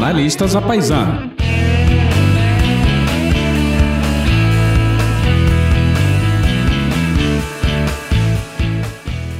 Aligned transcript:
Jornalistas 0.00 0.56
à 0.56 0.62
Paisana. 0.62 1.30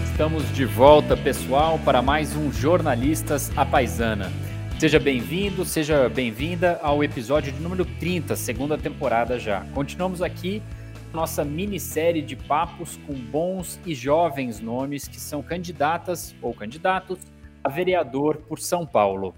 Estamos 0.05 0.53
de 0.53 0.67
volta, 0.67 1.17
pessoal, 1.17 1.81
para 1.83 2.03
mais 2.03 2.37
um 2.37 2.53
Jornalistas 2.53 3.51
à 3.57 3.65
Paisana. 3.65 4.31
Seja 4.79 5.01
bem-vindo, 5.01 5.65
seja 5.65 6.11
bem-vinda 6.11 6.79
ao 6.83 7.03
episódio 7.03 7.51
de 7.51 7.59
número 7.59 7.87
30, 7.99 8.37
segunda 8.37 8.77
temporada 8.77 9.39
já. 9.39 9.63
Continuamos 9.73 10.21
aqui 10.21 10.63
nossa 11.11 11.43
minissérie 11.43 12.21
de 12.21 12.37
papos 12.37 13.01
com 13.07 13.15
bons 13.15 13.81
e 13.87 13.95
jovens 13.95 14.61
nomes 14.61 15.09
que 15.09 15.19
são 15.19 15.43
candidatas 15.43 16.35
ou 16.43 16.53
candidatos 16.53 17.19
a 17.65 17.71
vereador 17.71 18.37
por 18.47 18.59
São 18.59 18.85
Paulo. 18.85 19.35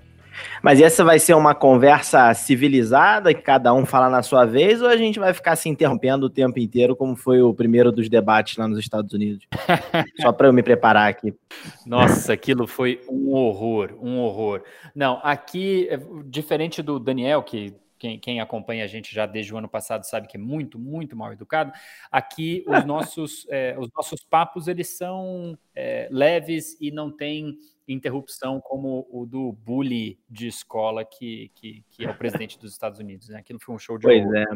Mas 0.62 0.80
essa 0.80 1.04
vai 1.04 1.18
ser 1.18 1.34
uma 1.34 1.54
conversa 1.54 2.32
civilizada, 2.34 3.34
que 3.34 3.42
cada 3.42 3.72
um 3.74 3.84
fala 3.84 4.08
na 4.08 4.22
sua 4.22 4.44
vez, 4.44 4.80
ou 4.80 4.88
a 4.88 4.96
gente 4.96 5.18
vai 5.18 5.32
ficar 5.32 5.56
se 5.56 5.68
interrompendo 5.68 6.26
o 6.26 6.30
tempo 6.30 6.58
inteiro, 6.58 6.96
como 6.96 7.16
foi 7.16 7.42
o 7.42 7.54
primeiro 7.54 7.92
dos 7.92 8.08
debates 8.08 8.56
lá 8.56 8.66
nos 8.68 8.78
Estados 8.78 9.12
Unidos? 9.12 9.46
Só 10.20 10.32
para 10.32 10.48
eu 10.48 10.52
me 10.52 10.62
preparar 10.62 11.08
aqui. 11.08 11.34
Nossa, 11.86 12.32
aquilo 12.32 12.66
foi 12.66 13.00
um 13.08 13.32
horror, 13.32 13.96
um 14.00 14.18
horror. 14.18 14.62
Não, 14.94 15.20
aqui, 15.22 15.88
é, 15.90 15.98
diferente 16.26 16.82
do 16.82 16.98
Daniel, 16.98 17.42
que 17.42 17.74
quem, 18.02 18.18
quem, 18.18 18.40
acompanha 18.40 18.82
a 18.82 18.88
gente 18.88 19.14
já 19.14 19.26
desde 19.26 19.54
o 19.54 19.58
ano 19.58 19.68
passado 19.68 20.02
sabe 20.02 20.26
que 20.26 20.36
é 20.36 20.40
muito, 20.40 20.76
muito 20.76 21.16
mal 21.16 21.32
educado. 21.32 21.72
Aqui 22.10 22.64
os 22.66 22.82
nossos, 22.84 23.46
é, 23.48 23.76
os 23.78 23.88
nossos 23.94 24.24
papos 24.24 24.66
eles 24.66 24.88
são 24.96 25.56
é, 25.72 26.08
leves 26.10 26.76
e 26.80 26.90
não 26.90 27.12
tem 27.12 27.56
interrupção 27.88 28.60
como 28.60 29.06
o 29.10 29.26
do 29.26 29.52
bully 29.52 30.18
de 30.30 30.46
escola 30.46 31.04
que, 31.04 31.50
que, 31.54 31.84
que, 31.90 32.04
é 32.04 32.10
o 32.10 32.14
presidente 32.14 32.58
dos 32.58 32.72
Estados 32.72 32.98
Unidos. 32.98 33.28
Né? 33.28 33.38
Aquilo 33.38 33.58
foi 33.60 33.74
um 33.74 33.78
show 33.78 33.98
de 33.98 34.04
Pois 34.04 34.22
horror. 34.24 34.36
é. 34.36 34.46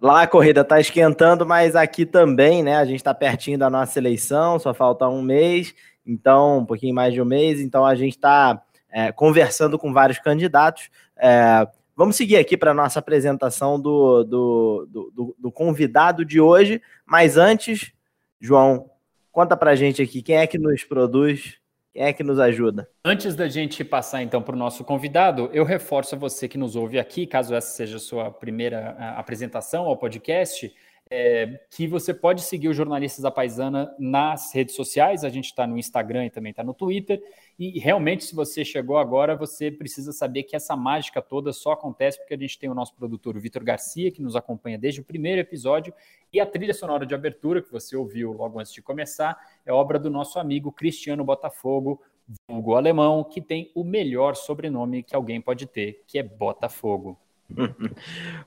Lá 0.00 0.22
a 0.22 0.26
corrida 0.26 0.60
está 0.60 0.80
esquentando, 0.80 1.46
mas 1.46 1.74
aqui 1.74 2.04
também, 2.04 2.62
né? 2.62 2.76
A 2.76 2.84
gente 2.84 2.96
está 2.96 3.14
pertinho 3.14 3.58
da 3.58 3.70
nossa 3.70 3.98
eleição, 3.98 4.58
só 4.58 4.74
falta 4.74 5.08
um 5.08 5.22
mês, 5.22 5.74
então, 6.06 6.58
um 6.58 6.64
pouquinho 6.64 6.94
mais 6.94 7.12
de 7.12 7.20
um 7.20 7.24
mês, 7.24 7.60
então 7.60 7.84
a 7.84 7.94
gente 7.94 8.14
está 8.14 8.62
é, 8.90 9.12
conversando 9.12 9.78
com 9.78 9.92
vários 9.92 10.18
candidatos. 10.18 10.90
É, 11.16 11.66
vamos 11.94 12.16
seguir 12.16 12.36
aqui 12.36 12.56
para 12.56 12.70
a 12.70 12.74
nossa 12.74 12.98
apresentação 12.98 13.80
do, 13.80 14.24
do, 14.24 14.88
do, 15.12 15.36
do, 15.38 15.52
convidado 15.52 16.24
de 16.24 16.40
hoje, 16.40 16.80
mas 17.04 17.36
antes, 17.36 17.92
João, 18.40 18.90
conta 19.30 19.56
para 19.56 19.72
a 19.72 19.76
gente 19.76 20.00
aqui 20.00 20.22
quem 20.22 20.36
é 20.36 20.46
que 20.46 20.58
nos 20.58 20.84
produz 20.84 21.58
quem 21.98 22.06
é 22.06 22.12
que 22.12 22.22
nos 22.22 22.38
ajuda? 22.38 22.88
Antes 23.04 23.34
da 23.34 23.48
gente 23.48 23.82
passar 23.82 24.22
então 24.22 24.40
para 24.40 24.54
o 24.54 24.58
nosso 24.58 24.84
convidado, 24.84 25.50
eu 25.52 25.64
reforço 25.64 26.14
a 26.14 26.18
você 26.18 26.46
que 26.46 26.56
nos 26.56 26.76
ouve 26.76 26.96
aqui, 26.96 27.26
caso 27.26 27.52
essa 27.52 27.74
seja 27.74 27.96
a 27.96 27.98
sua 27.98 28.30
primeira 28.30 28.90
apresentação 29.16 29.84
ao 29.84 29.96
podcast, 29.96 30.72
é, 31.10 31.60
que 31.70 31.86
você 31.86 32.12
pode 32.12 32.42
seguir 32.42 32.68
os 32.68 32.76
jornalistas 32.76 33.22
da 33.22 33.30
Paisana 33.30 33.94
nas 33.98 34.54
redes 34.54 34.74
sociais. 34.74 35.24
A 35.24 35.28
gente 35.28 35.46
está 35.46 35.66
no 35.66 35.78
Instagram 35.78 36.26
e 36.26 36.30
também 36.30 36.50
está 36.50 36.62
no 36.62 36.74
Twitter. 36.74 37.22
E 37.58 37.78
realmente, 37.78 38.24
se 38.24 38.34
você 38.34 38.64
chegou 38.64 38.98
agora, 38.98 39.34
você 39.34 39.70
precisa 39.70 40.12
saber 40.12 40.44
que 40.44 40.54
essa 40.54 40.76
mágica 40.76 41.20
toda 41.20 41.52
só 41.52 41.72
acontece 41.72 42.18
porque 42.18 42.34
a 42.34 42.38
gente 42.38 42.58
tem 42.58 42.70
o 42.70 42.74
nosso 42.74 42.94
produtor, 42.94 43.36
o 43.36 43.40
Vitor 43.40 43.64
Garcia, 43.64 44.10
que 44.10 44.22
nos 44.22 44.36
acompanha 44.36 44.78
desde 44.78 45.00
o 45.00 45.04
primeiro 45.04 45.40
episódio, 45.40 45.92
e 46.32 46.40
a 46.40 46.46
trilha 46.46 46.74
sonora 46.74 47.06
de 47.06 47.14
abertura, 47.14 47.62
que 47.62 47.72
você 47.72 47.96
ouviu 47.96 48.32
logo 48.32 48.60
antes 48.60 48.72
de 48.72 48.82
começar, 48.82 49.36
é 49.64 49.72
obra 49.72 49.98
do 49.98 50.10
nosso 50.10 50.38
amigo 50.38 50.70
Cristiano 50.70 51.24
Botafogo, 51.24 52.00
vulgo 52.48 52.74
alemão, 52.74 53.24
que 53.24 53.40
tem 53.40 53.72
o 53.74 53.82
melhor 53.82 54.36
sobrenome 54.36 55.02
que 55.02 55.16
alguém 55.16 55.40
pode 55.40 55.66
ter, 55.66 56.04
que 56.06 56.18
é 56.18 56.22
Botafogo. 56.22 57.18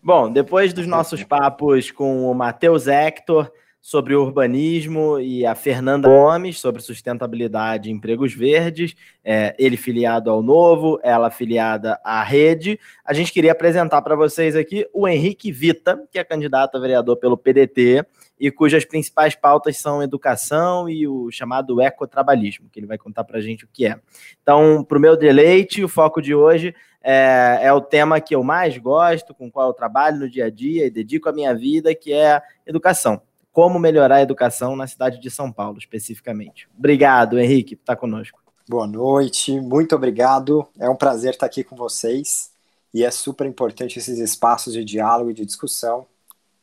Bom, 0.01 0.31
depois 0.31 0.73
dos 0.73 0.87
nossos 0.87 1.23
papos 1.23 1.91
com 1.91 2.29
o 2.29 2.33
Matheus 2.33 2.87
Hector 2.87 3.51
sobre 3.81 4.13
urbanismo 4.13 5.19
e 5.19 5.43
a 5.43 5.55
Fernanda 5.55 6.07
Gomes 6.07 6.59
sobre 6.59 6.83
sustentabilidade 6.83 7.89
e 7.89 7.91
empregos 7.91 8.31
verdes, 8.31 8.95
é, 9.25 9.55
ele 9.57 9.75
filiado 9.75 10.29
ao 10.29 10.43
Novo, 10.43 10.99
ela 11.01 11.31
filiada 11.31 11.99
à 12.03 12.21
Rede. 12.21 12.79
A 13.03 13.11
gente 13.11 13.33
queria 13.33 13.53
apresentar 13.53 14.03
para 14.03 14.15
vocês 14.15 14.55
aqui 14.55 14.87
o 14.93 15.07
Henrique 15.07 15.51
Vita, 15.51 16.07
que 16.11 16.19
é 16.19 16.23
candidato 16.23 16.77
a 16.77 16.79
vereador 16.79 17.17
pelo 17.17 17.35
PDT 17.35 18.05
e 18.39 18.51
cujas 18.51 18.85
principais 18.85 19.35
pautas 19.35 19.77
são 19.77 20.01
educação 20.01 20.87
e 20.87 21.07
o 21.07 21.31
chamado 21.31 21.81
ecotrabalhismo, 21.81 22.69
que 22.71 22.79
ele 22.79 22.87
vai 22.87 22.99
contar 22.99 23.23
para 23.23 23.39
a 23.39 23.41
gente 23.41 23.65
o 23.65 23.69
que 23.71 23.87
é. 23.87 23.99
Então, 24.43 24.83
para 24.83 24.97
o 24.97 25.01
meu 25.01 25.17
deleite, 25.17 25.83
o 25.83 25.87
foco 25.87 26.21
de 26.21 26.35
hoje 26.35 26.73
é, 27.03 27.59
é, 27.63 27.73
o 27.73 27.81
tema 27.81 28.21
que 28.21 28.35
eu 28.35 28.43
mais 28.43 28.77
gosto, 28.77 29.33
com 29.33 29.47
o 29.47 29.51
qual 29.51 29.69
eu 29.69 29.73
trabalho 29.73 30.19
no 30.19 30.29
dia 30.29 30.45
a 30.45 30.49
dia 30.49 30.85
e 30.85 30.91
dedico 30.91 31.27
a 31.27 31.33
minha 31.33 31.55
vida, 31.55 31.95
que 31.95 32.13
é 32.13 32.41
educação. 32.65 33.21
Como 33.51 33.79
melhorar 33.79 34.15
a 34.15 34.21
educação 34.21 34.75
na 34.75 34.87
cidade 34.87 35.19
de 35.19 35.29
São 35.29 35.51
Paulo, 35.51 35.77
especificamente. 35.77 36.69
Obrigado, 36.77 37.39
Henrique, 37.39 37.75
por 37.75 37.83
estar 37.83 37.95
conosco. 37.95 38.39
Boa 38.69 38.87
noite, 38.87 39.59
muito 39.59 39.95
obrigado. 39.95 40.65
É 40.79 40.89
um 40.89 40.95
prazer 40.95 41.31
estar 41.31 41.47
aqui 41.47 41.63
com 41.63 41.75
vocês 41.75 42.51
e 42.93 43.03
é 43.03 43.11
super 43.11 43.47
importante 43.47 43.99
esses 43.99 44.19
espaços 44.19 44.73
de 44.73 44.85
diálogo 44.85 45.31
e 45.31 45.33
de 45.33 45.45
discussão. 45.45 46.05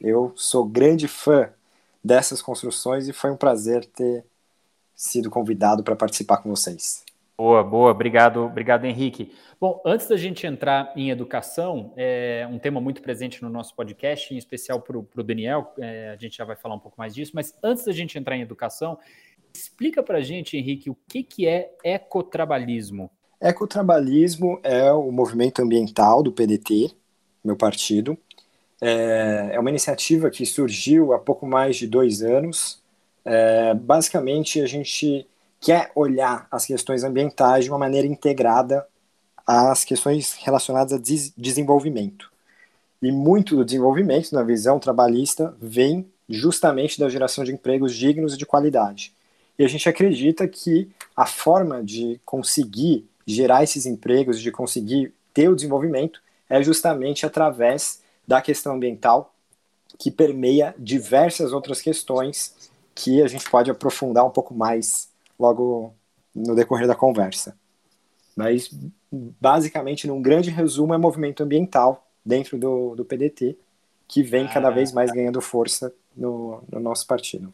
Eu 0.00 0.32
sou 0.36 0.64
grande 0.64 1.08
fã 1.08 1.50
dessas 2.02 2.40
construções 2.40 3.08
e 3.08 3.12
foi 3.12 3.30
um 3.30 3.36
prazer 3.36 3.84
ter 3.84 4.24
sido 4.94 5.28
convidado 5.28 5.82
para 5.82 5.96
participar 5.96 6.38
com 6.38 6.48
vocês. 6.48 7.04
Boa, 7.40 7.62
boa, 7.62 7.92
obrigado, 7.92 8.40
obrigado, 8.40 8.84
Henrique. 8.84 9.32
Bom, 9.60 9.80
antes 9.86 10.08
da 10.08 10.16
gente 10.16 10.44
entrar 10.44 10.92
em 10.96 11.10
educação, 11.10 11.92
é 11.96 12.44
um 12.50 12.58
tema 12.58 12.80
muito 12.80 13.00
presente 13.00 13.44
no 13.44 13.48
nosso 13.48 13.76
podcast, 13.76 14.34
em 14.34 14.36
especial 14.36 14.80
para 14.80 14.98
o 14.98 15.22
Daniel, 15.22 15.72
é, 15.78 16.10
a 16.10 16.16
gente 16.16 16.36
já 16.36 16.44
vai 16.44 16.56
falar 16.56 16.74
um 16.74 16.80
pouco 16.80 16.98
mais 16.98 17.14
disso, 17.14 17.30
mas 17.36 17.54
antes 17.62 17.84
da 17.84 17.92
gente 17.92 18.18
entrar 18.18 18.36
em 18.36 18.42
educação, 18.42 18.98
explica 19.54 20.02
para 20.02 20.18
a 20.18 20.20
gente, 20.20 20.56
Henrique, 20.56 20.90
o 20.90 20.96
que, 21.06 21.22
que 21.22 21.46
é 21.46 21.70
ecotrabalhismo? 21.84 23.08
Ecotrabalhismo 23.40 24.58
é 24.64 24.90
o 24.92 25.12
movimento 25.12 25.62
ambiental 25.62 26.24
do 26.24 26.32
PDT, 26.32 26.90
meu 27.44 27.54
partido. 27.54 28.18
É, 28.80 29.50
é 29.52 29.60
uma 29.60 29.70
iniciativa 29.70 30.28
que 30.28 30.44
surgiu 30.44 31.12
há 31.12 31.20
pouco 31.20 31.46
mais 31.46 31.76
de 31.76 31.86
dois 31.86 32.20
anos. 32.20 32.82
É, 33.24 33.74
basicamente, 33.74 34.60
a 34.60 34.66
gente 34.66 35.24
quer 35.60 35.90
olhar 35.94 36.46
as 36.50 36.64
questões 36.66 37.04
ambientais 37.04 37.64
de 37.64 37.70
uma 37.70 37.78
maneira 37.78 38.06
integrada 38.06 38.86
às 39.46 39.84
questões 39.84 40.34
relacionadas 40.34 40.92
a 40.92 40.98
des 40.98 41.32
desenvolvimento. 41.36 42.30
E 43.00 43.10
muito 43.12 43.56
do 43.56 43.64
desenvolvimento, 43.64 44.32
na 44.32 44.42
visão 44.42 44.78
trabalhista, 44.78 45.54
vem 45.60 46.06
justamente 46.28 46.98
da 46.98 47.08
geração 47.08 47.44
de 47.44 47.52
empregos 47.52 47.94
dignos 47.94 48.34
e 48.34 48.36
de 48.36 48.44
qualidade. 48.44 49.12
E 49.58 49.64
a 49.64 49.68
gente 49.68 49.88
acredita 49.88 50.46
que 50.46 50.88
a 51.16 51.26
forma 51.26 51.82
de 51.82 52.20
conseguir 52.24 53.08
gerar 53.26 53.62
esses 53.62 53.86
empregos, 53.86 54.40
de 54.40 54.50
conseguir 54.50 55.12
ter 55.32 55.48
o 55.48 55.54
desenvolvimento, 55.54 56.20
é 56.48 56.62
justamente 56.62 57.26
através 57.26 58.00
da 58.26 58.40
questão 58.40 58.74
ambiental, 58.74 59.34
que 59.98 60.10
permeia 60.10 60.74
diversas 60.78 61.52
outras 61.52 61.80
questões 61.80 62.70
que 62.94 63.22
a 63.22 63.26
gente 63.26 63.48
pode 63.48 63.70
aprofundar 63.70 64.24
um 64.24 64.30
pouco 64.30 64.54
mais 64.54 65.07
logo 65.38 65.94
no 66.34 66.54
decorrer 66.54 66.86
da 66.86 66.94
conversa. 66.94 67.56
Mas, 68.36 68.70
basicamente, 69.10 70.06
num 70.06 70.22
grande 70.22 70.50
resumo, 70.50 70.94
é 70.94 70.98
movimento 70.98 71.42
ambiental 71.42 72.06
dentro 72.24 72.58
do, 72.58 72.94
do 72.94 73.04
PDT, 73.04 73.56
que 74.06 74.22
vem 74.22 74.46
ah, 74.46 74.52
cada 74.52 74.70
vez 74.70 74.92
mais 74.92 75.10
ganhando 75.10 75.40
força 75.40 75.92
no, 76.16 76.62
no 76.70 76.80
nosso 76.80 77.06
partido. 77.06 77.52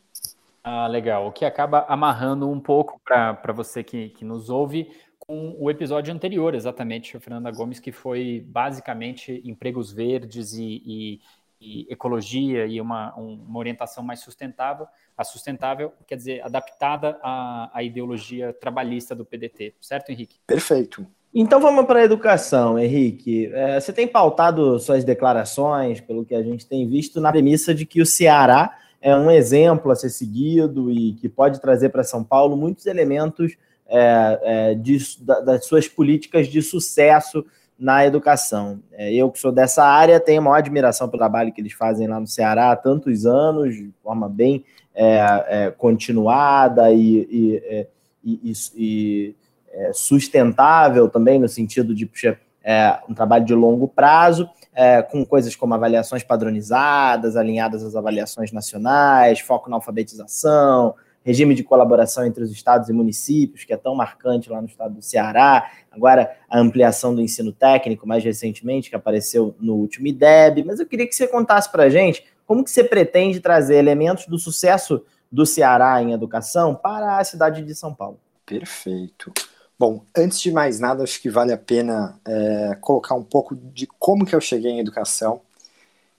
Ah, 0.63 0.87
legal. 0.87 1.27
O 1.27 1.33
que 1.33 1.45
acaba 1.45 1.85
amarrando 1.89 2.49
um 2.49 2.61
pouco 2.61 3.01
para 3.05 3.53
você 3.53 3.83
que, 3.83 4.11
que 4.11 4.25
nos 4.25 4.49
ouve 4.49 4.91
com 5.19 5.57
o 5.59 5.71
episódio 5.71 6.13
anterior, 6.13 6.55
exatamente, 6.55 7.19
Fernanda 7.19 7.51
Gomes, 7.51 7.81
que 7.81 7.93
foi 7.93 8.45
basicamente 8.47 9.41
empregos 9.45 9.91
verdes 9.91 10.53
e, 10.53 10.83
e, 10.85 11.21
e 11.61 11.87
ecologia 11.91 12.67
e 12.67 12.81
uma, 12.81 13.15
uma 13.15 13.59
orientação 13.59 14.03
mais 14.03 14.21
sustentável 14.21 14.87
a 15.17 15.23
sustentável, 15.23 15.93
quer 16.07 16.17
dizer, 16.17 16.45
adaptada 16.45 17.19
à, 17.23 17.71
à 17.73 17.83
ideologia 17.83 18.53
trabalhista 18.53 19.15
do 19.15 19.25
PDT, 19.25 19.75
certo, 19.81 20.11
Henrique? 20.11 20.37
Perfeito. 20.47 21.07
Então 21.33 21.61
vamos 21.61 21.87
para 21.87 22.01
a 22.01 22.05
educação, 22.05 22.79
Henrique. 22.79 23.51
É, 23.53 23.81
você 23.81 23.93
tem 23.93 24.07
pautado 24.07 24.79
suas 24.79 25.05
declarações, 25.05 26.01
pelo 26.01 26.25
que 26.25 26.35
a 26.35 26.43
gente 26.43 26.67
tem 26.67 26.89
visto, 26.89 27.21
na 27.21 27.31
premissa 27.31 27.75
de 27.75 27.87
que 27.87 28.01
o 28.01 28.07
Ceará 28.07 28.77
é 29.01 29.15
um 29.15 29.31
exemplo 29.31 29.91
a 29.91 29.97
ser 29.97 30.11
seguido 30.11 30.91
e 30.91 31.13
que 31.15 31.29
pode 31.29 31.61
trazer 31.61 31.91
para 31.91 32.03
São 32.03 32.25
Paulo 32.25 32.57
muitos 32.57 32.87
elementos 32.87 33.57
é, 33.87 34.41
é, 34.43 34.75
de, 34.75 34.99
da, 35.21 35.41
das 35.41 35.67
suas 35.67 35.87
políticas 35.87 36.49
de 36.49 36.63
sucesso 36.63 37.45
na 37.79 38.07
educação. 38.07 38.81
É, 38.93 39.13
eu 39.13 39.31
que 39.31 39.39
sou 39.39 39.53
dessa 39.53 39.85
área 39.85 40.21
tenho 40.21 40.43
maior 40.43 40.57
admiração 40.57 41.09
pelo 41.09 41.19
trabalho 41.19 41.53
que 41.53 41.61
eles 41.61 41.73
fazem 41.73 42.07
lá 42.07 42.21
no 42.21 42.27
Ceará 42.27 42.73
há 42.73 42.77
tantos 42.77 43.27
anos, 43.27 43.75
de 43.75 43.93
forma 44.03 44.29
bem 44.29 44.65
é, 44.95 45.45
é, 45.49 45.71
continuada 45.71 46.93
e, 46.93 47.29
e, 47.31 47.57
é, 47.65 47.87
e, 48.25 48.53
e 48.77 49.35
é, 49.73 49.93
sustentável 49.93 51.09
também, 51.09 51.39
no 51.39 51.49
sentido 51.49 51.95
de 51.95 52.07
puxa, 52.07 52.39
é, 52.63 52.99
um 53.09 53.15
trabalho 53.15 53.45
de 53.45 53.55
longo 53.55 53.89
prazo, 53.89 54.49
com 55.09 55.25
coisas 55.25 55.55
como 55.55 55.73
avaliações 55.73 56.25
padronizadas, 56.25 57.37
alinhadas 57.37 57.85
às 57.85 57.95
avaliações 57.95 58.51
nacionais, 58.51 59.39
foco 59.39 59.71
na 59.71 59.77
alfabetização, 59.77 60.97
regime 61.25 61.55
de 61.55 61.65
colaboração 61.65 62.25
entre 62.25 62.45
os 62.45 62.53
estados 62.53 62.89
e 62.89 62.93
municípios, 62.93 63.65
que 63.65 63.73
é 63.73 63.77
tão 63.77 63.95
marcante 63.95 64.51
lá 64.51 64.61
no 64.61 64.69
estado 64.69 64.95
do 64.95 65.03
Ceará, 65.03 65.71
agora 65.91 66.37
a 66.49 66.61
ampliação 66.61 67.15
do 67.15 67.23
ensino 67.23 67.51
técnico, 67.51 68.07
mais 68.07 68.23
recentemente, 68.23 68.91
que 68.91 68.97
apareceu 68.97 69.57
no 69.59 69.75
último 69.75 70.07
IDEB, 70.07 70.65
mas 70.65 70.79
eu 70.79 70.87
queria 70.87 71.07
que 71.07 71.15
você 71.15 71.27
contasse 71.27 71.73
para 71.73 71.85
a 71.85 71.89
gente 71.89 72.25
como 72.47 72.63
que 72.63 72.71
você 72.71 72.85
pretende 72.85 73.41
trazer 73.41 73.77
elementos 73.77 74.27
do 74.27 74.39
sucesso 74.39 75.03
do 75.33 75.47
Ceará 75.47 76.01
em 76.03 76.13
educação 76.13 76.75
para 76.75 77.19
a 77.19 77.25
cidade 77.25 77.63
de 77.63 77.75
São 77.75 77.95
Paulo. 77.95 78.21
Perfeito. 78.45 79.33
Bom, 79.79 80.05
antes 80.17 80.41
de 80.41 80.53
mais 80.53 80.79
nada, 80.79 81.03
acho 81.03 81.21
que 81.21 81.31
vale 81.31 81.53
a 81.53 81.59
pena 81.59 82.21
é, 82.27 82.77
colocar 82.81 83.15
um 83.15 83.25
pouco 83.25 83.57
de 83.57 83.87
como 83.99 84.25
que 84.25 84.37
eu 84.37 84.41
cheguei 84.41 84.71
em 84.71 84.79
educação, 84.79 85.41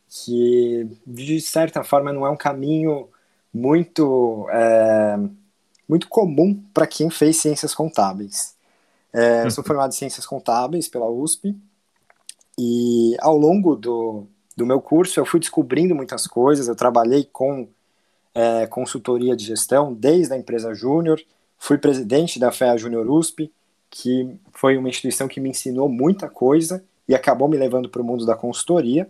que 0.09 0.89
de 1.05 1.39
certa 1.39 1.83
forma 1.83 2.11
não 2.11 2.25
é 2.25 2.29
um 2.29 2.35
caminho 2.35 3.07
muito 3.55 4.49
é, 4.51 5.17
muito 5.87 6.09
comum 6.09 6.61
para 6.73 6.85
quem 6.85 7.09
fez 7.09 7.37
ciências 7.37 7.73
contábeis. 7.73 8.53
É, 9.13 9.45
eu 9.45 9.51
sou 9.51 9.63
formado 9.63 9.91
em 9.91 9.95
ciências 9.95 10.25
contábeis 10.25 10.89
pela 10.89 11.09
USP 11.09 11.55
e 12.57 13.15
ao 13.19 13.37
longo 13.37 13.77
do, 13.77 14.27
do 14.57 14.65
meu 14.65 14.81
curso 14.81 15.17
eu 15.17 15.25
fui 15.25 15.39
descobrindo 15.39 15.95
muitas 15.95 16.27
coisas. 16.27 16.67
Eu 16.67 16.75
trabalhei 16.75 17.23
com 17.31 17.69
é, 18.33 18.67
consultoria 18.67 19.37
de 19.37 19.45
gestão 19.45 19.93
desde 19.93 20.33
a 20.33 20.37
empresa 20.37 20.73
júnior, 20.73 21.21
fui 21.57 21.77
presidente 21.77 22.37
da 22.37 22.51
FEA 22.51 22.75
Júnior 22.75 23.09
USP, 23.09 23.49
que 23.89 24.35
foi 24.51 24.75
uma 24.75 24.89
instituição 24.89 25.29
que 25.29 25.39
me 25.39 25.49
ensinou 25.49 25.87
muita 25.87 26.27
coisa 26.27 26.83
e 27.07 27.15
acabou 27.15 27.47
me 27.47 27.55
levando 27.55 27.87
para 27.87 28.01
o 28.01 28.05
mundo 28.05 28.25
da 28.25 28.35
consultoria. 28.35 29.07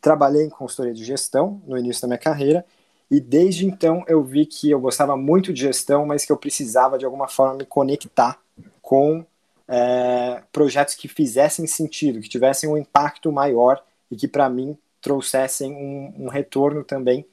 Trabalhei 0.00 0.46
em 0.46 0.48
consultoria 0.48 0.94
de 0.94 1.04
gestão 1.04 1.60
no 1.66 1.76
início 1.76 2.00
da 2.00 2.08
minha 2.08 2.18
carreira 2.18 2.64
e 3.12 3.20
desde 3.20 3.66
então 3.66 4.02
eu 4.08 4.24
vi 4.24 4.46
que 4.46 4.70
eu 4.70 4.80
gostava 4.80 5.18
muito 5.18 5.52
de 5.52 5.60
gestão, 5.60 6.06
mas 6.06 6.24
que 6.24 6.32
eu 6.32 6.36
precisava 6.38 6.96
de 6.96 7.04
alguma 7.04 7.28
forma 7.28 7.58
me 7.58 7.66
conectar 7.66 8.40
com 8.80 9.22
é, 9.68 10.42
projetos 10.50 10.94
que 10.94 11.08
fizessem 11.08 11.66
sentido, 11.66 12.22
que 12.22 12.28
tivessem 12.30 12.70
um 12.70 12.76
impacto 12.78 13.30
maior 13.30 13.84
e 14.10 14.16
que 14.16 14.26
para 14.26 14.48
mim 14.48 14.78
trouxessem 15.02 15.74
um, 15.74 16.24
um 16.24 16.28
retorno 16.28 16.82
também 16.82 17.26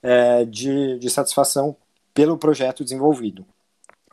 é, 0.00 0.44
de, 0.44 0.96
de 1.00 1.10
satisfação 1.10 1.76
pelo 2.14 2.38
projeto 2.38 2.84
desenvolvido. 2.84 3.44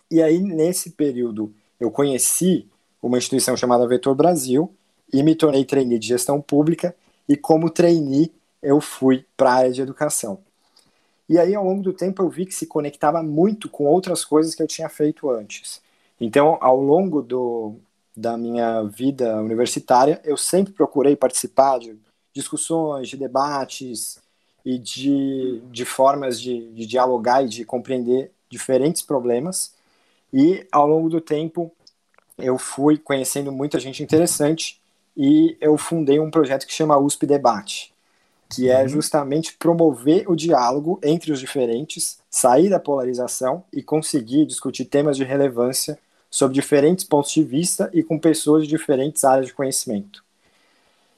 E 0.09 0.19
aí, 0.19 0.39
nesse 0.39 0.93
período, 0.93 1.53
eu 1.79 1.91
conheci 1.91 2.67
uma 2.99 3.19
instituição 3.19 3.55
chamada 3.55 3.87
Vetor 3.87 4.15
Brasil 4.15 4.73
e 5.13 5.21
me 5.21 5.35
tornei 5.35 5.63
trainee 5.63 5.99
de 5.99 6.07
gestão 6.07 6.41
pública 6.41 6.95
e 7.29 7.37
como 7.37 7.69
trainee 7.69 8.33
eu 8.63 8.81
fui 8.81 9.23
para 9.37 9.51
a 9.51 9.55
área 9.57 9.71
de 9.71 9.79
educação. 9.79 10.41
E 11.27 11.39
aí, 11.39 11.55
ao 11.55 11.63
longo 11.63 11.81
do 11.81 11.93
tempo, 11.93 12.21
eu 12.21 12.29
vi 12.29 12.45
que 12.45 12.53
se 12.53 12.67
conectava 12.67 13.23
muito 13.23 13.69
com 13.69 13.85
outras 13.85 14.25
coisas 14.25 14.53
que 14.53 14.61
eu 14.61 14.67
tinha 14.67 14.89
feito 14.89 15.29
antes. 15.29 15.81
Então, 16.19 16.57
ao 16.61 16.79
longo 16.79 17.21
do, 17.21 17.75
da 18.15 18.37
minha 18.37 18.83
vida 18.83 19.41
universitária, 19.41 20.21
eu 20.23 20.35
sempre 20.35 20.73
procurei 20.73 21.15
participar 21.15 21.79
de 21.79 21.97
discussões, 22.33 23.07
de 23.07 23.17
debates 23.17 24.19
e 24.65 24.77
de, 24.77 25.61
de 25.71 25.85
formas 25.85 26.39
de, 26.41 26.71
de 26.73 26.85
dialogar 26.85 27.43
e 27.43 27.49
de 27.49 27.65
compreender 27.65 28.31
diferentes 28.49 29.01
problemas. 29.01 29.73
E, 30.31 30.67
ao 30.71 30.87
longo 30.87 31.09
do 31.09 31.21
tempo, 31.21 31.71
eu 32.37 32.57
fui 32.57 32.97
conhecendo 32.97 33.51
muita 33.51 33.79
gente 33.79 34.03
interessante 34.03 34.81
e 35.15 35.55
eu 35.61 35.77
fundei 35.77 36.19
um 36.19 36.31
projeto 36.31 36.65
que 36.67 36.73
chama 36.73 36.97
USP 36.97 37.25
Debate 37.25 37.92
que 38.53 38.69
é 38.69 38.83
uhum. 38.83 38.87
justamente 38.87 39.57
promover 39.57 40.29
o 40.29 40.35
diálogo 40.35 40.99
entre 41.01 41.31
os 41.31 41.39
diferentes, 41.39 42.19
sair 42.29 42.69
da 42.69 42.79
polarização 42.79 43.63
e 43.73 43.81
conseguir 43.81 44.45
discutir 44.45 44.85
temas 44.85 45.17
de 45.17 45.23
relevância 45.23 45.97
sob 46.29 46.53
diferentes 46.53 47.03
pontos 47.03 47.31
de 47.31 47.43
vista 47.43 47.89
e 47.93 48.03
com 48.03 48.19
pessoas 48.19 48.63
de 48.63 48.69
diferentes 48.69 49.23
áreas 49.23 49.47
de 49.47 49.53
conhecimento. 49.53 50.23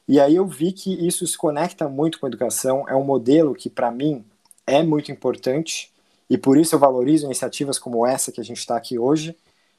E 0.07 0.19
aí 0.19 0.35
eu 0.35 0.45
vi 0.45 0.71
que 0.71 0.93
isso 1.05 1.25
se 1.25 1.37
conecta 1.37 1.89
muito 1.89 2.19
com 2.19 2.25
a 2.25 2.29
educação, 2.29 2.87
é 2.87 2.95
um 2.95 3.03
modelo 3.03 3.55
que 3.55 3.69
para 3.69 3.91
mim 3.91 4.23
é 4.65 4.83
muito 4.83 5.11
importante 5.11 5.91
e 6.29 6.37
por 6.37 6.57
isso 6.57 6.75
eu 6.75 6.79
valorizo 6.79 7.25
iniciativas 7.25 7.77
como 7.77 8.05
essa 8.05 8.31
que 8.31 8.39
a 8.41 8.43
gente 8.43 8.59
está 8.59 8.77
aqui 8.77 8.97
hoje, 8.97 9.35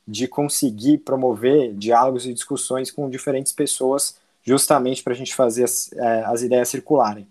de 0.06 0.28
conseguir 0.28 0.98
promover 0.98 1.74
diálogos 1.74 2.26
e 2.26 2.34
discussões 2.34 2.90
com 2.90 3.10
diferentes 3.10 3.52
pessoas, 3.52 4.16
justamente 4.44 5.02
para 5.02 5.12
a 5.12 5.16
gente 5.16 5.34
fazer 5.34 5.64
as, 5.64 5.92
é, 5.92 6.24
as 6.24 6.42
ideias 6.42 6.68
circularem. 6.68 7.26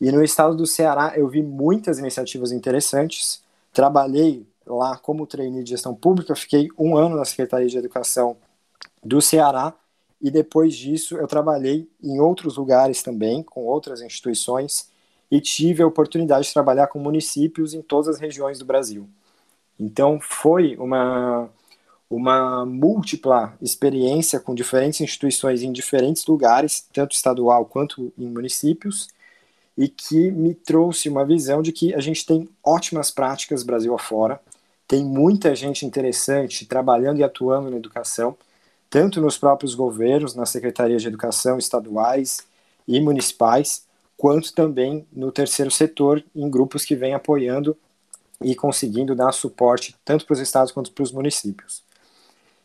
E 0.00 0.12
no 0.12 0.22
estado 0.22 0.56
do 0.56 0.66
Ceará 0.66 1.12
eu 1.16 1.28
vi 1.28 1.42
muitas 1.42 1.98
iniciativas 1.98 2.52
interessantes. 2.52 3.42
Trabalhei 3.72 4.46
lá 4.66 4.96
como 4.96 5.26
trainee 5.26 5.64
de 5.64 5.70
gestão 5.70 5.94
pública, 5.94 6.36
fiquei 6.36 6.68
um 6.78 6.96
ano 6.96 7.16
na 7.16 7.24
Secretaria 7.24 7.68
de 7.68 7.78
Educação 7.78 8.36
do 9.02 9.20
Ceará 9.20 9.74
e 10.20 10.30
depois 10.30 10.74
disso 10.74 11.16
eu 11.16 11.26
trabalhei 11.26 11.88
em 12.02 12.20
outros 12.20 12.56
lugares 12.56 13.02
também, 13.02 13.42
com 13.42 13.64
outras 13.64 14.02
instituições 14.02 14.88
e 15.30 15.40
tive 15.40 15.82
a 15.82 15.86
oportunidade 15.86 16.46
de 16.46 16.52
trabalhar 16.52 16.88
com 16.88 16.98
municípios 16.98 17.74
em 17.74 17.82
todas 17.82 18.08
as 18.08 18.20
regiões 18.20 18.58
do 18.58 18.64
Brasil. 18.64 19.08
Então 19.78 20.18
foi 20.20 20.76
uma 20.76 21.50
uma 22.10 22.64
múltipla 22.64 23.54
experiência 23.60 24.40
com 24.40 24.54
diferentes 24.54 25.00
instituições 25.00 25.62
em 25.62 25.70
diferentes 25.70 26.24
lugares, 26.26 26.88
tanto 26.92 27.14
estadual 27.14 27.66
quanto 27.66 28.10
em 28.16 28.26
municípios, 28.30 29.08
e 29.78 29.86
que 29.86 30.32
me 30.32 30.54
trouxe 30.54 31.08
uma 31.08 31.24
visão 31.24 31.62
de 31.62 31.70
que 31.70 31.94
a 31.94 32.00
gente 32.00 32.26
tem 32.26 32.48
ótimas 32.64 33.12
práticas 33.12 33.62
Brasil 33.62 33.94
afora, 33.94 34.40
tem 34.88 35.04
muita 35.04 35.54
gente 35.54 35.86
interessante 35.86 36.66
trabalhando 36.66 37.20
e 37.20 37.22
atuando 37.22 37.70
na 37.70 37.76
educação, 37.76 38.36
tanto 38.90 39.20
nos 39.20 39.38
próprios 39.38 39.76
governos, 39.76 40.34
nas 40.34 40.50
secretarias 40.50 41.00
de 41.00 41.06
educação 41.06 41.58
estaduais 41.58 42.44
e 42.88 43.00
municipais, 43.00 43.84
quanto 44.16 44.52
também 44.52 45.06
no 45.12 45.30
terceiro 45.30 45.70
setor, 45.70 46.24
em 46.34 46.50
grupos 46.50 46.84
que 46.84 46.96
vêm 46.96 47.14
apoiando 47.14 47.76
e 48.42 48.56
conseguindo 48.56 49.14
dar 49.14 49.30
suporte 49.30 49.94
tanto 50.04 50.26
para 50.26 50.34
os 50.34 50.40
estados 50.40 50.72
quanto 50.72 50.90
para 50.90 51.04
os 51.04 51.12
municípios. 51.12 51.84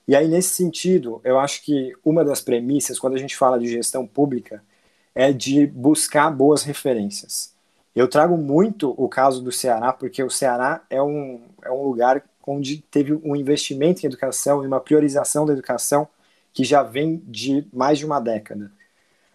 E 0.08 0.16
aí, 0.16 0.28
nesse 0.28 0.56
sentido, 0.56 1.22
eu 1.24 1.40
acho 1.40 1.62
que 1.64 1.94
uma 2.04 2.26
das 2.26 2.42
premissas, 2.42 2.98
quando 2.98 3.14
a 3.14 3.20
gente 3.20 3.38
fala 3.38 3.60
de 3.60 3.68
gestão 3.68 4.08
pública, 4.08 4.64
é 5.16 5.32
de 5.32 5.68
buscar 5.68 6.30
boas 6.32 6.64
referências. 6.64 7.54
Eu 7.96 8.08
trago 8.08 8.36
muito 8.38 8.94
o 8.98 9.08
caso 9.08 9.42
do 9.42 9.52
Ceará, 9.52 9.94
porque 9.94 10.24
o 10.24 10.30
Ceará 10.30 10.84
é 10.90 11.02
um, 11.02 11.42
é 11.64 11.72
um 11.72 11.84
lugar 11.84 12.24
onde 12.46 12.78
teve 12.78 13.14
um 13.24 13.36
investimento 13.36 14.04
em 14.04 14.08
educação 14.08 14.64
e 14.64 14.68
uma 14.68 14.80
priorização 14.80 15.46
da 15.46 15.54
educação 15.54 16.08
que 16.52 16.64
já 16.64 16.84
vem 16.84 17.22
de 17.26 17.66
mais 17.72 18.00
de 18.00 18.06
uma 18.06 18.20
década. 18.20 18.72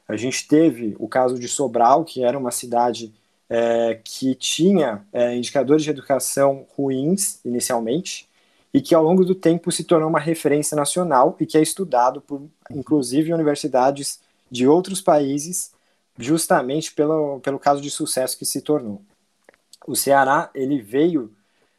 A 0.06 0.16
gente 0.16 0.46
teve 0.48 0.96
o 0.98 1.06
caso 1.06 1.38
de 1.38 1.48
Sobral, 1.48 2.04
que 2.04 2.24
era 2.24 2.38
uma 2.38 2.50
cidade 2.50 3.14
é, 3.48 4.00
que 4.02 4.34
tinha 4.34 5.04
é, 5.12 5.36
indicadores 5.36 5.82
de 5.82 5.90
educação 5.90 6.66
ruins 6.76 7.40
inicialmente, 7.44 8.28
e 8.72 8.80
que 8.80 8.94
ao 8.94 9.02
longo 9.02 9.24
do 9.24 9.34
tempo 9.34 9.72
se 9.72 9.84
tornou 9.84 10.08
uma 10.08 10.20
referência 10.20 10.76
nacional 10.76 11.36
e 11.40 11.46
que 11.46 11.56
é 11.56 11.62
estudado 11.62 12.20
por, 12.20 12.42
inclusive, 12.70 13.32
universidades 13.32 14.20
de 14.50 14.66
outros 14.66 15.00
países, 15.00 15.72
justamente 16.18 16.92
pelo, 16.92 17.40
pelo 17.40 17.58
caso 17.58 17.80
de 17.80 17.90
sucesso 17.90 18.36
que 18.36 18.44
se 18.44 18.60
tornou. 18.60 19.02
O 19.86 19.94
Ceará 19.94 20.50
ele 20.54 20.80
veio 20.80 21.32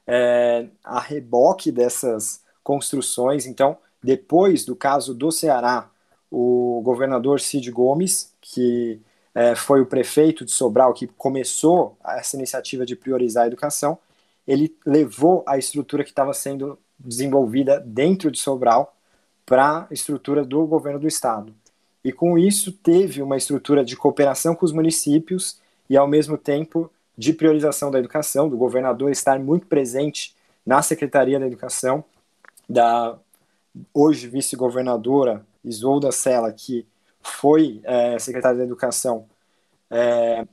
é, 0.07 0.67
a 0.83 0.99
reboque 0.99 1.71
dessas 1.71 2.41
construções, 2.63 3.45
então, 3.45 3.77
depois 4.01 4.63
do 4.65 4.75
caso 4.75 5.13
do 5.13 5.31
Ceará, 5.31 5.89
o 6.31 6.81
governador 6.83 7.39
Cid 7.39 7.69
Gomes, 7.71 8.33
que 8.39 9.01
é, 9.33 9.55
foi 9.55 9.81
o 9.81 9.85
prefeito 9.85 10.45
de 10.45 10.51
Sobral 10.51 10.93
que 10.93 11.07
começou 11.07 11.97
essa 12.05 12.35
iniciativa 12.35 12.85
de 12.85 12.95
priorizar 12.95 13.43
a 13.43 13.47
educação, 13.47 13.97
ele 14.47 14.75
levou 14.85 15.43
a 15.47 15.57
estrutura 15.57 16.03
que 16.03 16.09
estava 16.09 16.33
sendo 16.33 16.79
desenvolvida 16.97 17.79
dentro 17.79 18.31
de 18.31 18.39
Sobral 18.39 18.95
para 19.45 19.87
a 19.89 19.93
estrutura 19.93 20.43
do 20.43 20.65
governo 20.65 20.99
do 20.99 21.07
estado 21.07 21.53
e 22.03 22.11
com 22.11 22.37
isso 22.37 22.71
teve 22.71 23.21
uma 23.21 23.37
estrutura 23.37 23.83
de 23.83 23.95
cooperação 23.95 24.55
com 24.55 24.65
os 24.65 24.71
municípios 24.71 25.59
e 25.89 25.97
ao 25.97 26.07
mesmo 26.07 26.37
tempo 26.37 26.91
de 27.17 27.33
priorização 27.33 27.91
da 27.91 27.99
educação, 27.99 28.47
do 28.47 28.57
governador 28.57 29.11
estar 29.11 29.39
muito 29.39 29.67
presente 29.67 30.35
na 30.65 30.81
Secretaria 30.81 31.39
da 31.39 31.47
Educação, 31.47 32.03
da 32.69 33.17
hoje 33.93 34.27
vice-governadora 34.27 35.45
Isolda 35.63 36.11
Sela, 36.11 36.51
que 36.53 36.85
foi 37.21 37.81
é, 37.83 38.17
secretária 38.19 38.59
da 38.59 38.63
Educação, 38.63 39.25
é, 39.89 40.47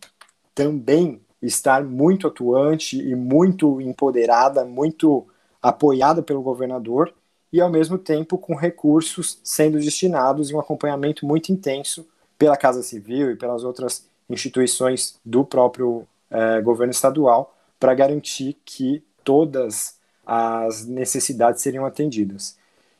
também 0.55 1.21
estar 1.41 1.85
muito 1.85 2.27
atuante 2.27 2.99
e 2.99 3.15
muito 3.15 3.81
empoderada, 3.81 4.65
muito 4.65 5.27
apoiada 5.63 6.23
pelo 6.23 6.43
governador, 6.43 7.15
e, 7.57 7.61
ao 7.61 7.71
mesmo 7.71 7.97
tempo, 7.97 8.37
com 8.37 8.55
recursos 8.55 9.41
sendo 9.43 9.79
destinados 9.79 10.51
e 10.51 10.55
um 10.55 10.61
acompanhamento 10.61 11.25
muito 11.25 11.51
intenso 11.51 12.07
pela 12.37 12.55
Casa 12.55 12.83
Civil 12.83 13.31
e 13.31 13.37
pelas 13.37 13.65
outras 13.65 14.07
instituições 14.29 15.19
do 15.25 15.43
próprio 15.43 16.07
eh, 16.31 16.61
governo 16.61 16.91
estadual 16.91 17.57
para 17.81 17.95
garantir 17.95 18.59
que 18.63 19.03
todas 19.25 19.97
as 20.27 20.85
necessidades 20.85 21.63
seriam 21.63 21.87
atendidas. 21.87 22.59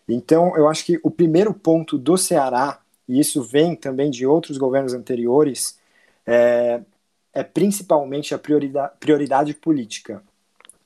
Então, 0.09 0.57
eu 0.57 0.69
acho 0.69 0.87
que 0.87 0.99
o 1.03 1.11
primeiro 1.11 1.53
ponto 1.53 1.99
do 1.99 2.17
Ceará, 2.17 2.81
e 3.07 3.21
isso 3.21 3.43
vem 3.43 3.77
também 3.77 4.11
de 4.11 4.27
outros 4.27 4.57
governos 4.57 4.95
anteriores, 4.95 5.79
é, 6.25 6.81
é 7.35 7.43
principalmente 7.43 8.35
a 8.35 8.39
prioridade, 8.39 8.93
prioridade 8.99 9.53
política. 9.53 10.23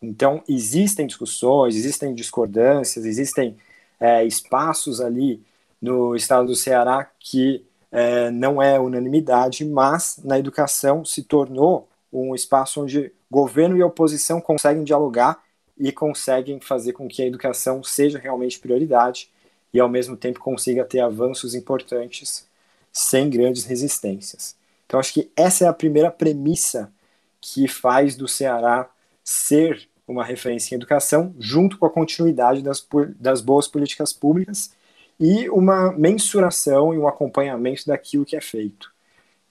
Então, 0.03 0.43
existem 0.49 1.07
discussões, 1.07 1.77
existem 1.77 2.15
discordâncias, 2.15 3.05
existem 3.05 3.57
é, 3.99 4.25
espaços 4.25 5.01
ali 5.01 5.43
no 5.81 6.17
estado 6.17 6.47
do 6.47 6.55
Ceará 6.55 7.11
que 7.19 7.65
é, 7.93 8.31
não 8.31 8.63
é 8.63 8.79
unanimidade, 8.79 9.65
mas 9.65 10.19
na 10.25 10.39
educação 10.39 11.05
se 11.05 11.23
tornou 11.23 11.89
um 12.13 12.35
espaço 12.35 12.83
onde 12.83 13.13
governo 13.31 13.77
e 13.77 13.83
oposição 13.83 14.41
conseguem 14.41 14.85
dialogar 14.85 15.43
e 15.79 15.93
conseguem 15.93 16.61
fazer 16.61 16.93
com 16.93 17.09
que 17.09 17.23
a 17.23 17.27
educação 17.27 17.83
seja 17.83 18.19
realmente 18.19 18.59
prioridade 18.59 19.31
e, 19.73 19.81
ao 19.81 19.89
mesmo 19.89 20.17
tempo, 20.17 20.41
consiga 20.41 20.85
ter 20.85 21.01
avanços 21.01 21.55
importantes 21.55 22.47
sem 22.93 23.31
grandes 23.31 23.65
resistências. 23.65 24.57
Então, 24.87 24.99
acho 24.99 25.15
que 25.15 25.31
essa 25.37 25.65
é 25.65 25.69
a 25.69 25.73
primeira 25.73 26.11
premissa 26.11 26.93
que 27.41 27.69
faz 27.69 28.17
do 28.17 28.27
Ceará 28.27 28.91
ser 29.23 29.89
uma 30.11 30.25
referência 30.25 30.75
em 30.75 30.77
educação, 30.77 31.35
junto 31.39 31.79
com 31.79 31.87
a 31.87 31.91
continuidade 31.91 32.63
das, 32.63 32.87
das 33.19 33.41
boas 33.41 33.69
políticas 33.69 34.13
públicas 34.13 34.73
e 35.19 35.49
uma 35.51 35.93
mensuração 35.93 36.93
e 36.95 36.99
um 36.99 37.07
acompanhamento 37.07 37.87
daquilo 37.87 38.25
que 38.25 38.37
é 38.37 38.41
feito. 38.41 38.91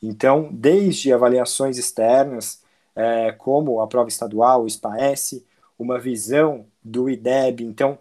Então, 0.02 0.50
desde 0.52 1.14
avaliações 1.14 1.78
externas, 1.78 2.62
é, 2.96 3.32
como 3.32 3.82
a 3.82 3.88
prova 3.88 4.10
estadual, 4.10 4.64
o 4.64 4.70
SPAES, 4.70 5.44
uma 5.78 6.00
visão 6.00 6.66
do 6.84 7.10
IDEB, 7.10 7.64
então 7.64 7.98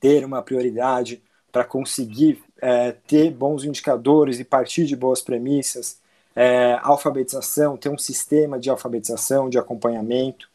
ter 0.00 0.24
uma 0.24 0.42
prioridade 0.42 1.22
para 1.50 1.64
conseguir 1.64 2.42
é, 2.60 2.92
ter 2.92 3.30
bons 3.30 3.64
indicadores 3.64 4.38
e 4.38 4.44
partir 4.44 4.84
de 4.84 4.94
boas 4.94 5.22
premissas, 5.22 5.98
é, 6.36 6.78
alfabetização, 6.82 7.76
ter 7.76 7.88
um 7.88 7.98
sistema 7.98 8.58
de 8.58 8.70
alfabetização, 8.70 9.48
de 9.48 9.58
acompanhamento, 9.58 10.48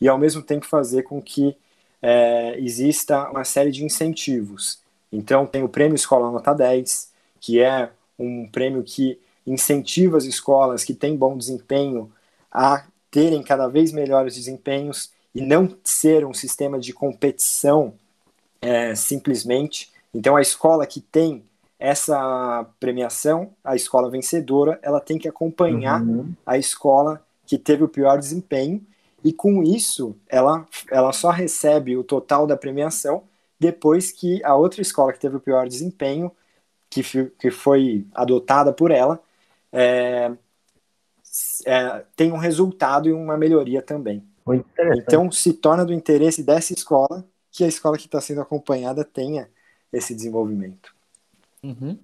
e 0.00 0.08
ao 0.08 0.18
mesmo 0.18 0.42
tempo 0.42 0.66
fazer 0.66 1.02
com 1.02 1.20
que 1.20 1.56
é, 2.00 2.58
exista 2.60 3.28
uma 3.30 3.44
série 3.44 3.70
de 3.70 3.84
incentivos. 3.84 4.80
Então, 5.12 5.46
tem 5.46 5.62
o 5.62 5.68
Prêmio 5.68 5.96
Escola 5.96 6.30
Nota 6.30 6.54
10, 6.54 7.12
que 7.40 7.60
é 7.60 7.90
um 8.18 8.46
prêmio 8.46 8.82
que 8.82 9.18
incentiva 9.46 10.18
as 10.18 10.24
escolas 10.24 10.84
que 10.84 10.94
têm 10.94 11.16
bom 11.16 11.36
desempenho 11.36 12.12
a 12.52 12.84
terem 13.10 13.42
cada 13.42 13.68
vez 13.68 13.90
melhores 13.92 14.34
desempenhos 14.34 15.10
e 15.34 15.40
não 15.40 15.76
ser 15.82 16.26
um 16.26 16.34
sistema 16.34 16.78
de 16.78 16.92
competição 16.92 17.94
é, 18.60 18.94
simplesmente. 18.94 19.90
Então, 20.12 20.36
a 20.36 20.42
escola 20.42 20.86
que 20.86 21.00
tem 21.00 21.42
essa 21.78 22.66
premiação, 22.80 23.50
a 23.62 23.76
escola 23.76 24.10
vencedora, 24.10 24.78
ela 24.82 25.00
tem 25.00 25.16
que 25.16 25.28
acompanhar 25.28 26.02
uhum. 26.02 26.32
a 26.44 26.58
escola 26.58 27.24
que 27.46 27.56
teve 27.56 27.84
o 27.84 27.88
pior 27.88 28.18
desempenho, 28.18 28.84
e 29.24 29.32
com 29.32 29.62
isso, 29.62 30.16
ela, 30.28 30.66
ela 30.90 31.12
só 31.12 31.30
recebe 31.30 31.96
o 31.96 32.04
total 32.04 32.46
da 32.46 32.56
premiação 32.56 33.24
depois 33.58 34.12
que 34.12 34.42
a 34.44 34.54
outra 34.54 34.80
escola 34.80 35.12
que 35.12 35.18
teve 35.18 35.36
o 35.36 35.40
pior 35.40 35.66
desempenho, 35.66 36.30
que, 36.88 37.02
que 37.38 37.50
foi 37.50 38.06
adotada 38.14 38.72
por 38.72 38.90
ela, 38.90 39.20
é, 39.72 40.30
é, 41.66 42.04
tem 42.14 42.32
um 42.32 42.36
resultado 42.36 43.08
e 43.08 43.12
uma 43.12 43.36
melhoria 43.36 43.82
também. 43.82 44.24
Então, 44.96 45.30
se 45.30 45.52
torna 45.52 45.84
do 45.84 45.92
interesse 45.92 46.42
dessa 46.42 46.72
escola 46.72 47.26
que 47.50 47.64
a 47.64 47.68
escola 47.68 47.98
que 47.98 48.06
está 48.06 48.20
sendo 48.20 48.40
acompanhada 48.40 49.04
tenha 49.04 49.50
esse 49.92 50.14
desenvolvimento. 50.14 50.94
Uhum. 51.68 51.98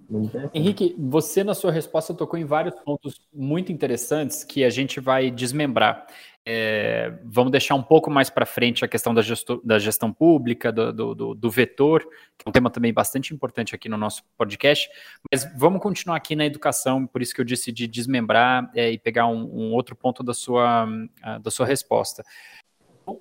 Henrique, 0.53 0.95
você 0.97 1.43
na 1.43 1.55
sua 1.55 1.71
resposta 1.71 2.13
tocou 2.13 2.37
em 2.37 2.45
vários 2.45 2.75
pontos 2.81 3.19
muito 3.33 3.71
interessantes 3.71 4.43
que 4.43 4.63
a 4.63 4.69
gente 4.69 4.99
vai 4.99 5.31
desmembrar. 5.31 6.05
É, 6.47 7.11
vamos 7.23 7.51
deixar 7.51 7.73
um 7.73 7.81
pouco 7.81 8.11
mais 8.11 8.29
para 8.29 8.45
frente 8.45 8.85
a 8.85 8.87
questão 8.87 9.15
da, 9.15 9.23
gesto, 9.23 9.59
da 9.65 9.79
gestão 9.79 10.13
pública, 10.13 10.71
do, 10.71 10.93
do, 10.93 11.33
do, 11.33 11.49
vetor, 11.49 12.01
que 12.37 12.45
é 12.45 12.49
um 12.49 12.51
tema 12.51 12.69
também 12.69 12.93
bastante 12.93 13.33
importante 13.33 13.73
aqui 13.73 13.89
no 13.89 13.97
nosso 13.97 14.23
podcast, 14.37 14.87
mas 15.31 15.51
vamos 15.57 15.81
continuar 15.81 16.17
aqui 16.17 16.35
na 16.35 16.45
educação, 16.45 17.07
por 17.07 17.23
isso 17.23 17.33
que 17.33 17.41
eu 17.41 17.45
disse 17.45 17.71
de 17.71 17.87
desmembrar 17.87 18.69
é, 18.75 18.91
e 18.91 18.99
pegar 18.99 19.25
um, 19.25 19.41
um, 19.41 19.73
outro 19.73 19.95
ponto 19.95 20.21
da 20.21 20.35
sua, 20.35 20.87
da 21.41 21.49
sua 21.49 21.65
resposta. 21.65 22.23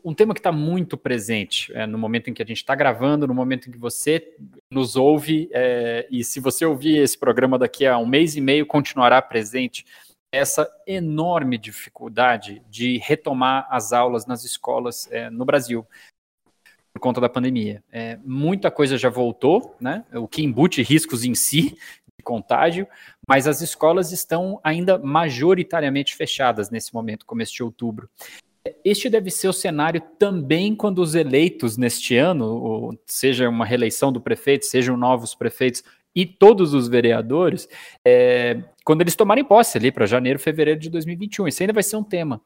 Um 0.02 0.14
tema 0.14 0.32
que 0.32 0.40
está 0.40 0.52
muito 0.52 0.96
presente 0.96 1.72
é, 1.74 1.86
no 1.86 1.98
momento 1.98 2.30
em 2.30 2.34
que 2.34 2.42
a 2.42 2.46
gente 2.46 2.58
está 2.58 2.74
gravando, 2.74 3.26
no 3.26 3.34
momento 3.34 3.68
em 3.68 3.72
que 3.72 3.78
você 3.78 4.34
nos 4.70 4.96
ouve, 4.96 5.48
é, 5.52 6.06
e 6.10 6.24
se 6.24 6.40
você 6.40 6.64
ouvir 6.64 6.98
esse 6.98 7.18
programa 7.18 7.58
daqui 7.58 7.86
a 7.86 7.98
um 7.98 8.06
mês 8.06 8.34
e 8.34 8.40
meio, 8.40 8.66
continuará 8.66 9.20
presente 9.20 9.84
essa 10.32 10.68
enorme 10.86 11.56
dificuldade 11.58 12.62
de 12.68 12.98
retomar 12.98 13.66
as 13.70 13.92
aulas 13.92 14.26
nas 14.26 14.44
escolas 14.44 15.08
é, 15.12 15.30
no 15.30 15.44
Brasil 15.44 15.86
por 16.92 17.00
conta 17.00 17.20
da 17.20 17.28
pandemia. 17.28 17.82
É, 17.92 18.18
muita 18.24 18.70
coisa 18.70 18.96
já 18.96 19.10
voltou, 19.10 19.76
né? 19.80 20.04
O 20.14 20.28
que 20.28 20.42
embute 20.42 20.82
riscos 20.82 21.24
em 21.24 21.34
si 21.34 21.76
de 22.18 22.22
contágio, 22.22 22.86
mas 23.28 23.48
as 23.48 23.60
escolas 23.60 24.12
estão 24.12 24.60
ainda 24.62 24.98
majoritariamente 24.98 26.14
fechadas 26.14 26.70
nesse 26.70 26.94
momento, 26.94 27.26
começo 27.26 27.52
de 27.52 27.62
outubro. 27.62 28.08
Este 28.85 29.11
deve 29.11 29.30
ser 29.30 29.49
o 29.49 29.52
cenário 29.52 30.00
também 30.18 30.75
quando 30.75 31.00
os 31.00 31.14
eleitos 31.14 31.76
neste 31.76 32.16
ano, 32.16 32.99
seja 33.06 33.49
uma 33.49 33.66
reeleição 33.66 34.11
do 34.11 34.21
prefeito, 34.21 34.64
sejam 34.64 34.97
novos 34.97 35.35
prefeitos, 35.35 35.83
e 36.14 36.25
todos 36.25 36.73
os 36.73 36.88
vereadores, 36.88 37.68
é, 38.04 38.62
quando 38.85 39.00
eles 39.00 39.16
tomarem 39.16 39.44
posse 39.44 39.76
ali 39.76 39.90
para 39.90 40.06
janeiro, 40.06 40.38
fevereiro 40.38 40.78
de 40.78 40.88
2021. 40.88 41.49
Isso 41.49 41.62
ainda 41.62 41.73
vai 41.73 41.83
ser 41.83 41.97
um 41.97 42.04
tema. 42.04 42.40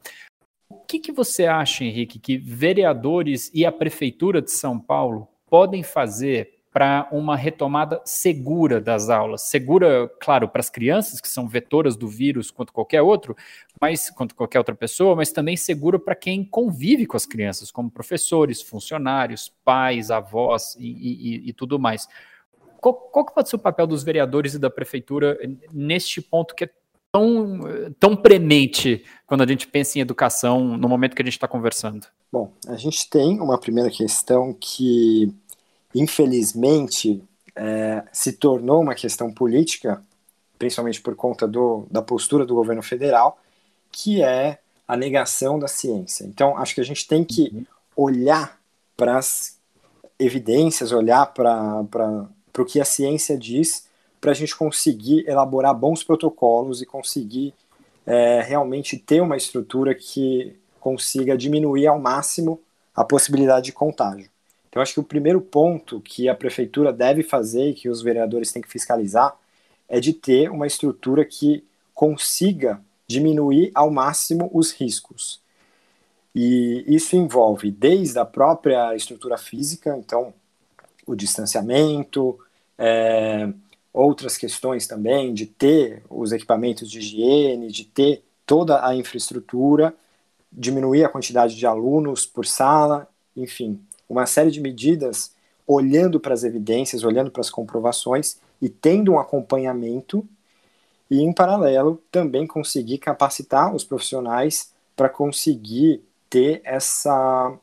O 0.70 0.76
que, 0.86 0.98
que 0.98 1.12
você 1.12 1.46
acha, 1.46 1.84
Henrique, 1.84 2.18
que 2.18 2.36
vereadores 2.36 3.50
e 3.54 3.64
a 3.64 3.72
Prefeitura 3.72 4.40
de 4.40 4.50
São 4.50 4.78
Paulo 4.78 5.28
podem 5.48 5.82
fazer 5.82 6.57
para 6.72 7.08
uma 7.10 7.36
retomada 7.36 8.00
segura 8.04 8.80
das 8.80 9.08
aulas. 9.08 9.42
Segura, 9.42 10.10
claro, 10.20 10.48
para 10.48 10.60
as 10.60 10.70
crianças, 10.70 11.20
que 11.20 11.28
são 11.28 11.48
vetoras 11.48 11.96
do 11.96 12.06
vírus 12.06 12.50
quanto 12.50 12.72
qualquer 12.72 13.02
outro, 13.02 13.36
mas 13.80 14.10
quanto 14.10 14.34
qualquer 14.34 14.58
outra 14.58 14.74
pessoa, 14.74 15.16
mas 15.16 15.32
também 15.32 15.56
segura 15.56 15.98
para 15.98 16.14
quem 16.14 16.44
convive 16.44 17.06
com 17.06 17.16
as 17.16 17.26
crianças, 17.26 17.70
como 17.70 17.90
professores, 17.90 18.60
funcionários, 18.60 19.52
pais, 19.64 20.10
avós 20.10 20.76
e, 20.78 20.86
e, 20.86 21.48
e 21.48 21.52
tudo 21.52 21.78
mais. 21.78 22.08
Qual, 22.80 22.94
qual 22.94 23.24
que 23.24 23.34
pode 23.34 23.48
ser 23.48 23.56
o 23.56 23.60
papel 23.60 23.86
dos 23.86 24.02
vereadores 24.02 24.54
e 24.54 24.58
da 24.58 24.70
prefeitura 24.70 25.38
neste 25.72 26.20
ponto 26.20 26.54
que 26.54 26.64
é 26.64 26.70
tão, 27.10 27.60
tão 27.98 28.16
premente 28.16 29.04
quando 29.26 29.42
a 29.42 29.46
gente 29.46 29.66
pensa 29.66 29.98
em 29.98 30.02
educação 30.02 30.76
no 30.76 30.88
momento 30.88 31.16
que 31.16 31.22
a 31.22 31.24
gente 31.24 31.34
está 31.34 31.48
conversando? 31.48 32.06
Bom, 32.30 32.52
a 32.68 32.76
gente 32.76 33.08
tem 33.08 33.40
uma 33.40 33.58
primeira 33.58 33.90
questão 33.90 34.54
que, 34.54 35.34
infelizmente, 35.94 37.22
é, 37.54 38.04
se 38.12 38.32
tornou 38.32 38.82
uma 38.82 38.94
questão 38.94 39.32
política, 39.32 40.02
principalmente 40.58 41.00
por 41.00 41.14
conta 41.14 41.46
do, 41.46 41.86
da 41.90 42.02
postura 42.02 42.44
do 42.44 42.54
governo 42.54 42.82
federal, 42.82 43.38
que 43.90 44.22
é 44.22 44.58
a 44.86 44.96
negação 44.96 45.58
da 45.58 45.68
ciência. 45.68 46.24
Então, 46.24 46.56
acho 46.56 46.74
que 46.74 46.80
a 46.80 46.84
gente 46.84 47.06
tem 47.06 47.24
que 47.24 47.50
uhum. 47.52 47.66
olhar 47.96 48.58
para 48.96 49.18
as 49.18 49.58
evidências, 50.18 50.92
olhar 50.92 51.26
para 51.26 51.84
para 52.58 52.62
o 52.62 52.66
que 52.66 52.80
a 52.80 52.84
ciência 52.84 53.38
diz, 53.38 53.86
para 54.20 54.32
a 54.32 54.34
gente 54.34 54.56
conseguir 54.56 55.24
elaborar 55.28 55.72
bons 55.72 56.02
protocolos 56.02 56.82
e 56.82 56.86
conseguir 56.86 57.54
é, 58.04 58.42
realmente 58.42 58.96
ter 58.96 59.20
uma 59.20 59.36
estrutura 59.36 59.94
que 59.94 60.56
consiga 60.80 61.36
diminuir 61.36 61.86
ao 61.86 62.00
máximo 62.00 62.60
a 62.94 63.04
possibilidade 63.04 63.66
de 63.66 63.72
contágio. 63.72 64.28
Então, 64.68 64.82
acho 64.82 64.94
que 64.94 65.00
o 65.00 65.04
primeiro 65.04 65.40
ponto 65.40 66.00
que 66.00 66.28
a 66.28 66.34
prefeitura 66.34 66.92
deve 66.92 67.22
fazer 67.22 67.70
e 67.70 67.74
que 67.74 67.88
os 67.88 68.02
vereadores 68.02 68.52
têm 68.52 68.62
que 68.62 68.68
fiscalizar 68.68 69.36
é 69.88 69.98
de 69.98 70.12
ter 70.12 70.50
uma 70.50 70.66
estrutura 70.66 71.24
que 71.24 71.64
consiga 71.94 72.80
diminuir 73.06 73.70
ao 73.74 73.90
máximo 73.90 74.50
os 74.52 74.72
riscos. 74.72 75.40
E 76.34 76.84
isso 76.86 77.16
envolve 77.16 77.70
desde 77.70 78.18
a 78.18 78.24
própria 78.24 78.94
estrutura 78.94 79.38
física, 79.38 79.96
então 79.96 80.32
o 81.06 81.16
distanciamento, 81.16 82.38
é, 82.76 83.48
outras 83.92 84.36
questões 84.36 84.86
também 84.86 85.32
de 85.32 85.46
ter 85.46 86.02
os 86.08 86.30
equipamentos 86.30 86.90
de 86.90 86.98
higiene, 86.98 87.72
de 87.72 87.84
ter 87.84 88.22
toda 88.46 88.86
a 88.86 88.94
infraestrutura, 88.94 89.94
diminuir 90.52 91.04
a 91.04 91.08
quantidade 91.08 91.56
de 91.56 91.66
alunos 91.66 92.26
por 92.26 92.46
sala, 92.46 93.08
enfim, 93.34 93.80
uma 94.08 94.26
série 94.26 94.50
de 94.50 94.60
medidas 94.60 95.32
olhando 95.66 96.18
para 96.18 96.32
as 96.32 96.44
evidências, 96.44 97.04
olhando 97.04 97.30
para 97.30 97.40
as 97.40 97.50
comprovações 97.50 98.38
e 98.60 98.68
tendo 98.68 99.12
um 99.12 99.18
acompanhamento 99.18 100.26
e, 101.10 101.20
em 101.20 101.32
paralelo, 101.32 102.02
também 102.10 102.46
conseguir 102.46 102.98
capacitar 102.98 103.74
os 103.74 103.84
profissionais 103.84 104.72
para 104.96 105.08
conseguir 105.08 106.02
ter 106.28 106.60
essa, 106.64 107.56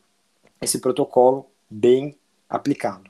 esse 0.62 0.80
protocolo 0.80 1.48
bem 1.70 2.16
aplicado. 2.50 3.10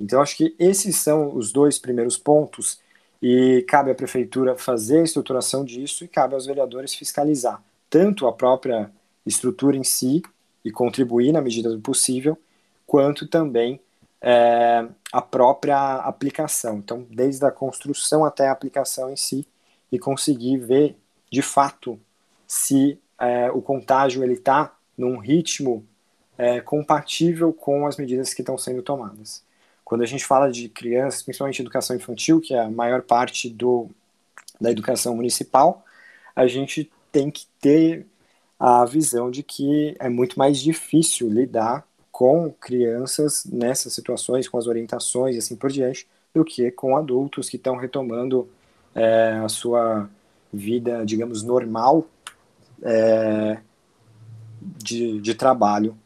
Então, 0.00 0.20
acho 0.20 0.36
que 0.36 0.54
esses 0.58 0.96
são 0.96 1.34
os 1.34 1.50
dois 1.50 1.78
primeiros 1.78 2.16
pontos 2.16 2.80
e 3.20 3.64
cabe 3.66 3.90
à 3.90 3.94
prefeitura 3.94 4.56
fazer 4.56 5.00
a 5.00 5.04
estruturação 5.04 5.64
disso 5.64 6.04
e 6.04 6.08
cabe 6.08 6.34
aos 6.34 6.46
vereadores 6.46 6.94
fiscalizar 6.94 7.62
tanto 7.90 8.26
a 8.26 8.32
própria 8.32 8.90
estrutura 9.24 9.76
em 9.76 9.84
si 9.84 10.22
e 10.64 10.70
contribuir 10.70 11.32
na 11.32 11.40
medida 11.40 11.70
do 11.70 11.80
possível, 11.80 12.38
quanto 12.88 13.28
também 13.28 13.78
é, 14.18 14.88
a 15.12 15.20
própria 15.20 15.96
aplicação. 15.96 16.78
Então, 16.78 17.06
desde 17.10 17.44
a 17.44 17.50
construção 17.50 18.24
até 18.24 18.48
a 18.48 18.52
aplicação 18.52 19.10
em 19.12 19.16
si, 19.16 19.46
e 19.92 19.98
conseguir 19.98 20.56
ver 20.58 20.96
de 21.30 21.42
fato 21.42 22.00
se 22.46 22.98
é, 23.20 23.50
o 23.50 23.60
contágio 23.60 24.22
ele 24.22 24.34
está 24.34 24.74
num 24.96 25.18
ritmo 25.18 25.86
é, 26.36 26.60
compatível 26.60 27.52
com 27.52 27.86
as 27.86 27.96
medidas 27.96 28.32
que 28.32 28.42
estão 28.42 28.56
sendo 28.56 28.82
tomadas. 28.82 29.42
Quando 29.84 30.02
a 30.02 30.06
gente 30.06 30.24
fala 30.24 30.50
de 30.50 30.68
crianças, 30.68 31.22
principalmente 31.22 31.60
educação 31.60 31.96
infantil, 31.96 32.40
que 32.40 32.54
é 32.54 32.60
a 32.60 32.70
maior 32.70 33.02
parte 33.02 33.48
do, 33.48 33.88
da 34.60 34.70
educação 34.70 35.14
municipal, 35.16 35.84
a 36.34 36.46
gente 36.46 36.90
tem 37.10 37.30
que 37.30 37.46
ter 37.60 38.06
a 38.58 38.84
visão 38.84 39.30
de 39.30 39.42
que 39.42 39.94
é 39.98 40.08
muito 40.08 40.38
mais 40.38 40.58
difícil 40.58 41.28
lidar 41.28 41.87
com 42.18 42.50
crianças 42.50 43.44
nessas 43.44 43.92
situações, 43.92 44.48
com 44.48 44.58
as 44.58 44.66
orientações 44.66 45.36
e 45.36 45.38
assim 45.38 45.54
por 45.54 45.70
diante, 45.70 46.04
do 46.34 46.44
que 46.44 46.68
com 46.72 46.96
adultos 46.96 47.48
que 47.48 47.54
estão 47.54 47.76
retomando 47.76 48.48
é, 48.92 49.40
a 49.40 49.48
sua 49.48 50.10
vida, 50.52 51.06
digamos, 51.06 51.44
normal 51.44 52.08
é, 52.82 53.58
de, 54.60 55.20
de 55.20 55.32
trabalho 55.32 55.96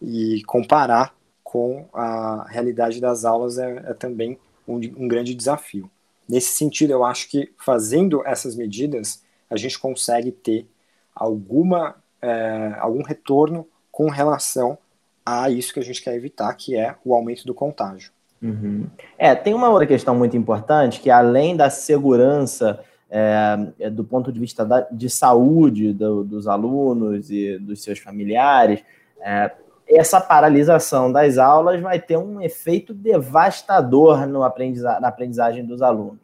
e 0.00 0.42
comparar 0.46 1.14
com 1.44 1.88
a 1.92 2.44
realidade 2.48 3.00
das 3.00 3.24
aulas 3.24 3.56
é, 3.56 3.84
é 3.86 3.94
também 3.94 4.36
um, 4.66 4.78
um, 4.78 5.06
grande 5.06 5.32
desafio. 5.32 5.88
Nesse 6.28 6.56
sentido, 6.56 6.90
eu 6.92 7.04
acho 7.04 7.28
que 7.30 7.52
fazendo 7.56 8.26
essas 8.26 8.56
medidas, 8.56 9.22
a 9.48 9.56
gente 9.56 9.78
consegue 9.78 10.32
ter 10.32 10.66
alguma, 11.14 11.94
é, 12.20 12.74
algum 12.80 13.04
retorno 13.04 13.64
com 13.92 14.10
relação 14.10 14.76
a 15.24 15.50
isso 15.50 15.72
que 15.72 15.80
a 15.80 15.84
gente 15.84 16.02
quer 16.02 16.14
evitar, 16.14 16.52
que 16.54 16.76
é 16.76 16.94
o 17.04 17.14
aumento 17.14 17.44
do 17.44 17.54
contágio. 17.54 18.10
Uhum. 18.42 18.86
É, 19.16 19.34
tem 19.34 19.54
uma 19.54 19.68
outra 19.68 19.86
questão 19.86 20.14
muito 20.16 20.36
importante, 20.36 21.00
que 21.00 21.10
além 21.10 21.56
da 21.56 21.70
segurança 21.70 22.80
é, 23.08 23.90
do 23.90 24.02
ponto 24.02 24.32
de 24.32 24.40
vista 24.40 24.64
da, 24.64 24.80
de 24.90 25.10
saúde 25.10 25.92
do, 25.92 26.24
dos 26.24 26.48
alunos 26.48 27.30
e 27.30 27.58
dos 27.58 27.82
seus 27.82 27.98
familiares, 27.98 28.82
é, 29.20 29.52
essa 29.86 30.18
paralisação 30.18 31.12
das 31.12 31.36
aulas 31.36 31.80
vai 31.80 32.00
ter 32.00 32.16
um 32.16 32.40
efeito 32.40 32.94
devastador 32.94 34.26
no 34.26 34.42
aprendiza 34.42 34.98
na 34.98 35.08
aprendizagem 35.08 35.64
dos 35.64 35.82
alunos. 35.82 36.20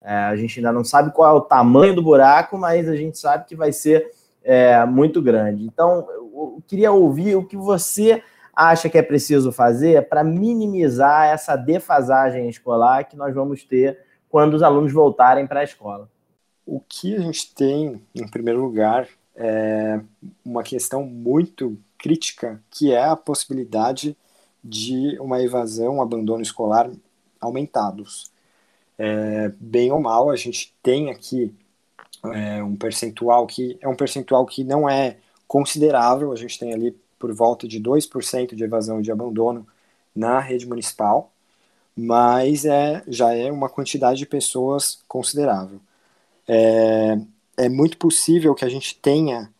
É, 0.00 0.14
a 0.14 0.36
gente 0.36 0.60
ainda 0.60 0.72
não 0.72 0.84
sabe 0.84 1.10
qual 1.10 1.34
é 1.34 1.36
o 1.36 1.40
tamanho 1.40 1.94
do 1.94 2.02
buraco, 2.02 2.56
mas 2.56 2.88
a 2.88 2.94
gente 2.94 3.18
sabe 3.18 3.44
que 3.44 3.56
vai 3.56 3.72
ser 3.72 4.08
é, 4.44 4.84
muito 4.86 5.20
grande. 5.20 5.64
Então, 5.64 6.06
eu 6.08 6.62
queria 6.68 6.92
ouvir 6.92 7.34
o 7.34 7.44
que 7.44 7.56
você 7.56 8.22
acha 8.58 8.88
que 8.90 8.98
é 8.98 9.02
preciso 9.02 9.52
fazer 9.52 10.08
para 10.08 10.24
minimizar 10.24 11.28
essa 11.28 11.54
defasagem 11.54 12.48
escolar 12.48 13.04
que 13.04 13.16
nós 13.16 13.32
vamos 13.32 13.62
ter 13.62 14.00
quando 14.28 14.54
os 14.54 14.64
alunos 14.64 14.92
voltarem 14.92 15.46
para 15.46 15.60
a 15.60 15.64
escola? 15.64 16.10
O 16.66 16.80
que 16.80 17.14
a 17.14 17.20
gente 17.20 17.54
tem, 17.54 18.02
em 18.12 18.28
primeiro 18.28 18.60
lugar, 18.60 19.08
é 19.36 20.00
uma 20.44 20.64
questão 20.64 21.04
muito 21.04 21.78
crítica, 21.96 22.60
que 22.68 22.92
é 22.92 23.04
a 23.04 23.14
possibilidade 23.14 24.16
de 24.62 25.16
uma 25.20 25.40
evasão, 25.40 25.96
um 25.96 26.02
abandono 26.02 26.42
escolar 26.42 26.90
aumentados. 27.40 28.32
É, 28.98 29.52
bem 29.60 29.92
ou 29.92 30.00
mal, 30.00 30.30
a 30.30 30.36
gente 30.36 30.74
tem 30.82 31.10
aqui 31.10 31.54
é, 32.24 32.60
um 32.60 32.74
percentual 32.74 33.46
que 33.46 33.78
é 33.80 33.86
um 33.86 33.94
percentual 33.94 34.44
que 34.44 34.64
não 34.64 34.90
é 34.90 35.18
considerável, 35.46 36.32
a 36.32 36.36
gente 36.36 36.58
tem 36.58 36.74
ali 36.74 36.96
por 37.18 37.32
volta 37.32 37.66
de 37.66 37.80
2% 37.80 38.54
de 38.54 38.64
evasão 38.64 39.00
e 39.00 39.02
de 39.02 39.12
abandono 39.12 39.66
na 40.14 40.40
rede 40.40 40.66
municipal, 40.66 41.30
mas 41.96 42.64
é, 42.64 43.02
já 43.08 43.34
é 43.34 43.50
uma 43.50 43.68
quantidade 43.68 44.18
de 44.18 44.26
pessoas 44.26 45.00
considerável. 45.08 45.80
É, 46.46 47.18
é 47.56 47.68
muito 47.68 47.98
possível 47.98 48.54
que 48.54 48.64
a 48.64 48.68
gente 48.68 48.94
tenha 48.96 49.50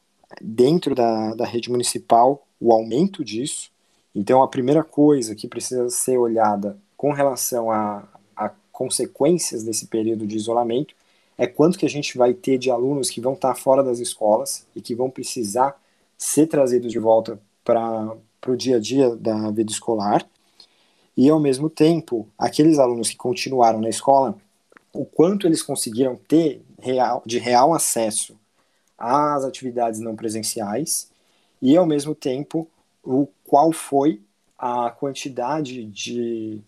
dentro 0.40 0.94
da, 0.94 1.35
da 1.35 1.44
rede 1.44 1.71
municipal 1.71 2.47
o 2.61 2.73
aumento 2.73 3.25
disso. 3.25 3.71
Então, 4.14 4.42
a 4.42 4.49
primeira 4.49 4.83
coisa 4.83 5.35
que 5.35 5.49
precisa 5.49 5.90
ser 5.90 6.16
olhada 6.16 6.79
com 6.97 7.12
relação 7.12 7.71
a, 7.71 8.05
a 8.37 8.51
consequências 8.73 9.64
desse 9.64 9.87
período 9.87 10.27
de 10.27 10.37
isolamento 10.37 10.94
é 11.37 11.47
quanto 11.47 11.79
que 11.79 11.87
a 11.87 11.88
gente 11.88 12.18
vai 12.18 12.35
ter 12.35 12.59
de 12.59 12.71
alunos 12.71 13.11
que 13.11 13.21
vão 13.21 13.35
estar 13.35 13.55
fora 13.55 13.83
das 13.83 14.01
escolas 14.01 14.66
e 14.75 14.81
que 14.81 14.94
vão 14.94 15.09
precisar 15.09 15.81
ser 16.16 16.49
trazidos 16.49 16.90
de 16.90 16.99
volta 16.99 17.40
para 17.68 18.16
o 18.46 18.57
dia 18.57 18.76
a 18.76 18.81
dia 18.81 19.14
da 19.14 19.50
vida 19.50 19.70
escolar, 19.70 20.26
e 21.14 21.28
ao 21.28 21.38
mesmo 21.38 21.68
tempo, 21.68 22.26
aqueles 22.38 22.78
alunos 22.78 23.11
que 23.11 23.16
continuaram 23.16 23.78
na 23.78 23.90
escola, 23.90 24.38
o 24.90 25.04
quanto 25.04 25.46
eles 25.46 25.62
conseguiram 25.62 26.16
ter 26.16 26.62
real, 26.81 27.22
de 27.26 27.38
real 27.38 27.74
acesso 27.74 28.38
às 28.96 29.44
atividades 29.44 30.00
não 30.00 30.16
presenciais, 30.16 31.11
e 31.61 31.76
ao 31.76 31.85
mesmo 31.85 32.14
tempo, 32.14 32.66
o 33.04 33.28
qual 33.44 33.70
foi 33.70 34.22
a 34.57 34.90
quantidade 34.90 35.85
de. 35.85 36.62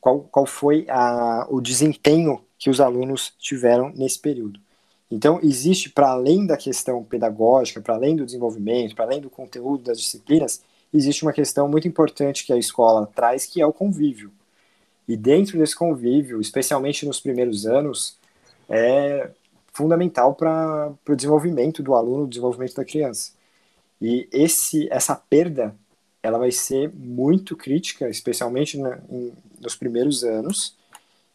qual, 0.00 0.20
qual 0.20 0.46
foi 0.46 0.86
a, 0.88 1.48
o 1.50 1.60
desempenho 1.60 2.44
que 2.56 2.70
os 2.70 2.80
alunos 2.80 3.32
tiveram 3.40 3.90
nesse 3.90 4.20
período. 4.20 4.60
Então, 5.10 5.40
existe, 5.42 5.88
para 5.90 6.10
além 6.10 6.46
da 6.46 6.56
questão 6.56 7.02
pedagógica, 7.02 7.80
para 7.80 7.94
além 7.94 8.14
do 8.14 8.26
desenvolvimento, 8.26 8.94
para 8.94 9.06
além 9.06 9.20
do 9.20 9.30
conteúdo 9.30 9.84
das 9.84 10.00
disciplinas, 10.00 10.62
existe 10.92 11.22
uma 11.22 11.32
questão 11.32 11.68
muito 11.68 11.88
importante 11.88 12.44
que 12.44 12.52
a 12.52 12.58
escola 12.58 13.06
traz, 13.14 13.46
que 13.46 13.60
é 13.60 13.66
o 13.66 13.72
convívio. 13.72 14.30
E 15.06 15.16
dentro 15.16 15.58
desse 15.58 15.74
convívio, 15.74 16.40
especialmente 16.40 17.06
nos 17.06 17.20
primeiros 17.20 17.66
anos, 17.66 18.18
é 18.68 19.30
fundamental 19.72 20.34
para 20.34 20.92
o 21.08 21.16
desenvolvimento 21.16 21.82
do 21.82 21.94
aluno, 21.94 22.24
o 22.24 22.28
desenvolvimento 22.28 22.74
da 22.74 22.84
criança. 22.84 23.32
E 24.00 24.28
esse, 24.30 24.88
essa 24.92 25.16
perda, 25.16 25.74
ela 26.22 26.38
vai 26.38 26.52
ser 26.52 26.92
muito 26.94 27.56
crítica, 27.56 28.10
especialmente 28.10 28.76
na, 28.76 28.98
em, 29.10 29.32
nos 29.60 29.74
primeiros 29.74 30.22
anos, 30.22 30.76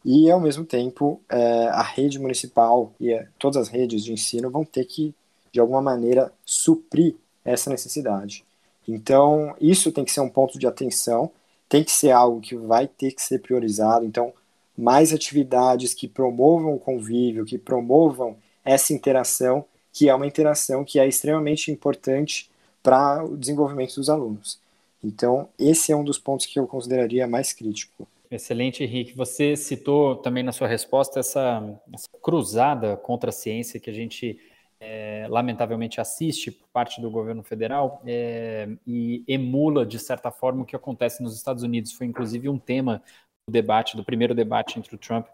e, 0.04 0.30
ao 0.30 0.40
mesmo 0.40 0.64
tempo, 0.64 1.20
é, 1.28 1.68
a 1.68 1.82
rede 1.82 2.18
municipal 2.18 2.92
e 3.00 3.12
é, 3.12 3.26
todas 3.38 3.56
as 3.56 3.68
redes 3.68 4.04
de 4.04 4.12
ensino 4.12 4.50
vão 4.50 4.64
ter 4.64 4.84
que, 4.84 5.14
de 5.50 5.60
alguma 5.60 5.80
maneira, 5.80 6.32
suprir 6.44 7.14
essa 7.44 7.70
necessidade. 7.70 8.44
Então, 8.86 9.56
isso 9.60 9.90
tem 9.90 10.04
que 10.04 10.12
ser 10.12 10.20
um 10.20 10.28
ponto 10.28 10.58
de 10.58 10.66
atenção, 10.66 11.30
tem 11.68 11.82
que 11.82 11.90
ser 11.90 12.10
algo 12.10 12.40
que 12.40 12.54
vai 12.54 12.86
ter 12.86 13.12
que 13.12 13.22
ser 13.22 13.38
priorizado. 13.40 14.04
Então, 14.04 14.32
mais 14.76 15.12
atividades 15.12 15.94
que 15.94 16.06
promovam 16.06 16.74
o 16.74 16.78
convívio, 16.78 17.44
que 17.44 17.56
promovam 17.56 18.36
essa 18.64 18.92
interação, 18.92 19.64
que 19.92 20.08
é 20.08 20.14
uma 20.14 20.26
interação 20.26 20.84
que 20.84 20.98
é 20.98 21.06
extremamente 21.06 21.70
importante 21.70 22.50
para 22.82 23.24
o 23.24 23.36
desenvolvimento 23.36 23.94
dos 23.94 24.10
alunos. 24.10 24.58
Então, 25.02 25.48
esse 25.58 25.92
é 25.92 25.96
um 25.96 26.04
dos 26.04 26.18
pontos 26.18 26.46
que 26.46 26.58
eu 26.58 26.66
consideraria 26.66 27.26
mais 27.26 27.52
crítico. 27.52 28.06
Excelente, 28.34 28.82
Henrique. 28.82 29.14
Você 29.14 29.54
citou 29.54 30.16
também 30.16 30.42
na 30.42 30.50
sua 30.50 30.66
resposta 30.66 31.20
essa, 31.20 31.80
essa 31.92 32.08
cruzada 32.20 32.96
contra 32.96 33.30
a 33.30 33.32
ciência 33.32 33.78
que 33.78 33.88
a 33.88 33.92
gente 33.92 34.40
é, 34.80 35.28
lamentavelmente 35.30 36.00
assiste 36.00 36.50
por 36.50 36.66
parte 36.72 37.00
do 37.00 37.08
governo 37.08 37.44
federal 37.44 38.02
é, 38.04 38.68
e 38.84 39.22
emula, 39.28 39.86
de 39.86 40.00
certa 40.00 40.32
forma, 40.32 40.62
o 40.62 40.66
que 40.66 40.74
acontece 40.74 41.22
nos 41.22 41.36
Estados 41.36 41.62
Unidos. 41.62 41.92
Foi 41.92 42.08
inclusive 42.08 42.48
um 42.48 42.58
tema 42.58 43.00
do 43.48 43.52
debate, 43.52 43.96
do 43.96 44.04
primeiro 44.04 44.34
debate 44.34 44.80
entre 44.80 44.96
o 44.96 44.98
Trump 44.98 45.28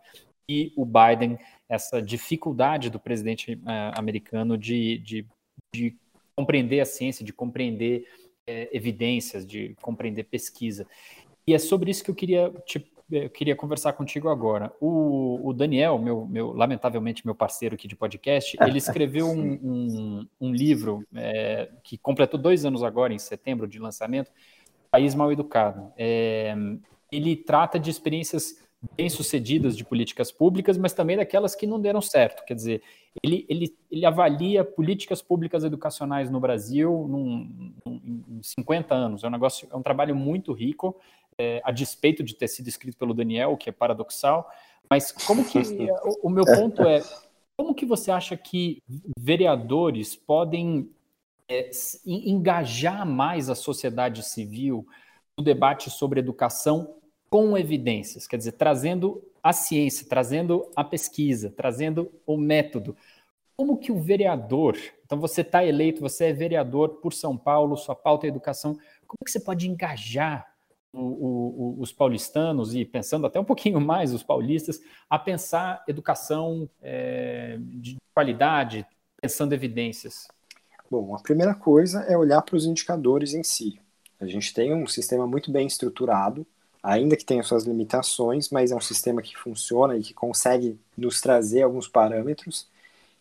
e 0.46 0.70
o 0.76 0.84
Biden, 0.84 1.38
essa 1.70 2.02
dificuldade 2.02 2.90
do 2.90 3.00
presidente 3.00 3.52
é, 3.66 3.98
americano 3.98 4.58
de, 4.58 4.98
de, 4.98 5.26
de, 5.74 5.96
compreender 6.36 6.80
a 6.80 6.84
ciência, 6.84 7.24
de 7.24 7.32
compreender 7.32 8.06
é, 8.46 8.68
evidências, 8.76 9.46
de 9.46 9.74
compreender 9.80 10.24
pesquisa. 10.24 10.86
E 11.50 11.54
é 11.54 11.58
sobre 11.58 11.90
isso 11.90 12.04
que 12.04 12.10
eu 12.10 12.14
queria, 12.14 12.52
te, 12.64 12.78
eu 13.10 13.30
queria 13.30 13.56
conversar 13.56 13.92
contigo 13.92 14.28
agora. 14.28 14.72
O, 14.80 15.40
o 15.48 15.52
Daniel, 15.52 15.98
meu, 15.98 16.26
meu, 16.26 16.52
lamentavelmente 16.52 17.24
meu 17.26 17.34
parceiro 17.34 17.74
aqui 17.74 17.88
de 17.88 17.96
podcast, 17.96 18.56
ele 18.60 18.78
escreveu 18.78 19.26
um, 19.28 19.52
um, 19.52 20.26
um 20.40 20.52
livro 20.52 21.06
é, 21.14 21.70
que 21.82 21.98
completou 21.98 22.38
dois 22.38 22.64
anos 22.64 22.82
agora, 22.82 23.12
em 23.12 23.18
setembro 23.18 23.66
de 23.66 23.78
lançamento, 23.78 24.30
País 24.90 25.14
Mal 25.14 25.32
Educado. 25.32 25.92
É, 25.96 26.54
ele 27.10 27.36
trata 27.36 27.78
de 27.78 27.90
experiências 27.90 28.56
bem-sucedidas 28.96 29.76
de 29.76 29.84
políticas 29.84 30.32
públicas, 30.32 30.78
mas 30.78 30.94
também 30.94 31.16
daquelas 31.16 31.54
que 31.54 31.66
não 31.66 31.80
deram 31.80 32.00
certo. 32.00 32.44
Quer 32.46 32.54
dizer, 32.54 32.82
ele, 33.22 33.44
ele, 33.48 33.76
ele 33.90 34.06
avalia 34.06 34.64
políticas 34.64 35.20
públicas 35.20 35.64
educacionais 35.64 36.30
no 36.30 36.40
Brasil 36.40 37.06
num, 37.08 37.74
num, 37.84 38.24
em 38.28 38.42
50 38.42 38.94
anos. 38.94 39.22
É 39.22 39.26
um 39.26 39.30
negócio, 39.30 39.68
é 39.70 39.76
um 39.76 39.82
trabalho 39.82 40.16
muito 40.16 40.52
rico, 40.52 40.96
é, 41.40 41.62
a 41.64 41.70
despeito 41.70 42.22
de 42.22 42.34
ter 42.34 42.48
sido 42.48 42.68
escrito 42.68 42.98
pelo 42.98 43.14
Daniel, 43.14 43.52
o 43.52 43.56
que 43.56 43.70
é 43.70 43.72
paradoxal. 43.72 44.50
Mas 44.88 45.10
como 45.10 45.44
que 45.44 45.58
o, 45.58 46.28
o 46.28 46.30
meu 46.30 46.44
ponto 46.44 46.82
é 46.82 47.02
como 47.56 47.74
que 47.74 47.86
você 47.86 48.10
acha 48.10 48.36
que 48.36 48.82
vereadores 49.18 50.16
podem 50.16 50.90
é, 51.48 51.70
engajar 52.06 53.06
mais 53.06 53.50
a 53.50 53.54
sociedade 53.54 54.22
civil 54.22 54.86
no 55.36 55.44
debate 55.44 55.90
sobre 55.90 56.20
educação 56.20 56.96
com 57.30 57.56
evidências, 57.56 58.26
quer 58.26 58.36
dizer, 58.36 58.52
trazendo 58.52 59.22
a 59.42 59.52
ciência, 59.52 60.06
trazendo 60.08 60.68
a 60.74 60.82
pesquisa, 60.82 61.50
trazendo 61.50 62.10
o 62.26 62.36
método. 62.36 62.96
Como 63.56 63.78
que 63.78 63.92
o 63.92 64.00
vereador, 64.00 64.76
então 65.04 65.20
você 65.20 65.42
está 65.42 65.64
eleito, 65.64 66.00
você 66.00 66.26
é 66.26 66.32
vereador 66.32 67.00
por 67.00 67.12
São 67.12 67.36
Paulo, 67.36 67.76
sua 67.76 67.94
pauta 67.94 68.26
é 68.26 68.28
educação, 68.28 68.74
como 69.06 69.24
que 69.24 69.30
você 69.30 69.40
pode 69.40 69.68
engajar 69.68 70.49
os 70.92 71.92
paulistanos 71.92 72.74
e 72.74 72.84
pensando 72.84 73.26
até 73.26 73.38
um 73.38 73.44
pouquinho 73.44 73.80
mais 73.82 74.12
os 74.12 74.22
paulistas 74.22 74.80
a 75.08 75.18
pensar 75.18 75.84
educação 75.86 76.68
é, 76.82 77.58
de 77.60 77.96
qualidade, 78.14 78.86
pensando 79.20 79.52
evidências? 79.52 80.26
Bom, 80.90 81.14
a 81.14 81.20
primeira 81.20 81.54
coisa 81.54 82.00
é 82.02 82.16
olhar 82.16 82.42
para 82.42 82.56
os 82.56 82.66
indicadores 82.66 83.32
em 83.32 83.44
si. 83.44 83.80
A 84.20 84.26
gente 84.26 84.52
tem 84.52 84.74
um 84.74 84.86
sistema 84.86 85.26
muito 85.26 85.50
bem 85.50 85.66
estruturado, 85.66 86.46
ainda 86.82 87.16
que 87.16 87.24
tenha 87.24 87.42
suas 87.42 87.64
limitações, 87.64 88.50
mas 88.50 88.72
é 88.72 88.76
um 88.76 88.80
sistema 88.80 89.22
que 89.22 89.36
funciona 89.36 89.96
e 89.96 90.02
que 90.02 90.12
consegue 90.12 90.78
nos 90.96 91.20
trazer 91.20 91.62
alguns 91.62 91.86
parâmetros, 91.86 92.66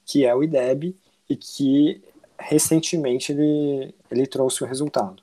que 0.06 0.26
é 0.26 0.34
o 0.34 0.44
IDEB, 0.44 0.96
e 1.30 1.36
que 1.36 2.02
recentemente 2.40 3.32
ele, 3.32 3.94
ele 4.10 4.26
trouxe 4.26 4.64
o 4.64 4.68
resultado. 4.68 5.22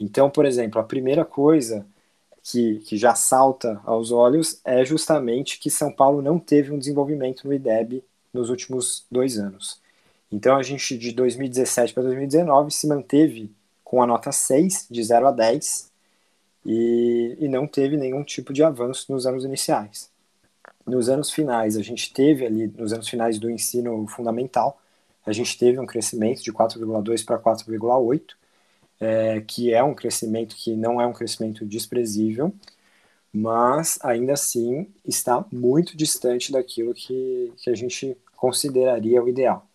Então, 0.00 0.30
por 0.30 0.46
exemplo, 0.46 0.80
a 0.80 0.84
primeira 0.84 1.26
coisa 1.26 1.86
que, 2.42 2.76
que 2.86 2.96
já 2.96 3.14
salta 3.14 3.80
aos 3.84 4.10
olhos 4.10 4.58
é 4.64 4.82
justamente 4.82 5.58
que 5.58 5.70
São 5.70 5.92
Paulo 5.92 6.22
não 6.22 6.38
teve 6.38 6.72
um 6.72 6.78
desenvolvimento 6.78 7.46
no 7.46 7.52
IDEB 7.52 8.02
nos 8.32 8.48
últimos 8.48 9.04
dois 9.10 9.38
anos. 9.38 9.78
Então, 10.32 10.56
a 10.56 10.62
gente 10.62 10.96
de 10.96 11.12
2017 11.12 11.92
para 11.92 12.04
2019 12.04 12.70
se 12.70 12.86
manteve 12.86 13.50
com 13.84 14.02
a 14.02 14.06
nota 14.06 14.32
6, 14.32 14.86
de 14.90 15.02
0 15.02 15.26
a 15.28 15.32
10, 15.32 15.90
e, 16.64 17.36
e 17.40 17.48
não 17.48 17.66
teve 17.66 17.96
nenhum 17.96 18.22
tipo 18.22 18.52
de 18.52 18.62
avanço 18.62 19.12
nos 19.12 19.26
anos 19.26 19.44
iniciais. 19.44 20.08
Nos 20.86 21.08
anos 21.08 21.30
finais, 21.30 21.76
a 21.76 21.82
gente 21.82 22.12
teve 22.12 22.46
ali, 22.46 22.68
nos 22.68 22.92
anos 22.92 23.08
finais 23.08 23.38
do 23.38 23.50
ensino 23.50 24.06
fundamental, 24.06 24.80
a 25.26 25.32
gente 25.32 25.58
teve 25.58 25.78
um 25.78 25.86
crescimento 25.86 26.42
de 26.42 26.52
4,2 26.52 27.24
para 27.24 27.38
4,8, 27.38 28.34
é, 29.00 29.40
que 29.40 29.72
é 29.72 29.82
um 29.82 29.94
crescimento 29.94 30.54
que 30.56 30.76
não 30.76 31.00
é 31.00 31.06
um 31.06 31.12
crescimento 31.12 31.64
desprezível, 31.64 32.54
mas 33.32 33.98
ainda 34.02 34.34
assim 34.34 34.88
está 35.06 35.44
muito 35.50 35.96
distante 35.96 36.52
daquilo 36.52 36.94
que, 36.94 37.52
que 37.56 37.70
a 37.70 37.74
gente 37.74 38.16
consideraria 38.36 39.22
o 39.22 39.28
ideal. 39.28 39.66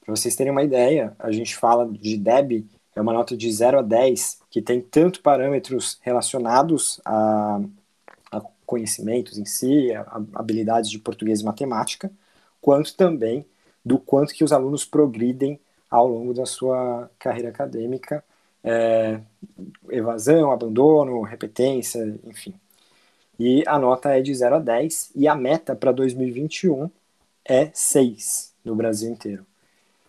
Para 0.00 0.14
vocês 0.16 0.36
terem 0.36 0.52
uma 0.52 0.62
ideia, 0.62 1.14
a 1.18 1.30
gente 1.32 1.56
fala 1.56 1.88
de 1.88 2.16
DEB 2.16 2.66
é 2.98 3.00
uma 3.00 3.12
nota 3.12 3.36
de 3.36 3.50
0 3.50 3.78
a 3.78 3.82
10, 3.82 4.40
que 4.50 4.60
tem 4.60 4.80
tanto 4.80 5.22
parâmetros 5.22 5.98
relacionados 6.02 7.00
a, 7.04 7.60
a 8.32 8.40
conhecimentos 8.66 9.38
em 9.38 9.44
si, 9.44 9.92
a, 9.92 10.02
a 10.02 10.22
habilidades 10.34 10.90
de 10.90 10.98
português 10.98 11.40
e 11.40 11.44
matemática, 11.44 12.10
quanto 12.60 12.96
também 12.96 13.46
do 13.84 13.98
quanto 13.98 14.34
que 14.34 14.42
os 14.42 14.52
alunos 14.52 14.84
progridem 14.84 15.60
ao 15.88 16.08
longo 16.08 16.34
da 16.34 16.44
sua 16.44 17.08
carreira 17.18 17.50
acadêmica, 17.50 18.24
é, 18.62 19.20
evasão, 19.90 20.50
abandono, 20.50 21.22
repetência, 21.22 22.18
enfim. 22.24 22.54
E 23.38 23.62
a 23.66 23.78
nota 23.78 24.10
é 24.16 24.20
de 24.20 24.34
0 24.34 24.56
a 24.56 24.58
10, 24.58 25.12
e 25.14 25.28
a 25.28 25.34
meta 25.34 25.76
para 25.76 25.92
2021 25.92 26.90
é 27.44 27.70
6 27.72 28.52
no 28.64 28.74
Brasil 28.74 29.10
inteiro. 29.10 29.46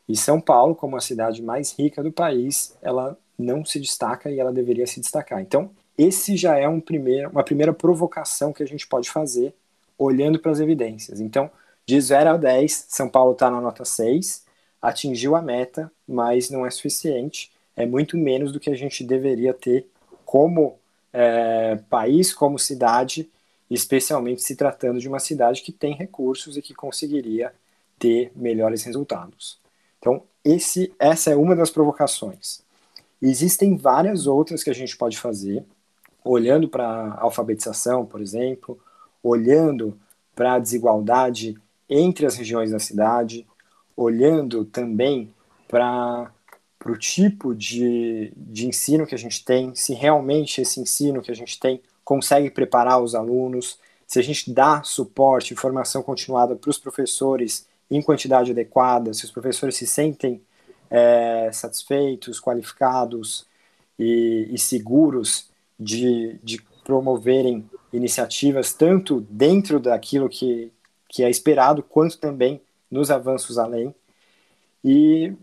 E 0.07 0.17
São 0.17 0.41
Paulo, 0.41 0.73
como 0.73 0.97
a 0.97 1.01
cidade 1.01 1.41
mais 1.43 1.71
rica 1.77 2.01
do 2.01 2.11
país, 2.11 2.75
ela 2.81 3.17
não 3.37 3.63
se 3.63 3.79
destaca 3.79 4.31
e 4.31 4.39
ela 4.39 4.51
deveria 4.51 4.87
se 4.87 4.99
destacar. 4.99 5.39
Então, 5.39 5.69
esse 5.97 6.35
já 6.35 6.57
é 6.57 6.67
um 6.67 6.79
primeiro, 6.79 7.29
uma 7.29 7.43
primeira 7.43 7.73
provocação 7.73 8.51
que 8.51 8.63
a 8.63 8.65
gente 8.65 8.87
pode 8.87 9.09
fazer 9.09 9.53
olhando 9.97 10.39
para 10.39 10.51
as 10.51 10.59
evidências. 10.59 11.19
Então, 11.19 11.51
de 11.85 11.99
0 11.99 12.31
a 12.31 12.37
10, 12.37 12.85
São 12.89 13.09
Paulo 13.09 13.33
está 13.33 13.51
na 13.51 13.61
nota 13.61 13.85
6, 13.85 14.45
atingiu 14.81 15.35
a 15.35 15.41
meta, 15.41 15.91
mas 16.07 16.49
não 16.49 16.65
é 16.65 16.71
suficiente. 16.71 17.51
É 17.79 17.85
muito 17.85 18.17
menos 18.17 18.51
do 18.51 18.59
que 18.59 18.69
a 18.69 18.75
gente 18.75 19.05
deveria 19.05 19.53
ter 19.53 19.87
como 20.25 20.77
é, 21.13 21.77
país, 21.89 22.33
como 22.33 22.59
cidade, 22.59 23.29
especialmente 23.71 24.41
se 24.41 24.53
tratando 24.53 24.99
de 24.99 25.07
uma 25.07 25.17
cidade 25.17 25.61
que 25.61 25.71
tem 25.71 25.95
recursos 25.95 26.57
e 26.57 26.61
que 26.61 26.73
conseguiria 26.73 27.53
ter 27.97 28.33
melhores 28.35 28.83
resultados. 28.83 29.57
Então, 29.97 30.23
esse, 30.43 30.93
essa 30.99 31.31
é 31.31 31.37
uma 31.37 31.55
das 31.55 31.69
provocações. 31.69 32.61
Existem 33.21 33.77
várias 33.77 34.27
outras 34.27 34.61
que 34.61 34.69
a 34.69 34.75
gente 34.75 34.97
pode 34.97 35.17
fazer, 35.17 35.63
olhando 36.21 36.67
para 36.67 36.85
a 36.85 37.21
alfabetização, 37.21 38.05
por 38.05 38.19
exemplo, 38.19 38.77
olhando 39.23 39.97
para 40.35 40.55
a 40.55 40.59
desigualdade 40.59 41.57
entre 41.89 42.25
as 42.25 42.35
regiões 42.35 42.71
da 42.71 42.79
cidade, 42.79 43.47
olhando 43.95 44.65
também 44.65 45.33
para 46.79 46.93
o 46.93 46.97
tipo 46.97 47.53
de, 47.53 48.31
de 48.35 48.65
ensino 48.65 49.05
que 49.05 49.13
a 49.13 49.17
gente 49.17 49.43
tem, 49.43 49.75
se 49.75 49.93
realmente 49.93 50.61
esse 50.61 50.79
ensino 50.79 51.21
que 51.21 51.29
a 51.29 51.35
gente 51.35 51.59
tem 51.59 51.81
consegue 52.05 52.49
preparar 52.49 53.03
os 53.03 53.13
alunos, 53.13 53.77
se 54.07 54.17
a 54.17 54.23
gente 54.23 54.51
dá 54.51 54.81
suporte, 54.81 55.53
formação 55.55 56.01
continuada 56.01 56.55
para 56.55 56.69
os 56.69 56.79
professores 56.79 57.67
em 57.91 58.01
quantidade 58.01 58.51
adequada, 58.51 59.13
se 59.13 59.25
os 59.25 59.31
professores 59.31 59.75
se 59.75 59.85
sentem 59.85 60.41
é, 60.89 61.51
satisfeitos, 61.51 62.39
qualificados 62.39 63.45
e, 63.99 64.47
e 64.49 64.57
seguros 64.57 65.49
de, 65.79 66.39
de 66.43 66.61
promoverem 66.83 67.69
iniciativas 67.91 68.73
tanto 68.73 69.21
dentro 69.29 69.79
daquilo 69.79 70.29
que, 70.29 70.71
que 71.07 71.23
é 71.23 71.29
esperado, 71.29 71.83
quanto 71.83 72.17
também 72.17 72.61
nos 72.89 73.11
avanços 73.11 73.57
além. 73.57 73.93
E 74.83 75.33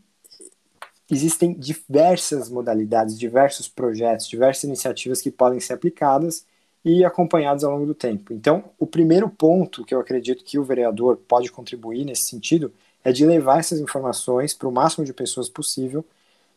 existem 1.11 1.53
diversas 1.55 2.49
modalidades, 2.49 3.19
diversos 3.19 3.69
projetos, 3.69 4.29
diversas 4.29 4.65
iniciativas 4.65 5.21
que 5.21 5.31
podem 5.31 5.61
ser 5.61 5.75
aplicadas 5.75 6.45
e 6.85 7.05
acompanhados 7.05 7.65
ao 7.65 7.73
longo 7.73 7.87
do 7.87 7.95
tempo. 7.95 8.33
Então, 8.33 8.65
o 8.79 8.87
primeiro 8.87 9.29
ponto 9.29 9.85
que 9.85 9.95
eu 9.95 10.01
acredito 10.01 10.45
que 10.45 10.59
o 10.59 10.65
vereador 10.65 11.17
pode 11.17 11.51
contribuir 11.51 12.05
nesse 12.05 12.23
sentido 12.23 12.73
é 13.05 13.13
de 13.13 13.25
levar 13.27 13.59
essas 13.59 13.81
informações 13.81 14.55
para 14.55 14.69
o 14.69 14.73
máximo 14.73 15.05
de 15.05 15.13
pessoas 15.13 15.49
possível 15.49 16.05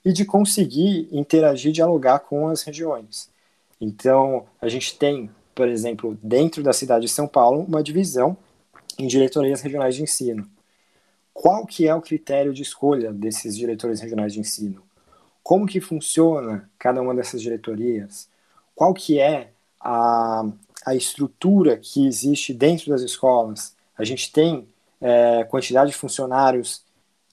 e 0.03 0.11
de 0.13 0.25
conseguir 0.25 1.07
interagir, 1.11 1.71
dialogar 1.71 2.19
com 2.19 2.47
as 2.47 2.63
regiões. 2.63 3.29
Então, 3.79 4.45
a 4.61 4.67
gente 4.67 4.97
tem, 4.97 5.29
por 5.53 5.67
exemplo, 5.67 6.17
dentro 6.21 6.61
da 6.63 6.73
cidade 6.73 7.05
de 7.05 7.11
São 7.11 7.27
Paulo, 7.27 7.65
uma 7.67 7.83
divisão 7.83 8.37
em 8.97 9.07
diretorias 9.07 9.61
regionais 9.61 9.95
de 9.95 10.03
ensino. 10.03 10.47
Qual 11.41 11.65
que 11.65 11.87
é 11.87 11.95
o 11.95 12.01
critério 12.01 12.53
de 12.53 12.63
escolha 12.63 13.13
desses 13.13 13.55
diretores 13.55 14.01
regionais 14.01 14.33
de 14.33 14.41
ensino? 14.41 14.83
Como 15.41 15.65
que 15.65 15.79
funciona 15.79 16.69
cada 16.77 17.01
uma 17.01 17.15
dessas 17.15 17.41
diretorias? 17.41 18.27
Qual 18.75 18.93
que 18.93 19.19
é 19.19 19.51
a, 19.79 20.45
a 20.85 20.95
estrutura 20.95 21.77
que 21.77 22.05
existe 22.05 22.53
dentro 22.53 22.89
das 22.89 23.01
escolas. 23.01 23.75
A 23.97 24.03
gente 24.03 24.31
tem 24.31 24.67
é, 24.99 25.43
quantidade 25.45 25.91
de 25.91 25.97
funcionários 25.97 26.83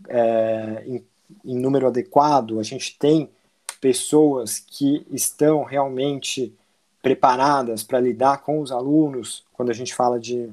é, 0.08 0.84
em, 0.86 1.04
em 1.44 1.58
número 1.58 1.86
adequado, 1.86 2.60
a 2.60 2.62
gente 2.62 2.96
tem 2.98 3.30
pessoas 3.80 4.58
que 4.58 5.06
estão 5.10 5.64
realmente 5.64 6.54
preparadas 7.02 7.82
para 7.82 8.00
lidar 8.00 8.42
com 8.42 8.60
os 8.60 8.72
alunos, 8.72 9.44
quando 9.52 9.70
a 9.70 9.74
gente 9.74 9.94
fala 9.94 10.18
de, 10.18 10.50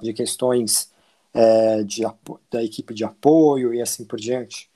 de 0.00 0.12
questões 0.12 0.90
é, 1.36 1.82
de, 1.82 2.02
da 2.50 2.64
equipe 2.64 2.94
de 2.94 3.04
apoio 3.04 3.74
e 3.74 3.80
assim 3.80 4.04
por 4.04 4.18
diante 4.18 4.70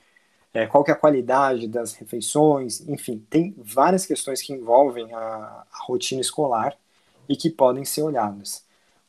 é, 0.53 0.67
qual 0.67 0.83
que 0.83 0.91
é 0.91 0.95
a 0.95 0.97
qualidade 0.97 1.69
das 1.69 1.95
refeições, 1.95 2.81
enfim, 2.89 3.25
tem 3.31 3.55
várias 3.57 4.05
questões 4.05 4.43
que 4.43 4.53
envolvem 4.53 5.13
a, 5.15 5.19
a 5.19 5.85
rotina 5.85 6.21
escolar 6.21 6.77
e 7.29 7.37
que 7.37 7.49
podem 7.49 7.85
ser 7.85 8.03
olhadas. 8.03 8.65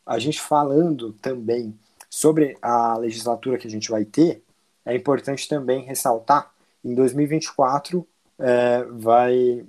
A 0.05 0.19
gente 0.19 0.39
falando 0.39 1.13
também 1.13 1.77
sobre 2.09 2.57
a 2.61 2.97
legislatura 2.97 3.57
que 3.57 3.67
a 3.67 3.71
gente 3.71 3.89
vai 3.89 4.05
ter, 4.05 4.43
é 4.85 4.95
importante 4.95 5.47
também 5.47 5.83
ressaltar, 5.83 6.51
em 6.83 6.93
2024 6.93 8.07
é, 8.39 8.83
vai, 8.91 9.65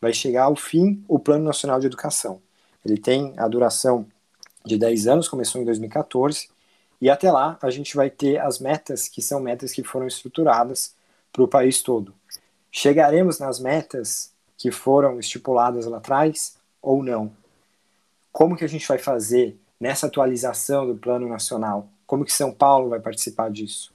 vai 0.00 0.12
chegar 0.12 0.44
ao 0.44 0.56
fim 0.56 1.04
o 1.08 1.18
Plano 1.18 1.44
Nacional 1.44 1.80
de 1.80 1.86
Educação. 1.86 2.40
Ele 2.84 2.98
tem 2.98 3.34
a 3.38 3.48
duração 3.48 4.06
de 4.64 4.76
10 4.78 5.06
anos, 5.06 5.28
começou 5.28 5.60
em 5.60 5.64
2014, 5.64 6.48
e 7.04 7.10
até 7.10 7.30
lá 7.30 7.58
a 7.60 7.68
gente 7.68 7.94
vai 7.94 8.08
ter 8.08 8.40
as 8.40 8.58
metas, 8.58 9.08
que 9.08 9.20
são 9.20 9.38
metas 9.38 9.74
que 9.74 9.84
foram 9.84 10.06
estruturadas 10.06 10.94
para 11.30 11.42
o 11.42 11.46
país 11.46 11.82
todo. 11.82 12.14
Chegaremos 12.72 13.38
nas 13.38 13.60
metas 13.60 14.32
que 14.56 14.70
foram 14.70 15.20
estipuladas 15.20 15.84
lá 15.84 15.98
atrás 15.98 16.56
ou 16.80 17.02
não? 17.02 17.30
Como 18.32 18.56
que 18.56 18.64
a 18.64 18.68
gente 18.68 18.88
vai 18.88 18.96
fazer 18.96 19.54
nessa 19.78 20.06
atualização 20.06 20.86
do 20.86 20.96
plano 20.96 21.28
nacional? 21.28 21.90
Como 22.06 22.24
que 22.24 22.32
São 22.32 22.50
Paulo 22.50 22.88
vai 22.88 23.00
participar 23.00 23.50
disso? 23.50 23.92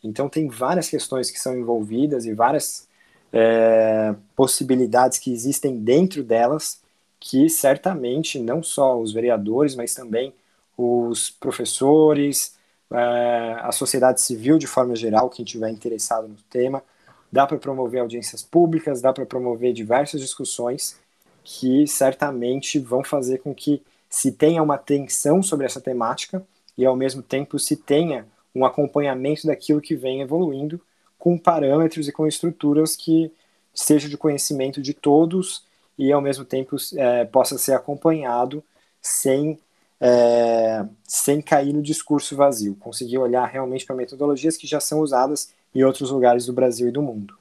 Então 0.00 0.28
tem 0.28 0.46
várias 0.46 0.88
questões 0.88 1.32
que 1.32 1.40
são 1.40 1.58
envolvidas 1.58 2.24
e 2.24 2.34
várias 2.34 2.86
é, 3.32 4.14
possibilidades 4.36 5.18
que 5.18 5.32
existem 5.32 5.80
dentro 5.80 6.22
delas 6.22 6.80
que 7.18 7.48
certamente 7.48 8.38
não 8.38 8.62
só 8.62 8.96
os 8.96 9.12
vereadores, 9.12 9.74
mas 9.74 9.92
também 9.92 10.32
os 10.76 11.30
professores, 11.30 12.56
é, 12.92 13.56
a 13.60 13.72
sociedade 13.72 14.20
civil 14.20 14.58
de 14.58 14.66
forma 14.66 14.94
geral, 14.94 15.30
quem 15.30 15.44
tiver 15.44 15.70
interessado 15.70 16.28
no 16.28 16.36
tema, 16.50 16.82
dá 17.30 17.46
para 17.46 17.58
promover 17.58 18.00
audiências 18.00 18.42
públicas, 18.42 19.00
dá 19.00 19.12
para 19.12 19.26
promover 19.26 19.72
diversas 19.72 20.20
discussões 20.20 20.98
que 21.42 21.86
certamente 21.86 22.78
vão 22.78 23.04
fazer 23.04 23.38
com 23.38 23.54
que 23.54 23.82
se 24.08 24.32
tenha 24.32 24.62
uma 24.62 24.76
atenção 24.76 25.42
sobre 25.42 25.66
essa 25.66 25.80
temática 25.80 26.44
e 26.78 26.86
ao 26.86 26.96
mesmo 26.96 27.22
tempo 27.22 27.58
se 27.58 27.76
tenha 27.76 28.26
um 28.54 28.64
acompanhamento 28.64 29.46
daquilo 29.46 29.80
que 29.80 29.96
vem 29.96 30.20
evoluindo 30.20 30.80
com 31.18 31.36
parâmetros 31.36 32.06
e 32.06 32.12
com 32.12 32.26
estruturas 32.26 32.94
que 32.94 33.32
seja 33.74 34.08
de 34.08 34.16
conhecimento 34.16 34.80
de 34.80 34.94
todos 34.94 35.64
e 35.98 36.12
ao 36.12 36.20
mesmo 36.20 36.44
tempo 36.44 36.76
é, 36.96 37.24
possa 37.24 37.58
ser 37.58 37.72
acompanhado 37.72 38.62
sem 39.02 39.58
é, 40.06 40.84
sem 41.02 41.40
cair 41.40 41.72
no 41.72 41.80
discurso 41.80 42.36
vazio, 42.36 42.76
conseguir 42.78 43.16
olhar 43.16 43.46
realmente 43.46 43.86
para 43.86 43.96
metodologias 43.96 44.54
que 44.54 44.66
já 44.66 44.78
são 44.78 45.00
usadas 45.00 45.54
em 45.74 45.82
outros 45.82 46.10
lugares 46.10 46.44
do 46.44 46.52
Brasil 46.52 46.88
e 46.88 46.92
do 46.92 47.00
mundo. 47.00 47.38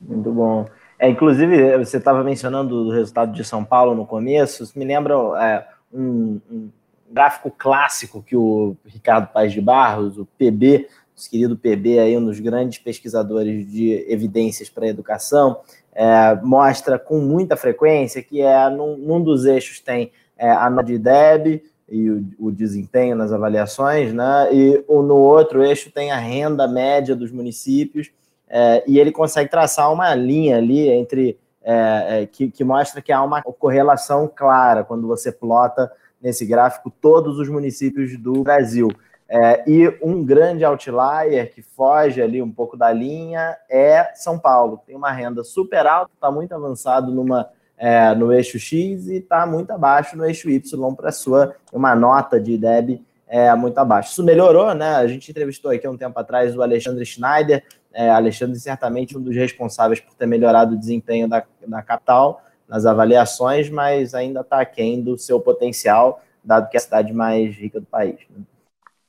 Muito 0.00 0.30
bom. 0.30 0.68
É, 0.96 1.08
inclusive, 1.08 1.76
você 1.78 1.96
estava 1.96 2.22
mencionando 2.22 2.86
o 2.86 2.92
resultado 2.92 3.32
de 3.32 3.42
São 3.42 3.64
Paulo 3.64 3.92
no 3.96 4.06
começo, 4.06 4.70
me 4.78 4.84
lembra 4.84 5.14
é, 5.42 5.66
um, 5.92 6.40
um, 6.48 6.70
gráfico 7.10 7.50
clássico 7.50 8.22
que 8.22 8.36
o 8.36 8.76
Ricardo 8.86 9.26
Paz 9.32 9.52
de 9.52 9.60
Barros, 9.60 10.16
o 10.16 10.24
PB, 10.38 10.86
nosso 11.16 11.28
querido 11.28 11.58
PB, 11.58 11.98
aí, 11.98 12.16
um 12.16 12.24
dos 12.24 12.38
grandes 12.38 12.78
pesquisadores 12.78 13.68
de 13.68 14.06
evidências 14.08 14.70
para 14.70 14.84
a 14.84 14.88
educação, 14.88 15.58
é, 15.92 16.36
mostra 16.36 17.00
com 17.00 17.18
muita 17.18 17.56
frequência 17.56 18.22
que 18.22 18.40
é 18.40 18.70
num, 18.70 18.96
num 18.96 19.20
dos 19.20 19.44
eixos 19.44 19.80
tem 19.80 20.12
é, 20.38 20.48
a 20.48 20.70
nota 20.70 20.84
de 20.84 20.96
DEB 20.96 21.64
e 21.90 22.08
o, 22.08 22.24
o, 22.38 22.52
desempenho 22.52 23.16
nas 23.16 23.32
avaliações, 23.32 24.12
né? 24.12 24.48
E 24.52 24.84
no 24.88 25.16
outro 25.16 25.62
eixo 25.64 25.90
tem 25.90 26.12
a 26.12 26.16
renda 26.16 26.68
média 26.68 27.16
dos 27.16 27.32
municípios, 27.32 28.10
é, 28.48 28.82
e 28.86 28.98
ele 28.98 29.12
consegue 29.12 29.50
traçar 29.50 29.92
uma 29.92 30.14
linha 30.14 30.56
ali 30.56 30.88
entre 30.88 31.38
é, 31.62 32.22
é, 32.22 32.26
que, 32.26 32.50
que, 32.50 32.64
mostra 32.64 33.02
que 33.02 33.12
há 33.12 33.22
uma 33.22 33.42
correlação 33.42 34.30
clara 34.34 34.82
quando 34.82 35.06
você 35.06 35.30
plota 35.30 35.90
nesse 36.20 36.44
gráfico 36.46 36.90
todos 37.00 37.38
os 37.38 37.48
municípios 37.48 38.16
do 38.16 38.42
Brasil. 38.42 38.88
É, 39.28 39.62
e 39.64 39.96
um 40.02 40.24
grande 40.24 40.64
outlier 40.64 41.52
que 41.54 41.62
foge 41.62 42.20
ali 42.20 42.42
um 42.42 42.50
pouco 42.50 42.76
da 42.76 42.92
linha 42.92 43.56
é 43.70 44.10
São 44.14 44.38
Paulo. 44.38 44.82
Tem 44.84 44.96
uma 44.96 45.12
renda 45.12 45.44
super 45.44 45.86
alta, 45.86 46.10
está 46.12 46.30
muito 46.32 46.52
avançado 46.52 47.12
numa, 47.12 47.48
é, 47.80 48.14
no 48.14 48.30
eixo 48.30 48.58
X 48.58 49.08
e 49.08 49.16
está 49.16 49.46
muito 49.46 49.70
abaixo 49.70 50.14
no 50.14 50.26
eixo 50.26 50.50
Y 50.50 50.94
para 50.94 51.10
sua 51.10 51.56
uma 51.72 51.96
nota 51.96 52.38
de 52.38 52.58
DEB 52.58 53.02
é, 53.26 53.54
muito 53.54 53.78
abaixo. 53.78 54.12
Isso 54.12 54.22
melhorou, 54.22 54.74
né? 54.74 54.96
A 54.96 55.06
gente 55.06 55.30
entrevistou 55.30 55.70
aqui 55.70 55.88
um 55.88 55.96
tempo 55.96 56.18
atrás 56.20 56.54
o 56.54 56.62
Alexandre 56.62 57.06
Schneider. 57.06 57.64
É, 57.90 58.10
Alexandre 58.10 58.60
certamente 58.60 59.16
um 59.16 59.22
dos 59.22 59.34
responsáveis 59.34 59.98
por 59.98 60.14
ter 60.14 60.26
melhorado 60.26 60.74
o 60.74 60.78
desempenho 60.78 61.26
da, 61.26 61.42
da 61.66 61.80
capital 61.80 62.42
nas 62.68 62.84
avaliações, 62.84 63.70
mas 63.70 64.14
ainda 64.14 64.40
está 64.42 64.60
aquém 64.60 65.00
do 65.00 65.16
seu 65.16 65.40
potencial, 65.40 66.22
dado 66.44 66.68
que 66.68 66.76
é 66.76 66.78
a 66.78 66.82
cidade 66.82 67.14
mais 67.14 67.56
rica 67.56 67.80
do 67.80 67.86
país. 67.86 68.16
Né? 68.28 68.42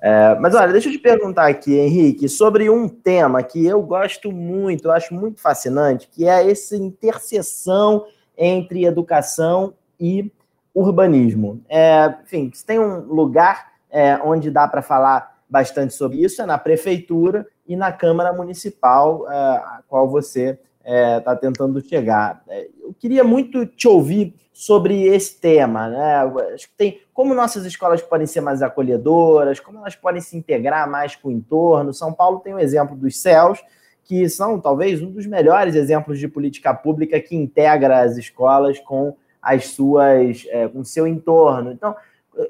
É, 0.02 0.36
mas 0.36 0.56
olha, 0.56 0.72
deixa 0.72 0.88
eu 0.88 0.94
te 0.94 0.98
perguntar 0.98 1.48
aqui, 1.48 1.78
Henrique, 1.78 2.30
sobre 2.30 2.70
um 2.70 2.88
tema 2.88 3.44
que 3.44 3.66
eu 3.66 3.82
gosto 3.82 4.32
muito, 4.32 4.86
eu 4.86 4.92
acho 4.92 5.14
muito 5.14 5.42
fascinante, 5.42 6.08
que 6.08 6.28
é 6.28 6.50
essa 6.50 6.76
interseção 6.76 8.06
entre 8.44 8.86
educação 8.86 9.76
e 10.00 10.32
urbanismo. 10.74 11.62
É, 11.70 12.16
enfim, 12.24 12.50
se 12.52 12.66
tem 12.66 12.80
um 12.80 13.02
lugar 13.02 13.74
é, 13.92 14.20
onde 14.24 14.50
dá 14.50 14.68
para 14.68 14.82
falar 14.82 15.40
bastante 15.48 15.94
sobre 15.94 16.24
isso, 16.24 16.42
é 16.42 16.46
na 16.46 16.58
prefeitura 16.58 17.46
e 17.68 17.76
na 17.76 17.92
Câmara 17.92 18.34
Municipal, 18.34 19.30
é, 19.32 19.36
a 19.36 19.84
qual 19.88 20.10
você 20.10 20.58
está 20.84 21.34
é, 21.34 21.36
tentando 21.36 21.80
chegar. 21.88 22.42
É, 22.48 22.68
eu 22.82 22.96
queria 22.98 23.24
muito 23.24 23.64
te 23.68 23.88
ouvir 23.88 24.34
sobre 24.52 25.04
esse 25.04 25.40
tema, 25.40 25.88
né? 25.88 26.16
Acho 26.54 26.68
que 26.68 26.76
tem 26.76 27.02
como 27.14 27.36
nossas 27.36 27.66
escolas 27.66 28.02
podem 28.02 28.26
ser 28.26 28.42
mais 28.42 28.64
acolhedoras, 28.64 29.60
como 29.60 29.78
elas 29.78 29.96
podem 29.96 30.22
se 30.22 30.36
integrar 30.36 30.90
mais 30.90 31.16
com 31.16 31.30
o 31.30 31.32
entorno. 31.32 31.94
São 31.94 32.12
Paulo 32.12 32.40
tem 32.40 32.56
o 32.56 32.60
exemplo 32.60 32.96
dos 32.96 33.22
céus, 33.22 33.64
que 34.04 34.28
são 34.30 34.60
talvez 34.60 35.02
um 35.02 35.12
dos 35.12 35.26
melhores 35.26 35.76
exemplos 35.76 36.20
de 36.20 36.28
política 36.28 36.74
pública 36.74 37.20
que 37.20 37.36
integra 37.36 38.02
as 38.02 38.18
escolas 38.18 38.80
com 38.80 39.16
as 39.42 39.68
suas, 39.68 40.46
é, 40.50 40.68
com 40.68 40.80
o 40.80 40.86
seu 40.86 41.08
entorno. 41.08 41.72
Então, 41.72 41.96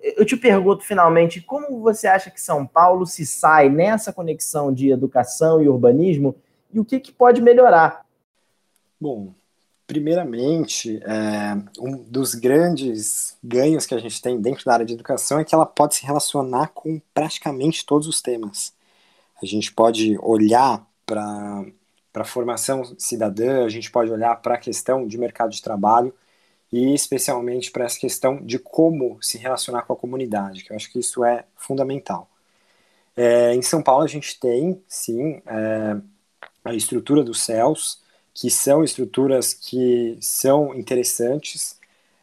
eu 0.03 0.25
te 0.25 0.37
pergunto 0.37 0.83
finalmente, 0.83 1.41
como 1.41 1.81
você 1.81 2.07
acha 2.07 2.29
que 2.29 2.39
São 2.39 2.65
Paulo 2.65 3.05
se 3.05 3.25
sai 3.25 3.69
nessa 3.69 4.13
conexão 4.13 4.73
de 4.73 4.91
educação 4.91 5.61
e 5.61 5.67
urbanismo 5.67 6.35
e 6.73 6.79
o 6.79 6.85
que, 6.85 6.99
que 6.99 7.11
pode 7.11 7.41
melhorar? 7.41 8.05
Bom, 8.99 9.33
primeiramente, 9.87 11.01
é, 11.03 11.57
um 11.79 11.97
dos 11.97 12.35
grandes 12.35 13.37
ganhos 13.43 13.85
que 13.85 13.95
a 13.95 13.99
gente 13.99 14.21
tem 14.21 14.39
dentro 14.39 14.63
da 14.65 14.73
área 14.73 14.85
de 14.85 14.93
educação 14.93 15.39
é 15.39 15.43
que 15.43 15.55
ela 15.55 15.65
pode 15.65 15.95
se 15.95 16.05
relacionar 16.05 16.67
com 16.67 17.01
praticamente 17.13 17.85
todos 17.85 18.07
os 18.07 18.21
temas. 18.21 18.73
A 19.41 19.45
gente 19.45 19.73
pode 19.73 20.17
olhar 20.21 20.85
para 21.11 22.21
a 22.21 22.25
formação 22.25 22.83
cidadã, 22.97 23.65
a 23.65 23.69
gente 23.69 23.91
pode 23.91 24.09
olhar 24.09 24.35
para 24.41 24.55
a 24.55 24.57
questão 24.57 25.05
de 25.05 25.17
mercado 25.17 25.51
de 25.51 25.61
trabalho 25.61 26.13
e 26.71 26.93
especialmente 26.93 27.69
para 27.69 27.83
essa 27.83 27.99
questão 27.99 28.37
de 28.37 28.57
como 28.57 29.21
se 29.21 29.37
relacionar 29.37 29.81
com 29.81 29.91
a 29.91 29.97
comunidade, 29.97 30.63
que 30.63 30.71
eu 30.71 30.75
acho 30.75 30.89
que 30.89 30.99
isso 30.99 31.25
é 31.25 31.43
fundamental. 31.55 32.29
É, 33.15 33.53
em 33.53 33.61
São 33.61 33.83
Paulo 33.83 34.03
a 34.03 34.07
gente 34.07 34.39
tem, 34.39 34.81
sim, 34.87 35.41
é, 35.45 35.97
a 36.63 36.73
estrutura 36.73 37.23
dos 37.23 37.41
céus, 37.41 38.01
que 38.33 38.49
são 38.49 38.83
estruturas 38.83 39.53
que 39.53 40.17
são 40.21 40.73
interessantes. 40.73 41.77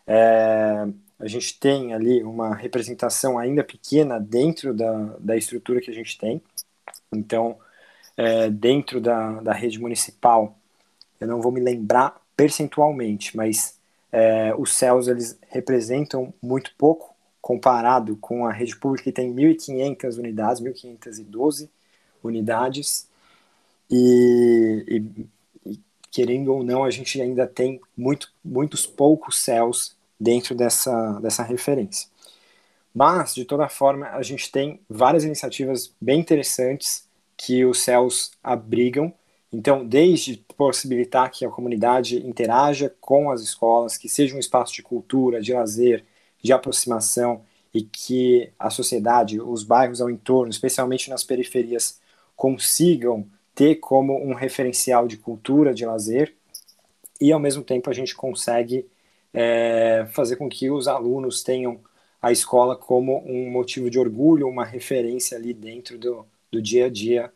É, 0.06 0.86
a 1.18 1.26
gente 1.26 1.58
tem 1.60 1.92
ali 1.92 2.22
uma 2.22 2.54
representação 2.54 3.38
ainda 3.38 3.62
pequena 3.62 4.18
dentro 4.18 4.72
da, 4.72 5.16
da 5.18 5.36
estrutura 5.36 5.80
que 5.80 5.90
a 5.90 5.94
gente 5.94 6.16
tem. 6.16 6.40
Então, 7.12 7.58
é, 8.18 8.50
dentro 8.50 9.00
da, 9.00 9.40
da 9.40 9.52
rede 9.52 9.78
municipal, 9.78 10.58
eu 11.20 11.28
não 11.28 11.40
vou 11.40 11.52
me 11.52 11.60
lembrar 11.60 12.20
percentualmente, 12.36 13.36
mas 13.36 13.78
é, 14.10 14.52
os 14.58 14.74
céus 14.74 15.06
eles 15.06 15.38
representam 15.48 16.34
muito 16.42 16.72
pouco 16.76 17.14
comparado 17.40 18.16
com 18.16 18.44
a 18.44 18.52
rede 18.52 18.76
pública 18.76 19.04
que 19.04 19.12
tem 19.12 19.32
1.500 19.32 20.18
unidades, 20.18 20.60
1.512 20.60 21.68
unidades, 22.22 23.06
e, 23.88 25.02
e 25.64 25.78
querendo 26.10 26.52
ou 26.52 26.64
não, 26.64 26.84
a 26.84 26.90
gente 26.90 27.22
ainda 27.22 27.46
tem 27.46 27.80
muito, 27.96 28.32
muitos 28.44 28.84
poucos 28.84 29.38
céus 29.38 29.96
dentro 30.18 30.56
dessa, 30.56 31.20
dessa 31.20 31.44
referência. 31.44 32.08
Mas, 32.92 33.32
de 33.32 33.44
toda 33.44 33.68
forma, 33.68 34.08
a 34.08 34.22
gente 34.22 34.50
tem 34.50 34.80
várias 34.90 35.22
iniciativas 35.22 35.92
bem 36.00 36.18
interessantes 36.18 37.07
que 37.38 37.64
os 37.64 37.82
céus 37.82 38.32
abrigam. 38.42 39.14
Então, 39.50 39.86
desde 39.86 40.36
possibilitar 40.56 41.30
que 41.30 41.46
a 41.46 41.48
comunidade 41.48 42.18
interaja 42.26 42.94
com 43.00 43.30
as 43.30 43.40
escolas, 43.40 43.96
que 43.96 44.08
seja 44.08 44.36
um 44.36 44.40
espaço 44.40 44.74
de 44.74 44.82
cultura, 44.82 45.40
de 45.40 45.54
lazer, 45.54 46.04
de 46.42 46.52
aproximação 46.52 47.42
e 47.72 47.82
que 47.82 48.50
a 48.58 48.68
sociedade, 48.68 49.40
os 49.40 49.62
bairros 49.62 50.00
ao 50.00 50.10
entorno, 50.10 50.50
especialmente 50.50 51.08
nas 51.08 51.24
periferias, 51.24 52.00
consigam 52.36 53.26
ter 53.54 53.76
como 53.76 54.14
um 54.22 54.34
referencial 54.34 55.06
de 55.08 55.16
cultura, 55.16 55.72
de 55.72 55.86
lazer, 55.86 56.34
e 57.20 57.32
ao 57.32 57.40
mesmo 57.40 57.62
tempo 57.62 57.90
a 57.90 57.92
gente 57.92 58.14
consegue 58.14 58.86
é, 59.32 60.06
fazer 60.12 60.36
com 60.36 60.48
que 60.48 60.70
os 60.70 60.86
alunos 60.88 61.42
tenham 61.42 61.80
a 62.20 62.32
escola 62.32 62.76
como 62.76 63.24
um 63.26 63.50
motivo 63.50 63.90
de 63.90 63.98
orgulho, 63.98 64.48
uma 64.48 64.64
referência 64.64 65.36
ali 65.36 65.52
dentro 65.52 65.98
do, 65.98 66.26
do 66.50 66.60
dia 66.60 66.86
a 66.86 66.88
dia 66.90 67.32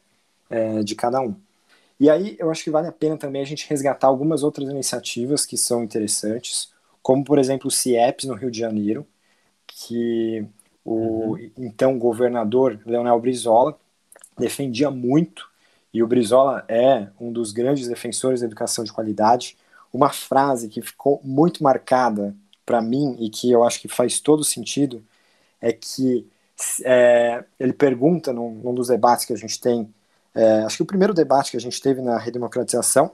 é, 0.50 0.82
de 0.82 0.94
cada 0.94 1.20
um. 1.20 1.34
E 1.98 2.10
aí 2.10 2.36
eu 2.38 2.50
acho 2.50 2.64
que 2.64 2.70
vale 2.70 2.88
a 2.88 2.92
pena 2.92 3.16
também 3.16 3.42
a 3.42 3.46
gente 3.46 3.68
resgatar 3.68 4.08
algumas 4.08 4.42
outras 4.42 4.68
iniciativas 4.68 5.46
que 5.46 5.56
são 5.56 5.84
interessantes, 5.84 6.72
como, 7.02 7.24
por 7.24 7.38
exemplo, 7.38 7.68
o 7.68 7.70
CIEPS 7.70 8.24
no 8.26 8.34
Rio 8.34 8.50
de 8.50 8.58
Janeiro, 8.58 9.06
que 9.66 10.44
o 10.84 11.32
uhum. 11.34 11.50
então 11.56 11.98
governador 11.98 12.80
Leonel 12.84 13.20
Brizola 13.20 13.78
defendia 14.38 14.90
muito, 14.90 15.48
e 15.94 16.02
o 16.02 16.06
Brizola 16.06 16.64
é 16.68 17.08
um 17.20 17.30
dos 17.30 17.52
grandes 17.52 17.86
defensores 17.86 18.40
da 18.40 18.46
educação 18.46 18.82
de 18.82 18.92
qualidade. 18.92 19.56
Uma 19.92 20.10
frase 20.10 20.68
que 20.68 20.80
ficou 20.80 21.20
muito 21.22 21.62
marcada 21.62 22.34
para 22.64 22.80
mim 22.80 23.16
e 23.20 23.28
que 23.28 23.50
eu 23.50 23.62
acho 23.62 23.80
que 23.80 23.88
faz 23.88 24.18
todo 24.18 24.42
sentido 24.42 25.04
é 25.60 25.70
que 25.70 26.26
é, 26.84 27.44
ele 27.58 27.72
pergunta 27.72 28.32
num, 28.32 28.50
num, 28.54 28.74
dos 28.74 28.88
debates 28.88 29.24
que 29.24 29.32
a 29.32 29.36
gente 29.36 29.60
tem, 29.60 29.92
é, 30.34 30.60
acho 30.60 30.76
que 30.76 30.82
o 30.82 30.86
primeiro 30.86 31.14
debate 31.14 31.50
que 31.50 31.56
a 31.56 31.60
gente 31.60 31.80
teve 31.80 32.00
na 32.00 32.18
redemocratização, 32.18 33.12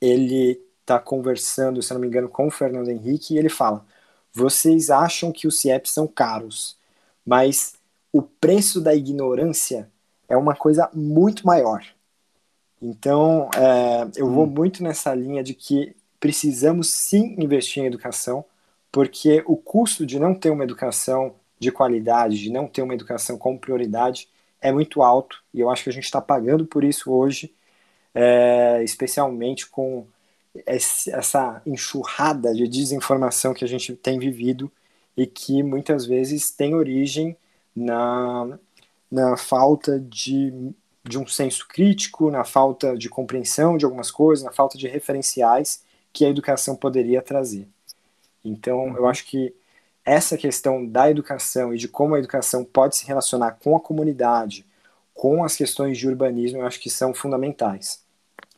ele 0.00 0.60
está 0.80 0.98
conversando, 0.98 1.82
se 1.82 1.92
não 1.92 2.00
me 2.00 2.06
engano, 2.06 2.28
com 2.28 2.46
o 2.46 2.50
Fernando 2.50 2.88
Henrique 2.88 3.34
e 3.34 3.38
ele 3.38 3.48
fala: 3.48 3.84
vocês 4.32 4.90
acham 4.90 5.32
que 5.32 5.46
os 5.46 5.60
CIEPs 5.60 5.92
são 5.92 6.06
caros, 6.06 6.76
mas 7.24 7.74
o 8.12 8.22
preço 8.22 8.80
da 8.80 8.94
ignorância 8.94 9.90
é 10.28 10.36
uma 10.36 10.54
coisa 10.54 10.88
muito 10.92 11.46
maior. 11.46 11.84
Então, 12.80 13.48
é, 13.56 14.08
eu 14.16 14.30
vou 14.30 14.44
hum. 14.44 14.50
muito 14.50 14.82
nessa 14.82 15.14
linha 15.14 15.42
de 15.42 15.54
que 15.54 15.94
precisamos 16.20 16.90
sim 16.90 17.34
investir 17.38 17.82
em 17.82 17.86
educação, 17.86 18.44
porque 18.90 19.42
o 19.46 19.56
custo 19.56 20.06
de 20.06 20.18
não 20.18 20.34
ter 20.34 20.50
uma 20.50 20.64
educação 20.64 21.34
de 21.58 21.72
qualidade, 21.72 22.38
de 22.38 22.50
não 22.50 22.66
ter 22.66 22.82
uma 22.82 22.94
educação 22.94 23.38
como 23.38 23.58
prioridade, 23.58 24.28
é 24.60 24.72
muito 24.72 25.02
alto, 25.02 25.42
e 25.52 25.60
eu 25.60 25.70
acho 25.70 25.84
que 25.84 25.90
a 25.90 25.92
gente 25.92 26.04
está 26.04 26.20
pagando 26.20 26.66
por 26.66 26.84
isso 26.84 27.12
hoje, 27.12 27.54
é, 28.14 28.82
especialmente 28.82 29.66
com 29.66 30.06
essa 30.64 31.60
enxurrada 31.66 32.54
de 32.54 32.66
desinformação 32.66 33.52
que 33.52 33.64
a 33.64 33.68
gente 33.68 33.94
tem 33.94 34.18
vivido 34.18 34.72
e 35.16 35.26
que 35.26 35.62
muitas 35.62 36.06
vezes 36.06 36.50
tem 36.50 36.74
origem 36.74 37.36
na, 37.74 38.58
na 39.10 39.36
falta 39.36 40.00
de, 40.00 40.52
de 41.04 41.18
um 41.18 41.26
senso 41.26 41.66
crítico, 41.68 42.30
na 42.30 42.44
falta 42.44 42.96
de 42.96 43.08
compreensão 43.08 43.76
de 43.76 43.84
algumas 43.84 44.10
coisas, 44.10 44.44
na 44.44 44.52
falta 44.52 44.78
de 44.78 44.88
referenciais 44.88 45.82
que 46.12 46.24
a 46.24 46.30
educação 46.30 46.74
poderia 46.74 47.20
trazer. 47.20 47.68
Então, 48.44 48.96
eu 48.96 49.02
uhum. 49.02 49.08
acho 49.08 49.26
que 49.26 49.54
essa 50.06 50.38
questão 50.38 50.86
da 50.86 51.10
educação 51.10 51.74
e 51.74 51.76
de 51.76 51.88
como 51.88 52.14
a 52.14 52.18
educação 52.20 52.64
pode 52.64 52.96
se 52.96 53.04
relacionar 53.04 53.58
com 53.60 53.76
a 53.76 53.80
comunidade, 53.80 54.64
com 55.12 55.42
as 55.42 55.56
questões 55.56 55.98
de 55.98 56.06
urbanismo, 56.06 56.60
eu 56.60 56.66
acho 56.66 56.78
que 56.78 56.88
são 56.88 57.12
fundamentais. 57.12 58.00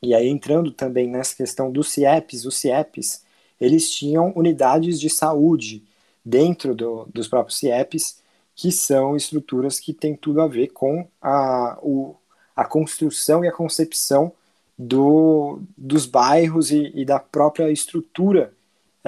E 0.03 0.15
aí, 0.15 0.29
entrando 0.29 0.71
também 0.71 1.09
nessa 1.09 1.35
questão 1.35 1.73
dos 1.73 1.91
CIEPs, 1.91 2.45
os 2.45 2.59
CIEPs, 2.59 3.23
eles 3.59 3.91
tinham 3.91 4.31
unidades 4.37 5.01
de 5.01 5.09
saúde 5.09 5.83
dentro 6.23 6.75
do, 6.75 7.09
dos 7.13 7.27
próprios 7.27 7.59
CIEPs, 7.59 8.21
que 8.55 8.71
são 8.71 9.17
estruturas 9.17 9.81
que 9.81 9.95
têm 9.95 10.15
tudo 10.15 10.43
a 10.43 10.47
ver 10.47 10.69
com 10.69 11.09
a, 11.23 11.79
o, 11.81 12.15
a 12.55 12.65
construção 12.65 13.43
e 13.43 13.49
a 13.49 13.53
concepção 13.53 14.33
do, 14.77 15.61
dos 15.77 16.05
bairros 16.05 16.71
e, 16.71 16.93
e 16.95 17.05
da 17.05 17.19
própria 17.19 17.71
estrutura 17.71 18.53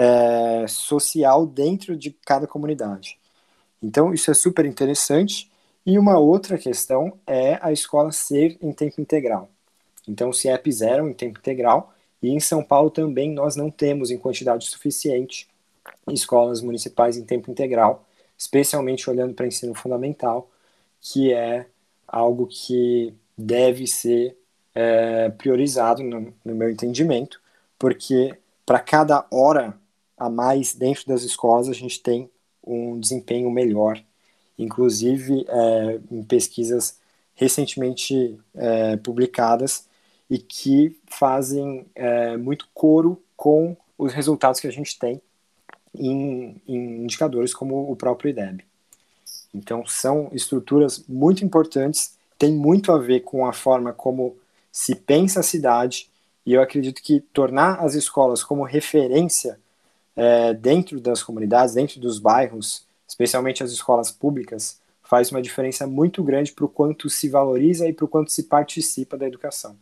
é, 0.00 0.66
social 0.66 1.46
dentro 1.46 1.94
de 1.94 2.10
cada 2.24 2.46
comunidade. 2.46 3.18
Então, 3.82 4.14
isso 4.14 4.30
é 4.30 4.34
super 4.34 4.64
interessante. 4.64 5.50
E 5.84 5.98
uma 5.98 6.18
outra 6.18 6.56
questão 6.56 7.18
é 7.26 7.58
a 7.60 7.70
escola 7.70 8.10
ser 8.10 8.56
em 8.62 8.72
tempo 8.72 8.98
integral. 8.98 9.50
Então, 10.08 10.32
se 10.32 10.48
é 10.48 10.58
zero 10.70 11.06
em 11.06 11.12
tempo 11.12 11.38
integral, 11.38 11.92
e 12.22 12.30
em 12.30 12.40
São 12.40 12.62
Paulo 12.62 12.90
também 12.90 13.30
nós 13.30 13.56
não 13.56 13.70
temos 13.70 14.10
em 14.10 14.16
quantidade 14.16 14.66
suficiente 14.66 15.46
escolas 16.10 16.62
municipais 16.62 17.16
em 17.16 17.24
tempo 17.24 17.50
integral, 17.50 18.06
especialmente 18.38 19.08
olhando 19.08 19.34
para 19.34 19.46
ensino 19.46 19.74
fundamental, 19.74 20.50
que 21.00 21.32
é 21.32 21.66
algo 22.08 22.46
que 22.46 23.14
deve 23.36 23.86
ser 23.86 24.36
é, 24.74 25.28
priorizado, 25.30 26.02
no, 26.02 26.32
no 26.44 26.54
meu 26.54 26.70
entendimento, 26.70 27.40
porque 27.78 28.36
para 28.64 28.78
cada 28.78 29.26
hora 29.30 29.79
a 30.20 30.28
mais 30.28 30.74
dentro 30.74 31.09
das 31.09 31.22
escolas 31.22 31.66
a 31.66 31.72
gente 31.72 31.98
tem 31.98 32.30
um 32.62 33.00
desempenho 33.00 33.50
melhor, 33.50 34.00
inclusive 34.59 35.46
é, 35.48 36.00
em 36.11 36.22
pesquisas 36.22 36.98
recentemente 37.35 38.38
é, 38.54 38.98
publicadas 38.98 39.87
e 40.28 40.37
que 40.37 40.94
fazem 41.06 41.87
é, 41.94 42.37
muito 42.37 42.68
coro 42.74 43.20
com 43.35 43.74
os 43.96 44.12
resultados 44.12 44.61
que 44.61 44.66
a 44.66 44.70
gente 44.70 44.98
tem 44.98 45.22
em, 45.94 46.61
em 46.68 47.04
indicadores 47.04 47.54
como 47.54 47.90
o 47.90 47.96
próprio 47.96 48.28
IDEB. 48.28 48.62
Então, 49.54 49.87
são 49.87 50.28
estruturas 50.33 51.02
muito 51.09 51.42
importantes, 51.42 52.14
tem 52.38 52.52
muito 52.52 52.92
a 52.92 52.98
ver 52.98 53.20
com 53.20 53.46
a 53.46 53.54
forma 53.54 53.92
como 53.92 54.37
se 54.70 54.94
pensa 54.94 55.40
a 55.40 55.42
cidade, 55.42 56.11
e 56.44 56.52
eu 56.52 56.61
acredito 56.62 57.02
que 57.02 57.20
tornar 57.20 57.80
as 57.80 57.94
escolas 57.94 58.44
como 58.44 58.62
referência 58.64 59.59
é, 60.20 60.52
dentro 60.52 61.00
das 61.00 61.22
comunidades, 61.22 61.74
dentro 61.74 61.98
dos 61.98 62.18
bairros, 62.18 62.87
especialmente 63.09 63.62
as 63.62 63.70
escolas 63.70 64.11
públicas, 64.11 64.78
faz 65.02 65.30
uma 65.30 65.40
diferença 65.40 65.87
muito 65.87 66.22
grande 66.22 66.52
para 66.52 66.66
o 66.66 66.68
quanto 66.68 67.09
se 67.09 67.26
valoriza 67.30 67.88
e 67.88 67.92
para 67.94 68.04
o 68.04 68.09
quanto 68.09 68.30
se 68.30 68.42
participa 68.42 69.16
da 69.16 69.26
educação. 69.26 69.76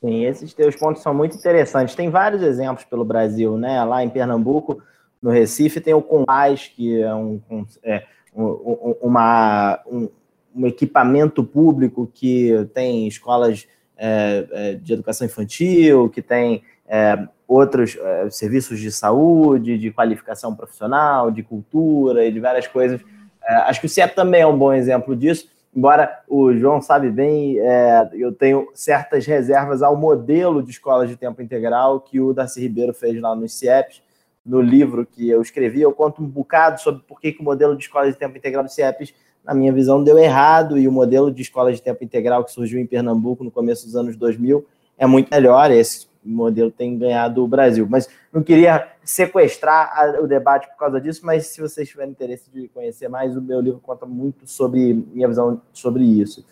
Sim, 0.00 0.24
esses 0.24 0.52
teus 0.52 0.74
pontos 0.74 1.02
são 1.02 1.14
muito 1.14 1.36
interessantes. 1.36 1.94
Tem 1.94 2.10
vários 2.10 2.42
exemplos 2.42 2.84
pelo 2.84 3.04
Brasil, 3.04 3.56
né? 3.56 3.82
Lá 3.84 4.02
em 4.02 4.10
Pernambuco, 4.10 4.82
no 5.22 5.30
Recife, 5.30 5.80
tem 5.80 5.94
o 5.94 6.02
Compaz, 6.02 6.66
que 6.66 7.00
é 7.00 7.14
um, 7.14 7.40
um, 7.48 7.64
é, 7.84 8.04
um, 8.34 8.96
uma, 9.00 9.80
um, 9.86 10.08
um, 10.52 10.66
equipamento 10.66 11.44
público 11.44 12.10
que 12.12 12.50
tem 12.74 13.06
escolas 13.06 13.68
é, 13.96 14.46
é, 14.50 14.74
de 14.74 14.92
educação 14.92 15.28
infantil, 15.28 16.10
que 16.10 16.20
tem 16.20 16.64
é, 16.88 17.28
outros 17.54 17.96
é, 18.00 18.30
serviços 18.30 18.78
de 18.80 18.90
saúde, 18.90 19.78
de 19.78 19.90
qualificação 19.90 20.54
profissional, 20.54 21.30
de 21.30 21.42
cultura 21.42 22.24
e 22.24 22.32
de 22.32 22.40
várias 22.40 22.66
coisas. 22.66 23.00
É, 23.46 23.54
acho 23.56 23.80
que 23.80 23.86
o 23.86 23.88
CIEP 23.88 24.14
também 24.14 24.40
é 24.40 24.46
um 24.46 24.56
bom 24.56 24.72
exemplo 24.72 25.14
disso 25.14 25.48
embora 25.76 26.22
o 26.28 26.54
João 26.54 26.80
sabe 26.80 27.10
bem, 27.10 27.58
é, 27.58 28.08
eu 28.12 28.32
tenho 28.32 28.68
certas 28.74 29.26
reservas 29.26 29.82
ao 29.82 29.96
modelo 29.96 30.62
de 30.62 30.70
escola 30.70 31.06
de 31.06 31.16
tempo 31.16 31.42
integral 31.42 32.00
que 32.00 32.20
o 32.20 32.32
Darcy 32.32 32.60
Ribeiro 32.60 32.94
fez 32.94 33.20
lá 33.20 33.34
no 33.34 33.48
CIEPs, 33.48 34.02
no 34.46 34.60
livro 34.60 35.04
que 35.04 35.28
eu 35.28 35.42
escrevi, 35.42 35.80
eu 35.80 35.92
conto 35.92 36.22
um 36.22 36.26
bocado 36.26 36.80
sobre 36.80 37.02
por 37.02 37.20
que, 37.20 37.32
que 37.32 37.40
o 37.40 37.44
modelo 37.44 37.76
de 37.76 37.84
escola 37.84 38.10
de 38.10 38.16
tempo 38.16 38.36
integral 38.36 38.62
do 38.62 38.70
CIEPs, 38.70 39.12
na 39.42 39.54
minha 39.54 39.72
visão, 39.72 40.02
deu 40.02 40.18
errado, 40.18 40.78
e 40.78 40.86
o 40.86 40.92
modelo 40.92 41.30
de 41.30 41.42
escola 41.42 41.72
de 41.72 41.82
tempo 41.82 42.04
integral 42.04 42.44
que 42.44 42.52
surgiu 42.52 42.78
em 42.78 42.86
Pernambuco 42.86 43.42
no 43.42 43.50
começo 43.50 43.84
dos 43.84 43.96
anos 43.96 44.16
2000 44.16 44.64
é 44.96 45.06
muito 45.06 45.28
melhor, 45.30 45.70
esse 45.70 46.06
modelo 46.24 46.70
tem 46.70 46.98
ganhado 46.98 47.44
o 47.44 47.48
Brasil. 47.48 47.86
Mas 47.88 48.08
não 48.32 48.42
queria 48.42 48.88
sequestrar 49.02 49.92
a, 49.92 50.20
o 50.20 50.26
debate 50.26 50.68
por 50.68 50.76
causa 50.76 51.00
disso, 51.00 51.24
mas 51.24 51.46
se 51.48 51.60
vocês 51.60 51.88
tiverem 51.88 52.12
interesse 52.12 52.50
de 52.50 52.68
conhecer 52.68 53.08
mais, 53.08 53.36
o 53.36 53.42
meu 53.42 53.60
livro 53.60 53.80
conta 53.80 54.06
muito 54.06 54.46
sobre 54.46 54.94
minha 54.94 55.28
visão 55.28 55.60
sobre 55.72 56.04
isso. 56.04 56.44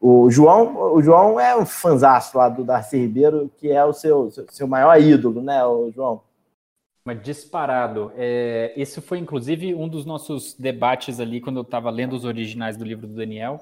O 0.00 0.30
João, 0.30 0.94
o 0.94 1.02
João 1.02 1.40
é 1.40 1.56
um 1.56 1.64
fanzaço 1.64 2.36
lá 2.36 2.48
do 2.48 2.64
Darcy 2.64 2.98
Ribeiro, 2.98 3.50
que 3.56 3.70
é 3.70 3.84
o 3.84 3.92
seu, 3.92 4.30
seu, 4.30 4.68
maior 4.68 5.00
ídolo, 5.00 5.42
né, 5.42 5.64
o 5.64 5.90
João? 5.90 6.22
Mas 7.04 7.22
disparado. 7.22 8.12
É, 8.16 8.72
esse 8.76 9.00
foi, 9.00 9.18
inclusive, 9.18 9.74
um 9.74 9.88
dos 9.88 10.04
nossos 10.04 10.54
debates 10.54 11.18
ali, 11.18 11.40
quando 11.40 11.56
eu 11.56 11.62
estava 11.62 11.88
lendo 11.88 12.14
os 12.14 12.24
originais 12.24 12.76
do 12.76 12.84
livro 12.84 13.06
do 13.06 13.14
Daniel. 13.14 13.60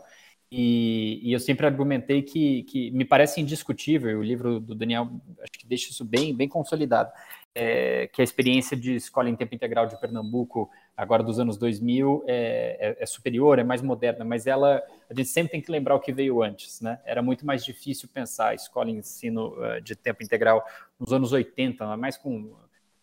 E, 0.51 1.21
e, 1.23 1.33
eu 1.33 1.41
sempre 1.41 1.67
argumentei 1.67 2.23
que, 2.23 2.63
que 2.65 2.91
me 2.93 3.05
parece 3.05 3.41
indiscutível, 3.41 4.19
o 4.19 4.23
livro 4.23 4.61
do 4.61 4.75
Daniel 4.75 5.11
acho 5.41 5.53
que 5.59 5.67
deixa 5.67 5.91
isso 5.91 6.05
bem, 6.05 6.35
bem 6.35 6.49
consolidado, 6.49 7.11
é, 7.55 8.09
que 8.09 8.21
a 8.21 8.25
experiência 8.25 8.77
de 8.77 8.97
escola 8.97 9.31
em 9.31 9.37
tempo 9.37 9.55
integral 9.55 9.87
de 9.87 9.99
Pernambuco, 10.01 10.69
agora 10.97 11.23
dos 11.23 11.39
anos 11.39 11.57
2000, 11.57 12.25
é, 12.27 12.77
é, 12.81 13.03
é, 13.03 13.07
superior, 13.07 13.59
é 13.59 13.65
mais 13.65 13.81
moderna, 13.81 14.25
mas 14.25 14.47
ela, 14.47 14.83
a 15.09 15.15
gente 15.15 15.29
sempre 15.29 15.53
tem 15.53 15.61
que 15.61 15.71
lembrar 15.71 15.95
o 15.95 16.01
que 16.01 16.13
veio 16.13 16.43
antes, 16.43 16.81
né? 16.81 17.01
Era 17.05 17.23
muito 17.23 17.47
mais 17.47 17.65
difícil 17.65 18.09
pensar 18.13 18.49
a 18.49 18.55
escola 18.55 18.91
em 18.91 18.99
ensino 18.99 19.55
uh, 19.59 19.81
de 19.81 19.95
tempo 19.95 20.23
integral 20.23 20.65
nos 20.99 21.13
anos 21.13 21.33
80, 21.33 21.97
mais 21.97 22.17
com 22.17 22.37
um 22.37 22.55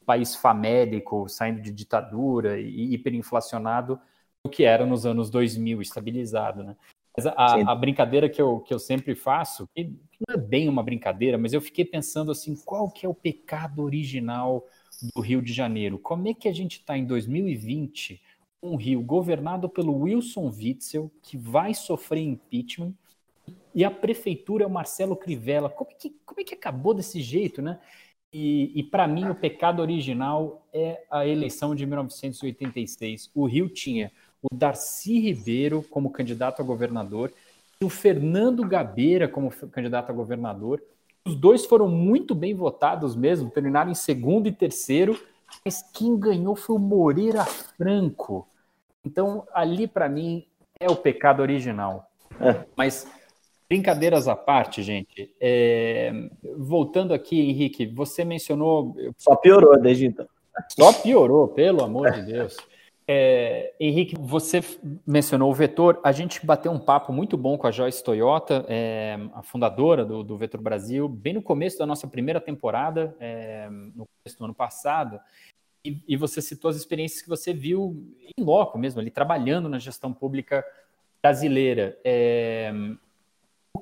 país 0.06 0.36
famélico, 0.36 1.30
saindo 1.30 1.62
de 1.62 1.72
ditadura 1.72 2.60
e 2.60 2.94
hiperinflacionado, 2.94 4.00
do 4.44 4.50
que 4.50 4.64
era 4.64 4.86
nos 4.86 5.06
anos 5.06 5.30
2000, 5.30 5.82
estabilizado, 5.82 6.64
né? 6.64 6.76
Mas 7.16 7.26
a, 7.26 7.72
a, 7.72 7.76
brincadeira 7.76 8.30
que 8.30 8.42
eu, 8.42 8.62
que 8.62 8.74
eu 8.74 8.80
sempre 8.80 9.16
faço, 9.16 9.68
que 9.76 9.84
não 10.28 10.36
é 10.36 10.38
bem 10.38 10.70
uma 10.70 10.82
brincadeira, 10.82 11.38
mas 11.38 11.52
eu 11.52 11.60
fiquei 11.60 11.84
pensando 11.84 12.32
assim, 12.32 12.56
qual 12.64 12.90
que 12.90 13.06
é 13.06 13.10
o 13.10 13.14
pecado 13.14 13.84
original 13.84 14.66
do 15.14 15.22
Rio 15.22 15.42
de 15.42 15.52
Janeiro? 15.52 16.00
Como 16.00 16.30
é 16.30 16.34
que 16.34 16.48
a 16.48 16.54
gente 16.54 16.80
está 16.80 16.98
em 16.98 17.06
2020, 17.06 18.22
um 18.64 18.76
Rio 18.76 19.02
governado 19.02 19.68
pelo 19.68 19.94
Wilson 19.94 20.50
Witzel, 20.50 21.12
que 21.22 21.38
vai 21.38 21.74
sofrer 21.74 22.22
impeachment, 22.22 22.94
e 23.74 23.84
a 23.84 23.92
prefeitura 23.92 24.64
é 24.64 24.68
o 24.68 24.72
Marcelo 24.72 25.16
Crivella. 25.16 25.70
Como 25.70 25.92
é 25.92 25.94
que, 25.94 26.10
como 26.26 26.42
é 26.42 26.44
que 26.44 26.54
acabou 26.54 26.94
desse 26.94 27.22
jeito, 27.22 27.62
né? 27.62 27.80
E, 28.34 28.72
e 28.80 28.84
para 28.84 29.08
mim, 29.08 29.28
o 29.28 29.36
pecado 29.36 29.82
original 29.82 30.66
é 30.74 31.04
a 31.10 31.28
eleição 31.28 31.76
de 31.76 31.86
1986. 31.86 33.30
O 33.34 33.46
Rio 33.46 33.68
tinha 33.68 34.12
o 34.42 34.56
Darcy 34.56 35.20
Ribeiro 35.20 35.84
como 35.90 36.10
candidato 36.10 36.62
a 36.62 36.66
governador 36.66 37.32
e 37.80 37.86
o 37.86 37.90
Fernando 37.90 38.68
Gabeira 38.68 39.28
como 39.28 39.52
candidato 39.52 40.10
a 40.10 40.14
governador. 40.14 40.82
Os 41.26 41.36
dois 41.36 41.66
foram 41.66 41.88
muito 41.88 42.34
bem 42.34 42.54
votados 42.54 43.16
mesmo, 43.16 43.50
terminaram 43.50 43.92
em 43.92 43.96
segundo 43.96 44.48
e 44.48 44.52
terceiro, 44.52 45.20
mas 45.64 45.84
quem 45.94 46.18
ganhou 46.18 46.56
foi 46.56 46.76
o 46.76 46.80
Moreira 46.80 47.46
Franco. 47.46 48.48
Então, 49.06 49.46
ali 49.54 49.88
para 49.88 50.10
mim 50.10 50.46
é 50.80 50.90
o 50.90 50.96
pecado 50.96 51.42
original. 51.42 52.10
É. 52.40 52.66
Mas 52.76 53.08
brincadeiras 53.70 54.28
à 54.28 54.36
parte, 54.36 54.82
gente. 54.84 55.34
É... 55.40 56.12
Voltando 56.58 57.14
aqui, 57.14 57.40
Henrique, 57.40 57.86
você 57.86 58.26
mencionou. 58.26 58.96
Só 59.18 59.36
piorou 59.36 59.80
desde 59.80 60.08
então. 60.08 60.28
Só 60.70 60.92
piorou, 60.92 61.48
pelo 61.48 61.84
amor 61.84 62.12
de 62.12 62.22
Deus. 62.24 62.58
É, 63.14 63.74
Henrique, 63.78 64.16
você 64.18 64.62
mencionou 65.06 65.52
o 65.52 65.54
Vetor. 65.54 66.00
A 66.02 66.14
gente 66.14 66.46
bateu 66.46 66.72
um 66.72 66.80
papo 66.80 67.12
muito 67.12 67.36
bom 67.36 67.58
com 67.58 67.68
a 67.68 67.72
Joyce 67.72 68.02
Toyota, 68.02 68.66
é, 68.70 69.18
a 69.34 69.44
fundadora 69.44 70.06
do, 70.06 70.24
do, 70.24 70.38
Vetor 70.38 70.62
Brasil, 70.62 71.10
bem 71.10 71.34
no 71.34 71.42
começo 71.42 71.78
da 71.78 71.86
nossa 71.86 72.08
primeira 72.08 72.40
temporada, 72.40 73.14
é, 73.20 73.70
no 73.70 74.06
começo 74.06 74.40
do 74.40 74.46
ano 74.46 74.54
passado. 74.54 75.20
E, 75.86 76.02
e, 76.08 76.16
você 76.16 76.42
citou 76.42 76.72
as 76.72 76.78
experiências 76.78 77.22
que 77.22 77.28
você 77.28 77.52
viu 77.52 78.02
em 78.22 78.42
loco 78.42 78.80
mesmo, 78.80 79.02
ali 79.02 79.12
trabalhando 79.12 79.68
na 79.68 79.78
gestão 79.78 80.14
pública 80.14 80.66
brasileira. 81.22 82.00
É, 82.06 82.72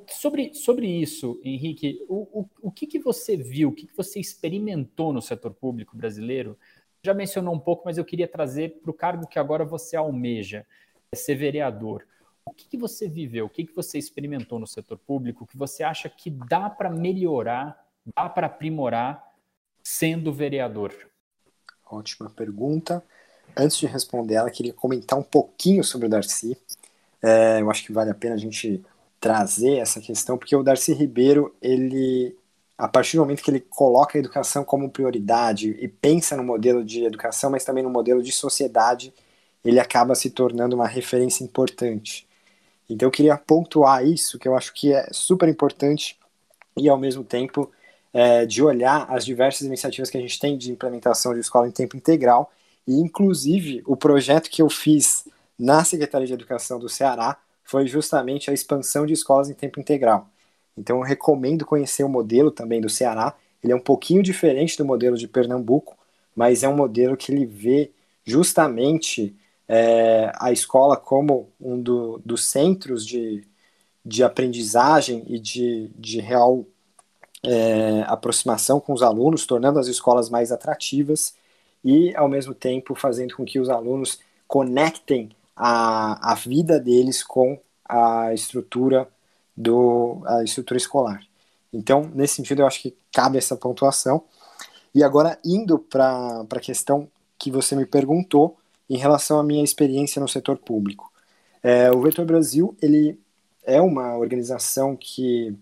sobre, 0.07 0.55
sobre 0.55 0.87
isso, 0.87 1.39
Henrique, 1.43 2.03
o, 2.09 2.41
o, 2.41 2.49
o 2.63 2.71
que, 2.71 2.87
que 2.87 2.97
você 2.97 3.37
viu, 3.37 3.69
o 3.69 3.73
que, 3.73 3.85
que 3.85 3.95
você 3.95 4.19
experimentou 4.19 5.13
no 5.13 5.21
setor 5.21 5.53
público 5.53 5.95
brasileiro? 5.95 6.57
Já 7.03 7.13
mencionou 7.13 7.53
um 7.53 7.59
pouco, 7.59 7.83
mas 7.85 7.97
eu 7.97 8.05
queria 8.05 8.27
trazer 8.27 8.79
para 8.81 8.91
o 8.91 8.93
cargo 8.93 9.27
que 9.27 9.39
agora 9.39 9.63
você 9.63 9.95
almeja, 9.95 10.65
é 11.11 11.15
ser 11.15 11.35
vereador. 11.35 12.05
O 12.45 12.51
que, 12.51 12.67
que 12.67 12.77
você 12.77 13.07
viveu, 13.07 13.45
o 13.45 13.49
que, 13.49 13.65
que 13.65 13.75
você 13.75 13.97
experimentou 13.97 14.59
no 14.59 14.67
setor 14.67 14.97
público, 14.97 15.45
que 15.45 15.57
você 15.57 15.83
acha 15.83 16.09
que 16.09 16.29
dá 16.29 16.69
para 16.69 16.89
melhorar, 16.89 17.85
dá 18.15 18.27
para 18.27 18.47
aprimorar 18.47 19.23
sendo 19.83 20.33
vereador? 20.33 20.93
Ótima 21.89 22.29
pergunta. 22.29 23.03
Antes 23.55 23.77
de 23.77 23.87
responder 23.87 24.35
ela, 24.35 24.51
queria 24.51 24.73
comentar 24.73 25.17
um 25.17 25.23
pouquinho 25.23 25.83
sobre 25.83 26.07
o 26.07 26.09
Darcy. 26.09 26.57
É, 27.21 27.61
eu 27.61 27.69
acho 27.69 27.83
que 27.83 27.91
vale 27.91 28.09
a 28.09 28.15
pena 28.15 28.35
a 28.35 28.37
gente 28.37 28.83
trazer 29.19 29.77
essa 29.77 29.99
questão, 29.99 30.37
porque 30.37 30.55
o 30.55 30.63
Darcy 30.63 30.93
Ribeiro, 30.93 31.55
ele, 31.61 32.35
a 32.79 32.87
partir 32.87 33.17
do 33.17 33.23
momento 33.23 33.43
que 33.43 33.51
ele 33.51 33.59
coloca 33.59 34.17
a 34.17 34.19
educação 34.19 34.63
como 34.63 34.89
prioridade 34.89 35.75
e 35.81 35.87
pensa 35.89 36.37
no 36.37 36.43
modelo 36.45 36.81
de 36.81 37.03
educação, 37.03 37.51
mas 37.51 37.65
também 37.65 37.83
no 37.83 37.89
modelo 37.89 38.23
de 38.23 38.31
sociedade, 38.31 39.13
ele 39.65 39.81
acaba 39.81 40.15
se 40.15 40.29
tornando 40.29 40.77
uma 40.77 40.87
referência 40.87 41.43
importante. 41.43 42.25
Então 42.89 43.07
eu 43.07 43.11
queria 43.11 43.35
pontuar 43.37 44.07
isso, 44.07 44.39
que 44.39 44.47
eu 44.47 44.55
acho 44.55 44.73
que 44.73 44.93
é 44.93 45.09
super 45.11 45.49
importante 45.49 46.17
e 46.77 46.87
ao 46.87 46.97
mesmo 46.97 47.21
tempo 47.21 47.69
é, 48.13 48.45
de 48.45 48.63
olhar 48.63 49.05
as 49.09 49.25
diversas 49.25 49.67
iniciativas 49.67 50.09
que 50.09 50.17
a 50.17 50.21
gente 50.21 50.39
tem 50.39 50.57
de 50.57 50.71
implementação 50.71 51.33
de 51.33 51.41
escola 51.41 51.67
em 51.67 51.71
tempo 51.71 51.97
integral 51.97 52.49
e 52.87 52.93
inclusive 52.93 53.83
o 53.85 53.97
projeto 53.97 54.49
que 54.49 54.61
eu 54.61 54.69
fiz 54.69 55.27
na 55.59 55.83
Secretaria 55.83 56.27
de 56.27 56.33
Educação 56.33 56.79
do 56.79 56.87
Ceará 56.87 57.37
foi 57.61 57.87
justamente 57.87 58.49
a 58.49 58.53
expansão 58.53 59.05
de 59.05 59.11
escolas 59.11 59.49
em 59.49 59.53
tempo 59.53 59.81
integral. 59.81 60.29
Então 60.79 60.97
eu 60.97 61.03
recomendo 61.03 61.65
conhecer 61.65 62.03
o 62.03 62.09
modelo 62.09 62.51
também 62.51 62.79
do 62.81 62.89
Ceará. 62.89 63.35
Ele 63.63 63.73
é 63.73 63.75
um 63.75 63.81
pouquinho 63.81 64.23
diferente 64.23 64.77
do 64.77 64.85
modelo 64.85 65.17
de 65.17 65.27
Pernambuco, 65.27 65.97
mas 66.35 66.63
é 66.63 66.69
um 66.69 66.75
modelo 66.75 67.17
que 67.17 67.31
ele 67.31 67.45
vê 67.45 67.91
justamente 68.23 69.35
é, 69.67 70.31
a 70.39 70.51
escola 70.51 70.95
como 70.95 71.49
um 71.59 71.79
do, 71.81 72.21
dos 72.25 72.45
centros 72.45 73.05
de, 73.05 73.43
de 74.05 74.23
aprendizagem 74.23 75.23
e 75.27 75.37
de, 75.39 75.91
de 75.95 76.19
real 76.19 76.65
é, 77.43 78.03
aproximação 78.07 78.79
com 78.79 78.93
os 78.93 79.03
alunos, 79.03 79.45
tornando 79.45 79.79
as 79.79 79.87
escolas 79.87 80.29
mais 80.29 80.51
atrativas 80.51 81.35
e, 81.83 82.15
ao 82.15 82.27
mesmo 82.27 82.53
tempo, 82.53 82.95
fazendo 82.95 83.35
com 83.35 83.45
que 83.45 83.59
os 83.59 83.69
alunos 83.69 84.19
conectem 84.47 85.29
a, 85.55 86.31
a 86.31 86.35
vida 86.35 86.79
deles 86.79 87.23
com 87.23 87.59
a 87.87 88.33
estrutura 88.33 89.07
do 89.59 90.23
a 90.25 90.41
estrutura 90.41 90.77
escolar. 90.77 91.21
Então, 91.73 92.09
nesse 92.15 92.35
sentido, 92.35 92.61
eu 92.61 92.67
acho 92.67 92.81
que 92.81 92.95
cabe 93.11 93.37
essa 93.37 93.57
pontuação. 93.57 94.23
E 94.95 95.03
agora, 95.03 95.37
indo 95.43 95.77
para 95.77 96.45
a 96.49 96.59
questão 96.59 97.09
que 97.37 97.51
você 97.51 97.75
me 97.75 97.85
perguntou 97.85 98.57
em 98.89 98.97
relação 98.97 99.37
à 99.37 99.43
minha 99.43 99.63
experiência 99.63 100.21
no 100.21 100.27
setor 100.27 100.57
público. 100.57 101.11
É, 101.61 101.91
o 101.91 102.01
Vetor 102.01 102.25
Brasil, 102.25 102.75
ele 102.81 103.19
é 103.63 103.81
uma 103.81 104.17
organização 104.17 104.95
que 104.95 105.53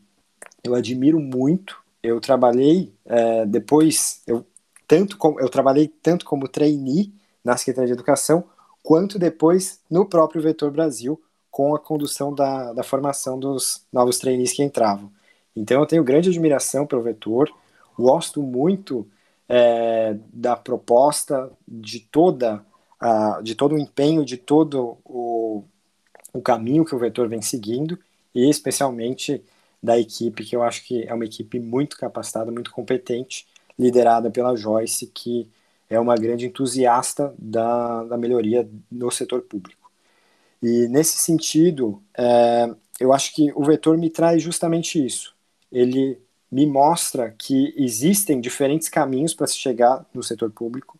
eu 0.64 0.76
admiro 0.76 1.20
muito. 1.20 1.78
Eu 2.02 2.22
trabalhei 2.22 2.94
é, 3.04 3.46
depois, 3.48 4.22
eu, 4.28 4.46
tanto 4.88 5.18
como, 5.18 5.40
eu 5.40 5.50
trabalhei 5.50 5.88
tanto 5.88 6.24
como 6.24 6.48
trainee 6.48 7.12
na 7.44 7.58
Secretaria 7.58 7.88
de 7.88 7.94
Educação, 7.94 8.46
quanto 8.84 9.18
depois 9.18 9.80
no 9.90 10.06
próprio 10.06 10.42
Vetor 10.42 10.72
Brasil, 10.72 11.20
com 11.58 11.74
a 11.74 11.80
condução 11.80 12.36
da, 12.36 12.72
da 12.72 12.84
formação 12.84 13.40
dos 13.40 13.84
novos 13.92 14.20
trainees 14.20 14.54
que 14.54 14.62
entravam. 14.62 15.12
Então 15.56 15.82
eu 15.82 15.88
tenho 15.88 16.04
grande 16.04 16.30
admiração 16.30 16.86
pelo 16.86 17.02
Vetor, 17.02 17.50
gosto 17.98 18.44
muito 18.44 19.08
é, 19.50 20.16
da 20.32 20.56
proposta, 20.56 21.52
de 21.68 22.00
toda 22.00 22.64
a, 23.00 23.42
de 23.42 23.56
todo 23.56 23.74
o 23.74 23.80
empenho, 23.80 24.24
de 24.24 24.38
todo 24.38 25.00
o, 25.04 25.64
o 26.32 26.40
caminho 26.44 26.86
que 26.86 26.94
o 26.94 27.00
Vetor 27.00 27.28
vem 27.28 27.42
seguindo, 27.42 27.98
e 28.36 28.48
especialmente 28.48 29.44
da 29.82 29.98
equipe, 29.98 30.46
que 30.46 30.56
eu 30.56 30.62
acho 30.62 30.86
que 30.86 31.08
é 31.08 31.14
uma 31.16 31.26
equipe 31.26 31.60
muito 31.60 31.98
capacitada, 31.98 32.52
muito 32.52 32.70
competente, 32.70 33.48
liderada 33.80 34.30
pela 34.30 34.56
Joyce, 34.56 35.08
que 35.08 35.50
é 35.90 36.00
uma 36.00 36.14
grande 36.14 36.46
entusiasta 36.46 37.34
da, 37.36 38.04
da 38.04 38.16
melhoria 38.16 38.70
no 38.92 39.10
setor 39.10 39.42
público. 39.42 39.87
E 40.62 40.88
nesse 40.88 41.18
sentido, 41.20 42.02
é, 42.18 42.70
eu 43.00 43.14
acho 43.14 43.34
que 43.34 43.52
o 43.56 43.64
vetor 43.64 43.98
me 43.98 44.10
traz 44.10 44.42
justamente 44.42 45.04
isso. 45.04 45.36
Ele 45.72 46.20
me 46.52 46.66
mostra 46.66 47.34
que 47.38 47.74
existem 47.78 48.40
diferentes 48.40 48.90
caminhos 48.90 49.34
para 49.34 49.48
se 49.48 49.58
chegar 49.58 50.06
no 50.14 50.24
setor 50.24 50.50
público 50.52 50.98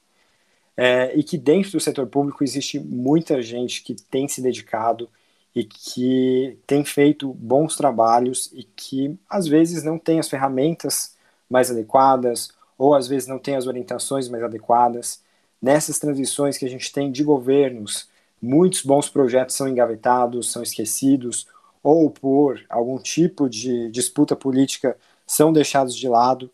é, 0.76 1.18
e 1.18 1.24
que 1.24 1.38
dentro 1.38 1.72
do 1.72 1.80
setor 1.80 2.06
público 2.08 2.44
existe 2.44 2.80
muita 2.80 3.42
gente 3.42 3.82
que 3.82 3.96
tem 3.96 4.28
se 4.28 4.42
dedicado 4.42 5.10
e 5.56 5.64
que 5.64 6.60
tem 6.68 6.86
feito 6.86 7.34
bons 7.34 7.76
trabalhos 7.76 8.52
e 8.54 8.64
que 8.64 9.18
às 9.28 9.48
vezes 9.48 9.84
não 9.84 9.98
tem 9.98 10.20
as 10.20 10.30
ferramentas 10.30 11.16
mais 11.50 11.72
adequadas 11.72 12.52
ou 12.78 12.94
às 12.94 13.08
vezes 13.08 13.28
não 13.28 13.40
tem 13.40 13.56
as 13.56 13.66
orientações 13.66 14.30
mais 14.30 14.44
adequadas. 14.44 15.24
Nessas 15.60 15.98
transições 15.98 16.58
que 16.58 16.66
a 16.66 16.70
gente 16.70 16.92
tem 16.92 17.12
de 17.12 17.24
governos, 17.24 18.08
muitos 18.42 18.84
bons 18.84 19.10
projetos 19.10 19.56
são 19.56 19.68
engavetados, 19.68 20.52
são 20.52 20.62
esquecidos, 20.62 21.48
ou 21.84 22.10
por 22.10 22.64
algum 22.70 22.98
tipo 22.98 23.50
de 23.50 23.90
disputa 23.90 24.36
política 24.36 24.98
são 25.26 25.52
deixados 25.54 25.96
de 25.96 26.08
lado, 26.08 26.52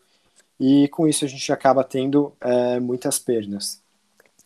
e 0.58 0.88
com 0.88 1.08
isso 1.08 1.24
a 1.24 1.28
gente 1.28 1.52
acaba 1.52 1.82
tendo 1.82 2.32
é, 2.40 2.78
muitas 2.80 3.18
perdas. 3.18 3.80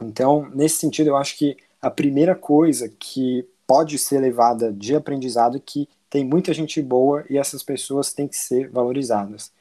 Então, 0.00 0.48
nesse 0.54 0.76
sentido, 0.76 1.08
eu 1.08 1.16
acho 1.16 1.36
que 1.36 1.56
a 1.80 1.90
primeira 1.90 2.34
coisa 2.34 2.88
que 2.88 3.46
pode 3.66 3.98
ser 3.98 4.18
levada 4.18 4.72
de 4.72 4.94
aprendizado 4.94 5.56
é 5.56 5.60
que 5.64 5.88
tem 6.08 6.24
muita 6.24 6.54
gente 6.54 6.80
boa 6.80 7.24
e 7.28 7.36
essas 7.36 7.62
pessoas 7.62 8.12
têm 8.12 8.26
que 8.26 8.36
ser 8.36 8.68
valorizadas, 8.70 9.52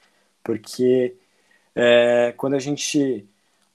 porque 0.44 1.16
é, 1.76 2.34
quando 2.38 2.56
a 2.56 2.60
gente 2.60 3.28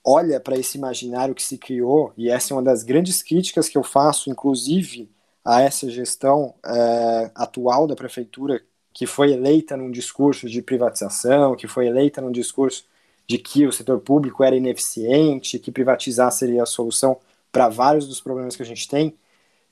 olha 0.05 0.40
para 0.40 0.57
esse 0.57 0.76
imaginário 0.76 1.34
que 1.34 1.42
se 1.42 1.59
criou, 1.59 2.12
e 2.16 2.28
essa 2.28 2.53
é 2.53 2.57
uma 2.57 2.62
das 2.62 2.82
grandes 2.82 3.22
críticas 3.22 3.68
que 3.68 3.78
eu 3.78 3.82
faço, 3.84 4.30
inclusive, 4.30 5.11
a 5.44 5.61
essa 5.62 5.88
gestão 5.90 6.55
é, 6.64 7.30
atual 7.34 7.86
da 7.86 7.96
prefeitura, 7.96 8.62
que 8.92 9.07
foi 9.07 9.32
eleita 9.32 9.76
num 9.76 9.90
discurso 9.90 10.48
de 10.48 10.61
privatização, 10.62 11.57
que 11.57 11.66
foi 11.66 11.86
eleita 11.86 12.20
num 12.20 12.30
discurso 12.30 12.84
de 13.26 13.38
que 13.38 13.66
o 13.66 13.72
setor 13.72 14.00
público 14.00 14.44
era 14.44 14.57
ineficiente, 14.57 15.59
que 15.59 15.70
privatizar 15.70 16.30
seria 16.30 16.64
a 16.64 16.66
solução 16.66 17.18
para 17.50 17.68
vários 17.68 18.07
dos 18.07 18.20
problemas 18.20 18.57
que 18.57 18.62
a 18.62 18.66
gente 18.66 18.88
tem, 18.88 19.14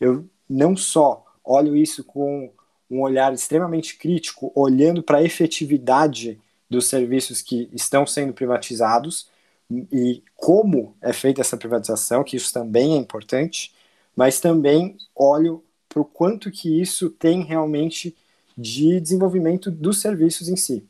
eu 0.01 0.25
não 0.49 0.77
só 0.77 1.25
olho 1.45 1.77
isso 1.77 2.05
com 2.05 2.51
um 2.91 3.01
olhar 3.03 3.33
extremamente 3.33 3.97
crítico, 3.97 4.51
olhando 4.55 5.03
para 5.03 5.19
a 5.19 5.23
efetividade 5.23 6.41
dos 6.69 6.89
serviços 6.89 7.41
que 7.41 7.69
estão 7.73 8.07
sendo 8.07 8.33
privatizados 8.33 9.29
e 9.71 10.23
como 10.37 10.97
é 11.01 11.13
feita 11.13 11.41
essa 11.41 11.57
privatização, 11.57 12.25
que 12.25 12.37
isso 12.37 12.53
também 12.53 12.95
é 12.95 12.97
importante, 12.97 13.73
mas 14.17 14.41
também 14.41 14.97
olho 15.15 15.63
para 15.89 16.01
o 16.01 16.05
quanto 16.05 16.51
que 16.51 16.81
isso 16.81 17.11
tem 17.11 17.43
realmente 17.43 18.17
de 18.57 19.01
desenvolvimento 19.01 19.71
dos 19.71 20.01
serviços 20.01 20.49
em 20.49 20.57
si. 20.57 20.85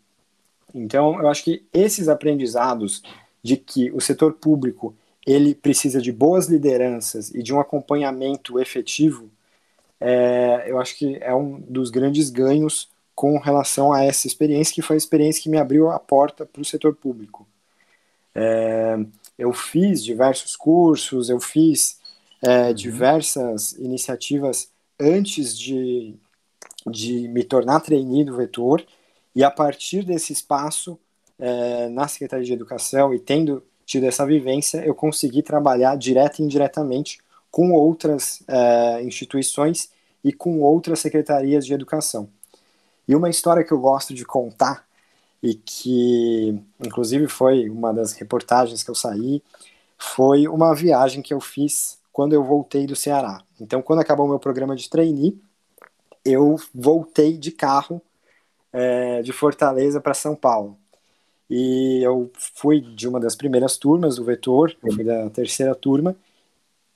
Então, 0.74 1.20
eu 1.20 1.28
acho 1.28 1.45
que 1.45 1.64
esses 1.72 2.09
aprendizados 2.09 3.03
de 3.43 3.57
que 3.57 3.91
o 3.93 4.01
setor 4.01 4.35
público 4.35 4.95
ele 5.26 5.55
precisa 5.55 6.01
de 6.01 6.12
boas 6.12 6.47
lideranças 6.47 7.31
e 7.35 7.43
de 7.43 7.53
um 7.53 7.61
acompanhamento 7.61 8.59
efetivo, 8.59 9.31
é, 10.01 10.64
eu 10.66 10.78
acho 10.78 10.97
que 10.97 11.18
é 11.20 11.35
um 11.35 11.61
dos 11.61 11.91
grandes 11.91 12.31
ganhos 12.31 12.89
com 13.14 13.39
relação 13.39 13.93
a 13.93 14.03
essa 14.03 14.26
experiência, 14.26 14.74
que 14.74 14.83
foi 14.83 14.97
a 14.97 14.99
experiência 14.99 15.43
que 15.43 15.51
me 15.51 15.59
abriu 15.59 15.91
a 15.91 15.99
porta 15.99 16.47
para 16.47 16.62
o 16.62 16.64
setor 16.64 16.95
público. 16.95 17.47
É, 18.41 18.99
eu 19.38 19.53
fiz 19.53 20.03
diversos 20.03 20.57
cursos, 20.57 21.28
eu 21.28 21.41
fiz 21.41 21.99
é, 22.43 22.68
uhum. 22.68 22.74
diversas 22.74 23.72
iniciativas 23.72 24.70
antes 24.99 25.59
de, 25.59 26.14
de 26.86 27.28
me 27.28 27.45
tornar 27.45 27.80
trainee 27.80 28.24
do 28.24 28.36
Vetor, 28.36 28.84
e 29.34 29.45
a 29.45 29.51
partir 29.51 30.05
desse 30.05 30.32
espaço, 30.32 30.99
é, 31.38 31.88
na 31.88 32.07
Secretaria 32.09 32.45
de 32.45 32.53
Educação 32.53 33.14
e 33.14 33.18
tendo 33.18 33.62
tido 33.86 34.05
essa 34.05 34.26
vivência, 34.26 34.84
eu 34.84 34.95
consegui 34.95 35.43
trabalhar 35.43 35.97
direta 35.97 36.41
e 36.41 36.45
indiretamente 36.45 37.18
com 37.51 37.72
outras 37.72 38.43
é, 38.47 39.03
instituições 39.03 39.91
e 40.22 40.32
com 40.32 40.61
outras 40.61 41.01
secretarias 41.01 41.66
de 41.66 41.74
educação. 41.74 42.28
E 43.09 43.14
uma 43.14 43.28
história 43.28 43.64
que 43.64 43.72
eu 43.72 43.80
gosto 43.80 44.14
de 44.14 44.24
contar, 44.24 44.86
e 45.43 45.55
que 45.55 46.59
inclusive 46.84 47.26
foi 47.28 47.68
uma 47.68 47.93
das 47.93 48.12
reportagens 48.12 48.82
que 48.82 48.91
eu 48.91 48.95
saí, 48.95 49.43
foi 49.99 50.49
uma 50.49 50.74
viagem 50.74 51.22
que 51.22 51.32
eu 51.32 51.41
fiz 51.41 51.99
quando 52.12 52.32
eu 52.32 52.45
voltei 52.45 52.86
do 52.86 52.97
Ceará. 52.97 53.43
Então, 53.61 53.82
quando 53.82 54.01
acabou 54.01 54.26
o 54.26 54.28
meu 54.28 54.38
programa 54.38 54.74
de 54.74 54.88
trainee, 54.88 55.41
eu 56.24 56.57
voltei 56.74 57.36
de 57.36 57.51
carro 57.51 58.01
é, 58.72 59.22
de 59.22 59.32
Fortaleza 59.32 60.01
para 60.01 60.14
São 60.14 60.34
Paulo. 60.34 60.76
E 61.49 62.01
eu 62.03 62.30
fui 62.55 62.80
de 62.80 63.09
uma 63.09 63.18
das 63.18 63.34
primeiras 63.34 63.76
turmas 63.76 64.16
do 64.16 64.24
Vetor, 64.24 64.76
eu 64.84 64.93
fui 64.93 65.05
da 65.05 65.28
terceira 65.30 65.74
turma, 65.74 66.14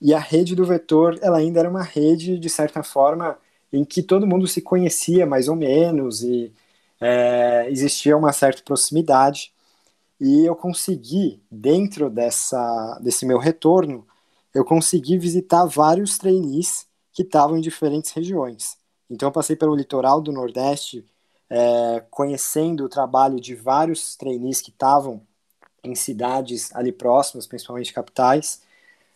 e 0.01 0.14
a 0.14 0.18
rede 0.18 0.55
do 0.55 0.64
Vetor, 0.64 1.18
ela 1.22 1.38
ainda 1.38 1.61
era 1.61 1.68
uma 1.68 1.82
rede, 1.82 2.38
de 2.38 2.49
certa 2.49 2.82
forma, 2.82 3.36
em 3.72 3.84
que 3.84 4.03
todo 4.03 4.26
mundo 4.26 4.47
se 4.47 4.61
conhecia 4.61 5.26
mais 5.26 5.49
ou 5.49 5.57
menos, 5.57 6.22
e 6.22 6.53
é, 7.01 7.68
existia 7.70 8.16
uma 8.16 8.32
certa 8.32 8.62
proximidade, 8.62 9.53
e 10.20 10.45
eu 10.47 10.55
consegui, 10.55 11.42
dentro 11.51 12.09
dessa, 12.09 12.99
desse 13.03 13.26
meu 13.26 13.38
retorno, 13.38 14.07
eu 14.55 14.64
consegui 14.64 15.18
visitar 15.18 15.64
vários 15.66 16.16
trainees 16.16 16.86
que 17.12 17.22
estavam 17.22 17.59
em 17.59 17.61
diferentes 17.61 18.12
regiões. 18.12 18.78
Então 19.11 19.28
eu 19.28 19.32
passei 19.32 19.57
pelo 19.57 19.74
litoral 19.74 20.20
do 20.20 20.32
Nordeste, 20.32 21.05
é, 21.51 22.03
conhecendo 22.11 22.84
o 22.84 22.88
trabalho 22.88 23.40
de 23.40 23.55
vários 23.55 24.16
trainees 24.16 24.61
que 24.61 24.70
estavam 24.70 25.20
em 25.82 25.95
cidades 25.95 26.74
ali 26.74 26.92
próximas, 26.92 27.47
principalmente 27.47 27.92
capitais. 27.92 28.62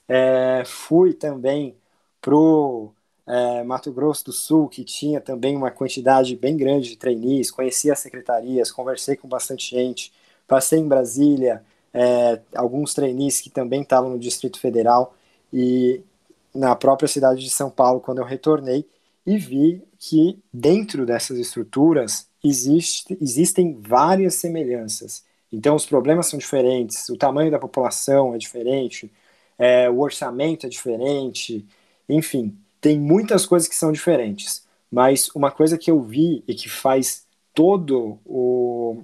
É, 0.07 0.62
fui 0.66 1.14
também 1.14 1.76
para 2.20 2.35
o 2.35 2.93
é, 3.29 3.62
Mato 3.62 3.93
Grosso 3.93 4.24
do 4.24 4.33
Sul, 4.33 4.68
que 4.68 4.83
tinha 4.83 5.20
também 5.20 5.55
uma 5.55 5.70
quantidade 5.70 6.35
bem 6.35 6.57
grande 6.57 6.89
de 6.89 6.97
trainees, 6.97 7.51
conheci 7.51 7.91
as 7.91 7.99
secretarias, 7.99 8.72
conversei 8.72 9.16
com 9.16 9.29
bastante 9.29 9.70
gente, 9.70 10.12
passei 10.47 10.79
em 10.79 10.89
Brasília, 10.89 11.62
é, 11.93 12.41
alguns 12.55 12.95
trainees 12.95 13.41
que 13.41 13.51
também 13.51 13.83
estavam 13.83 14.11
no 14.11 14.18
Distrito 14.18 14.59
Federal 14.59 15.14
e 15.53 16.01
na 16.55 16.74
própria 16.74 17.09
cidade 17.09 17.43
de 17.43 17.51
São 17.51 17.70
Paulo, 17.70 18.01
quando 18.01 18.18
eu 18.18 18.24
retornei, 18.24 18.87
e 19.26 19.37
vi 19.37 19.83
que 19.99 20.39
dentro 20.53 21.05
dessas 21.05 21.39
estruturas 21.39 22.26
existe, 22.43 23.16
existem 23.20 23.79
várias 23.79 24.37
semelhanças. 24.37 25.22
Então, 25.53 25.74
os 25.76 25.85
problemas 25.85 26.29
são 26.29 26.39
diferentes, 26.39 27.09
o 27.11 27.16
tamanho 27.16 27.51
da 27.51 27.59
população 27.59 28.35
é 28.35 28.39
diferente, 28.39 29.11
é, 29.59 29.91
o 29.91 30.01
orçamento 30.01 30.66
é 30.66 30.68
diferente, 30.68 31.66
enfim, 32.09 32.57
tem 32.81 32.99
muitas 32.99 33.47
coisas 33.47 33.68
que 33.68 33.74
são 33.74 33.93
diferentes. 33.93 34.66
Mas 34.91 35.29
uma 35.35 35.51
coisa 35.51 35.76
que 35.76 35.91
eu 35.91 36.01
vi 36.01 36.43
e 36.47 36.55
que 36.55 36.68
faz 36.68 37.26
todo 37.55 38.18
o, 38.24 39.03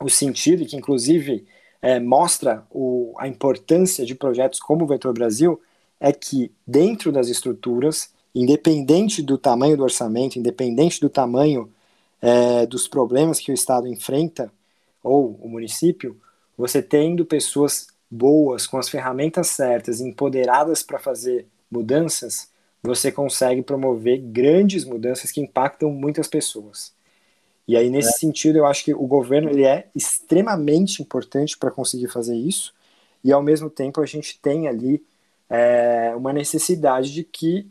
o 0.00 0.08
sentido, 0.08 0.62
e 0.62 0.66
que 0.66 0.76
inclusive 0.76 1.46
é, 1.80 2.00
mostra 2.00 2.66
o, 2.70 3.14
a 3.18 3.28
importância 3.28 4.04
de 4.04 4.14
projetos 4.14 4.58
como 4.58 4.84
o 4.84 4.88
Vetor 4.88 5.12
Brasil, 5.12 5.60
é 6.00 6.12
que 6.12 6.50
dentro 6.66 7.12
das 7.12 7.28
estruturas, 7.28 8.10
independente 8.34 9.22
do 9.22 9.38
tamanho 9.38 9.76
do 9.76 9.84
orçamento, 9.84 10.38
independente 10.38 11.00
do 11.00 11.08
tamanho 11.08 11.70
é, 12.20 12.66
dos 12.66 12.88
problemas 12.88 13.38
que 13.38 13.50
o 13.50 13.54
Estado 13.54 13.86
enfrenta, 13.86 14.50
ou 15.02 15.38
o 15.42 15.48
município, 15.48 16.16
você 16.56 16.82
tendo 16.82 17.24
pessoas 17.24 17.88
boas, 18.10 18.66
com 18.66 18.78
as 18.78 18.88
ferramentas 18.88 19.48
certas, 19.48 20.00
empoderadas 20.00 20.82
para 20.82 20.98
fazer 20.98 21.46
mudanças, 21.70 22.51
você 22.82 23.12
consegue 23.12 23.62
promover 23.62 24.18
grandes 24.18 24.84
mudanças 24.84 25.30
que 25.30 25.40
impactam 25.40 25.90
muitas 25.90 26.26
pessoas. 26.26 26.92
E 27.66 27.76
aí, 27.76 27.88
nesse 27.88 28.08
é. 28.08 28.12
sentido, 28.12 28.58
eu 28.58 28.66
acho 28.66 28.84
que 28.84 28.92
o 28.92 29.06
governo 29.06 29.48
ele 29.48 29.64
é 29.64 29.88
extremamente 29.94 31.00
importante 31.00 31.56
para 31.56 31.70
conseguir 31.70 32.08
fazer 32.08 32.36
isso, 32.36 32.74
e 33.22 33.32
ao 33.32 33.42
mesmo 33.42 33.70
tempo 33.70 34.00
a 34.00 34.06
gente 34.06 34.40
tem 34.40 34.66
ali 34.66 35.02
é, 35.48 36.12
uma 36.16 36.32
necessidade 36.32 37.12
de 37.12 37.22
que 37.22 37.70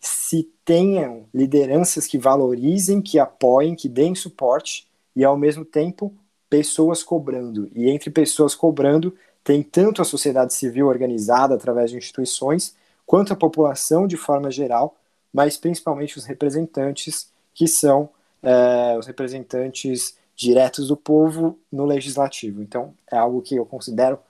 se 0.00 0.50
tenham 0.64 1.26
lideranças 1.32 2.06
que 2.06 2.18
valorizem, 2.18 3.00
que 3.00 3.18
apoiem, 3.18 3.74
que 3.74 3.88
deem 3.88 4.14
suporte 4.14 4.86
e 5.14 5.24
ao 5.24 5.36
mesmo 5.36 5.64
tempo 5.64 6.14
pessoas 6.48 7.02
cobrando. 7.02 7.70
E 7.74 7.90
entre 7.90 8.10
pessoas 8.10 8.54
cobrando 8.54 9.14
tem 9.42 9.62
tanto 9.62 10.02
a 10.02 10.04
sociedade 10.04 10.52
civil 10.54 10.86
organizada 10.86 11.54
através 11.54 11.90
de 11.90 11.96
instituições, 11.96 12.74
quanto 13.08 13.32
a 13.32 13.36
população 13.36 14.06
de 14.06 14.16
forma 14.16 14.52
geral, 14.52 14.96
mas 15.32 15.56
principalmente 15.56 16.16
os 16.16 16.24
representantes 16.24 17.32
que 17.52 17.66
são 17.66 18.08
é, 18.40 18.96
os 18.96 19.08
representantes 19.08 20.16
diretos 20.36 20.86
do 20.86 20.96
povo 20.96 21.58
no 21.72 21.84
legislativo. 21.84 22.62
Então 22.62 22.94
é 23.10 23.18
algo 23.18 23.42
que 23.42 23.56
eu 23.56 23.66
considero 23.66 24.20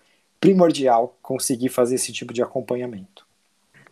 primordial 0.40 1.14
conseguir 1.20 1.68
fazer 1.68 1.96
esse 1.96 2.10
tipo 2.10 2.32
de 2.32 2.42
acompanhamento 2.42 3.28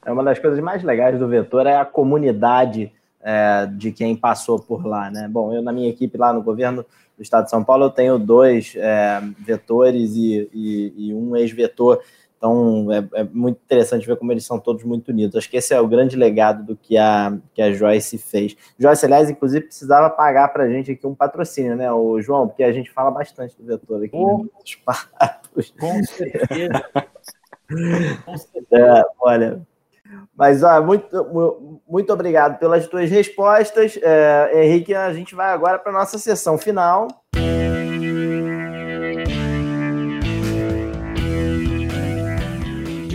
é 0.06 0.12
uma 0.12 0.22
das 0.22 0.38
coisas 0.38 0.60
mais 0.60 0.84
legais 0.84 1.18
do 1.18 1.26
Vetor 1.26 1.66
é 1.66 1.76
a 1.76 1.84
comunidade 1.84 2.92
é, 3.20 3.66
de 3.66 3.90
quem 3.90 4.14
passou 4.14 4.56
por 4.56 4.86
lá, 4.86 5.10
né? 5.10 5.28
Bom, 5.28 5.52
eu 5.52 5.60
na 5.60 5.72
minha 5.72 5.90
equipe 5.90 6.16
lá 6.16 6.32
no 6.32 6.40
governo 6.40 6.86
do 7.16 7.22
Estado 7.22 7.44
de 7.44 7.50
São 7.50 7.64
Paulo 7.64 7.86
eu 7.86 7.90
tenho 7.90 8.16
dois 8.16 8.74
é, 8.76 9.20
vetores 9.40 10.14
e, 10.14 10.48
e, 10.54 11.08
e 11.08 11.14
um 11.14 11.36
ex-vetor, 11.36 12.00
então 12.36 12.92
é, 12.92 13.20
é, 13.20 13.24
muito 13.24 13.58
interessante 13.64 14.06
ver 14.06 14.16
como 14.16 14.30
eles 14.30 14.44
são 14.44 14.58
todos 14.58 14.84
muito 14.84 15.08
unidos. 15.08 15.36
Acho 15.36 15.48
que 15.48 15.56
esse 15.56 15.72
é 15.72 15.80
o 15.80 15.88
grande 15.88 16.16
legado 16.16 16.64
do 16.64 16.76
que 16.76 16.96
a, 16.96 17.36
que 17.54 17.62
a 17.62 17.72
Joyce 17.72 18.18
fez. 18.18 18.56
Joyce, 18.78 19.04
aliás, 19.06 19.30
inclusive, 19.30 19.66
precisava 19.66 20.10
pagar 20.10 20.48
para 20.48 20.64
a 20.64 20.68
gente 20.68 20.92
aqui 20.92 21.06
um 21.06 21.14
patrocínio, 21.14 21.76
né, 21.76 21.90
o 21.92 22.20
João? 22.20 22.46
Porque 22.46 22.62
a 22.62 22.72
gente 22.72 22.90
fala 22.90 23.10
bastante 23.10 23.56
do 23.56 23.64
vetor 23.64 24.04
aqui. 24.04 24.16
Oh, 24.16 24.44
né? 24.44 24.48
Com 25.78 26.04
certeza. 26.04 26.84
Com 28.24 28.36
certeza. 28.36 28.66
É, 28.72 29.04
olha, 29.18 29.66
mas 30.36 30.62
ó, 30.62 30.82
muito, 30.82 31.80
muito 31.88 32.12
obrigado 32.12 32.58
pelas 32.58 32.86
tuas 32.86 33.10
respostas. 33.10 33.98
É, 34.02 34.64
Henrique, 34.64 34.94
a 34.94 35.12
gente 35.12 35.34
vai 35.34 35.50
agora 35.52 35.78
para 35.78 35.90
a 35.90 35.94
nossa 35.94 36.18
sessão 36.18 36.58
final. 36.58 37.08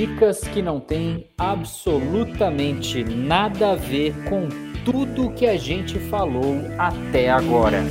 Dicas 0.01 0.39
que 0.39 0.63
não 0.63 0.79
têm 0.79 1.27
absolutamente 1.37 3.03
nada 3.03 3.73
a 3.73 3.75
ver 3.75 4.15
com 4.27 4.49
tudo 4.83 5.29
que 5.29 5.45
a 5.45 5.55
gente 5.55 5.99
falou 5.99 6.55
até 6.75 7.29
agora. 7.29 7.83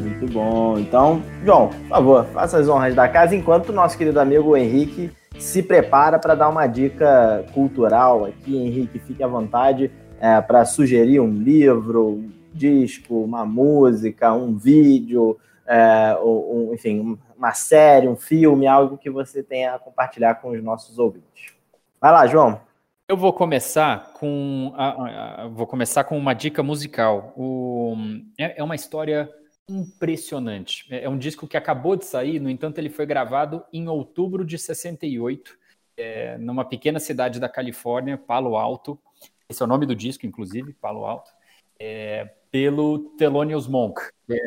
Muito 0.00 0.32
bom. 0.32 0.76
Então, 0.80 1.22
João, 1.44 1.68
por 1.68 1.88
favor, 1.88 2.24
faça 2.32 2.58
as 2.58 2.68
honras 2.68 2.96
da 2.96 3.08
casa 3.08 3.36
enquanto 3.36 3.68
o 3.68 3.72
nosso 3.72 3.96
querido 3.96 4.18
amigo 4.18 4.56
Henrique 4.56 5.12
se 5.38 5.62
prepara 5.62 6.18
para 6.18 6.34
dar 6.34 6.48
uma 6.48 6.66
dica 6.66 7.44
cultural 7.54 8.24
aqui, 8.24 8.56
Henrique. 8.56 8.98
Fique 8.98 9.22
à 9.22 9.28
vontade 9.28 9.88
é, 10.20 10.40
para 10.40 10.64
sugerir 10.64 11.20
um 11.20 11.32
livro, 11.32 12.08
um 12.08 12.28
disco, 12.52 13.22
uma 13.22 13.46
música, 13.46 14.32
um 14.32 14.56
vídeo, 14.56 15.38
é, 15.64 16.18
um, 16.20 16.72
enfim, 16.74 17.16
uma 17.44 17.52
série, 17.52 18.08
um 18.08 18.16
filme, 18.16 18.66
algo 18.66 18.96
que 18.96 19.10
você 19.10 19.42
tenha 19.42 19.74
a 19.74 19.78
compartilhar 19.78 20.36
com 20.36 20.50
os 20.50 20.62
nossos 20.62 20.98
ouvintes. 20.98 21.52
Vai 22.00 22.10
lá, 22.10 22.26
João. 22.26 22.60
Eu 23.06 23.18
vou 23.18 23.34
começar 23.34 24.14
com 24.14 24.72
vou 25.52 25.66
começar 25.66 26.04
com 26.04 26.16
uma 26.16 26.32
dica 26.32 26.62
musical. 26.62 27.34
O, 27.36 27.94
é, 28.38 28.60
é 28.60 28.64
uma 28.64 28.74
história 28.74 29.30
impressionante. 29.68 30.86
É, 30.90 31.04
é 31.04 31.08
um 31.08 31.18
disco 31.18 31.46
que 31.46 31.56
acabou 31.56 31.96
de 31.96 32.06
sair, 32.06 32.40
no 32.40 32.48
entanto, 32.48 32.78
ele 32.78 32.88
foi 32.88 33.04
gravado 33.04 33.62
em 33.70 33.88
outubro 33.88 34.42
de 34.42 34.58
68, 34.58 35.54
é, 35.98 36.38
numa 36.38 36.64
pequena 36.64 36.98
cidade 36.98 37.38
da 37.38 37.48
Califórnia, 37.48 38.16
Palo 38.16 38.56
Alto. 38.56 38.98
Esse 39.48 39.62
é 39.62 39.66
o 39.66 39.68
nome 39.68 39.84
do 39.84 39.94
disco, 39.94 40.24
inclusive, 40.24 40.72
Palo 40.72 41.04
Alto. 41.04 41.30
É, 41.84 42.30
pelo 42.50 43.10
Thelonious 43.16 43.66
Monk. 43.66 44.00
É. 44.30 44.38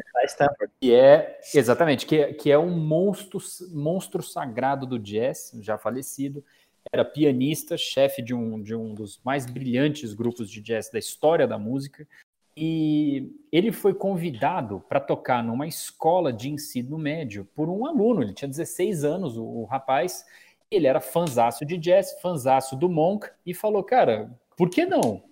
Que 0.82 0.94
é, 0.94 1.40
exatamente, 1.54 2.06
que 2.06 2.16
é, 2.16 2.34
que 2.34 2.52
é 2.52 2.58
um 2.58 2.72
monstro, 2.72 3.40
monstro 3.72 4.24
sagrado 4.24 4.88
do 4.88 4.98
jazz, 4.98 5.52
já 5.62 5.78
falecido. 5.78 6.44
Era 6.92 7.06
pianista, 7.06 7.78
chefe 7.78 8.22
de 8.22 8.34
um, 8.34 8.62
de 8.62 8.74
um 8.74 8.94
dos 8.94 9.22
mais 9.24 9.46
brilhantes 9.46 10.14
grupos 10.14 10.50
de 10.50 10.62
jazz 10.62 10.90
da 10.90 10.98
história 10.98 11.46
da 11.46 11.60
música. 11.60 12.08
E 12.56 13.32
ele 13.52 13.72
foi 13.72 13.94
convidado 13.94 14.84
para 14.90 15.00
tocar 15.00 15.44
numa 15.44 15.68
escola 15.68 16.34
de 16.34 16.50
ensino 16.50 16.98
médio 16.98 17.48
por 17.54 17.70
um 17.70 17.86
aluno. 17.86 18.24
Ele 18.24 18.34
tinha 18.34 18.50
16 18.50 19.04
anos, 19.04 19.38
o, 19.38 19.44
o 19.44 19.66
rapaz. 19.66 20.26
Ele 20.72 20.88
era 20.88 21.00
fanzaço 21.00 21.66
de 21.66 21.78
jazz, 21.78 22.20
fanzaço 22.20 22.76
do 22.76 22.90
Monk, 22.90 23.30
e 23.46 23.54
falou: 23.54 23.84
Cara, 23.84 24.32
por 24.56 24.70
que 24.70 24.86
não? 24.86 25.27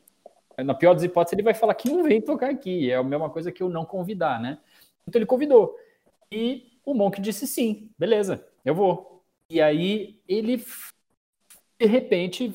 Na 0.63 0.73
pior 0.73 0.93
das 0.93 1.03
hipóteses, 1.03 1.33
ele 1.33 1.43
vai 1.43 1.53
falar 1.53 1.75
que 1.75 1.89
não 1.89 2.03
vem 2.03 2.21
tocar 2.21 2.49
aqui. 2.49 2.89
É 2.89 2.95
a 2.95 3.03
mesma 3.03 3.29
coisa 3.29 3.51
que 3.51 3.61
eu 3.61 3.69
não 3.69 3.85
convidar, 3.85 4.39
né? 4.39 4.57
Então 5.07 5.19
ele 5.19 5.25
convidou. 5.25 5.75
E 6.31 6.79
o 6.85 6.93
Monk 6.93 7.19
disse 7.21 7.45
sim, 7.47 7.89
beleza, 7.97 8.45
eu 8.63 8.73
vou. 8.73 9.23
E 9.49 9.61
aí 9.61 10.19
ele, 10.27 10.63
de 11.79 11.85
repente, 11.85 12.53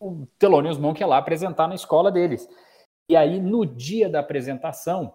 o 0.00 0.26
Thelonious 0.38 0.78
Monk 0.78 1.00
ia 1.00 1.06
lá 1.06 1.18
apresentar 1.18 1.68
na 1.68 1.74
escola 1.74 2.10
deles. 2.10 2.48
E 3.10 3.16
aí, 3.16 3.40
no 3.40 3.64
dia 3.64 4.08
da 4.08 4.20
apresentação, 4.20 5.14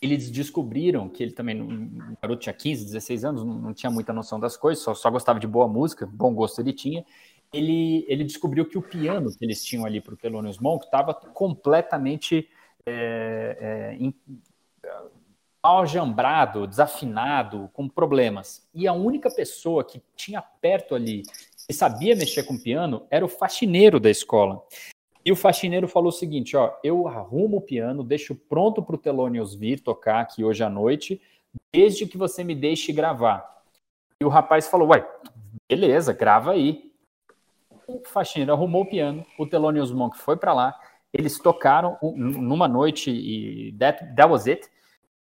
eles 0.00 0.30
descobriram 0.30 1.08
que 1.08 1.22
ele 1.22 1.32
também, 1.32 1.60
o 1.60 2.16
garoto 2.20 2.42
tinha 2.42 2.52
15, 2.52 2.84
16 2.84 3.24
anos, 3.24 3.44
não, 3.44 3.72
tinha 3.72 3.90
muita 3.90 4.12
noção 4.12 4.38
das 4.38 4.56
coisas, 4.56 4.84
só, 4.84 4.94
só 4.94 5.10
gostava 5.10 5.40
de 5.40 5.46
boa 5.46 5.66
música, 5.66 6.06
bom 6.06 6.32
gosto 6.34 6.60
ele 6.60 6.72
tinha 6.72 7.04
ele, 7.54 8.04
ele 8.08 8.24
descobriu 8.24 8.64
que 8.66 8.76
o 8.76 8.82
piano 8.82 9.30
que 9.30 9.44
eles 9.44 9.64
tinham 9.64 9.86
ali 9.86 10.00
para 10.00 10.14
o 10.14 10.16
Thelonious 10.16 10.58
Monk 10.58 10.84
estava 10.84 11.14
completamente 11.14 12.48
é, 12.84 13.96
é, 13.96 14.12
aljambrado, 15.62 16.66
desafinado, 16.66 17.70
com 17.72 17.88
problemas. 17.88 18.68
E 18.74 18.86
a 18.86 18.92
única 18.92 19.30
pessoa 19.30 19.84
que 19.84 20.02
tinha 20.16 20.42
perto 20.42 20.94
ali 20.94 21.22
e 21.68 21.72
sabia 21.72 22.14
mexer 22.16 22.42
com 22.42 22.58
piano 22.58 23.06
era 23.10 23.24
o 23.24 23.28
faxineiro 23.28 23.98
da 23.98 24.10
escola. 24.10 24.62
E 25.24 25.32
o 25.32 25.36
faxineiro 25.36 25.88
falou 25.88 26.08
o 26.08 26.12
seguinte: 26.12 26.56
ó, 26.56 26.74
eu 26.82 27.08
arrumo 27.08 27.58
o 27.58 27.62
piano, 27.62 28.04
deixo 28.04 28.34
pronto 28.34 28.82
para 28.82 28.96
o 28.96 28.98
Thelonious 28.98 29.54
vir 29.54 29.80
tocar 29.80 30.20
aqui 30.20 30.44
hoje 30.44 30.62
à 30.62 30.68
noite, 30.68 31.22
desde 31.72 32.06
que 32.06 32.18
você 32.18 32.44
me 32.44 32.54
deixe 32.54 32.92
gravar. 32.92 33.62
E 34.20 34.24
o 34.24 34.28
rapaz 34.28 34.66
falou: 34.66 34.88
uai, 34.88 35.06
beleza, 35.66 36.12
grava 36.12 36.52
aí 36.52 36.93
o 37.86 38.02
faxineiro 38.06 38.52
arrumou 38.52 38.82
o 38.82 38.88
piano, 38.88 39.24
o 39.38 39.46
Thelonious 39.46 39.92
Monk 39.92 40.18
foi 40.18 40.36
para 40.36 40.52
lá, 40.52 40.78
eles 41.12 41.38
tocaram 41.38 41.96
numa 42.02 42.66
noite 42.66 43.10
e 43.10 43.72
that, 43.78 44.04
that 44.16 44.30
was 44.30 44.46
it, 44.46 44.68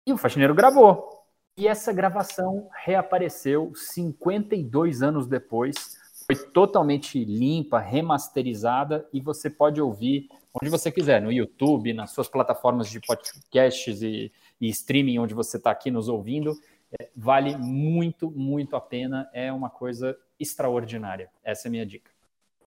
e 0.06 0.12
o 0.12 0.16
faxineiro 0.16 0.54
gravou. 0.54 1.24
E 1.58 1.66
essa 1.66 1.92
gravação 1.92 2.68
reapareceu 2.84 3.72
52 3.74 5.02
anos 5.02 5.26
depois, 5.26 5.96
foi 6.26 6.36
totalmente 6.36 7.24
limpa, 7.24 7.78
remasterizada, 7.78 9.08
e 9.12 9.20
você 9.20 9.48
pode 9.48 9.80
ouvir 9.80 10.28
onde 10.52 10.70
você 10.70 10.90
quiser, 10.90 11.22
no 11.22 11.30
YouTube, 11.30 11.94
nas 11.94 12.10
suas 12.10 12.28
plataformas 12.28 12.90
de 12.90 13.00
podcasts 13.00 14.02
e, 14.02 14.32
e 14.60 14.68
streaming, 14.68 15.18
onde 15.18 15.34
você 15.34 15.56
está 15.56 15.70
aqui 15.70 15.90
nos 15.90 16.08
ouvindo. 16.08 16.52
É, 17.00 17.08
vale 17.16 17.56
muito, 17.56 18.30
muito 18.30 18.74
a 18.74 18.80
pena, 18.80 19.28
é 19.32 19.52
uma 19.52 19.70
coisa 19.70 20.16
extraordinária. 20.38 21.30
Essa 21.44 21.66
é 21.66 21.68
a 21.68 21.72
minha 21.72 21.86
dica. 21.86 22.15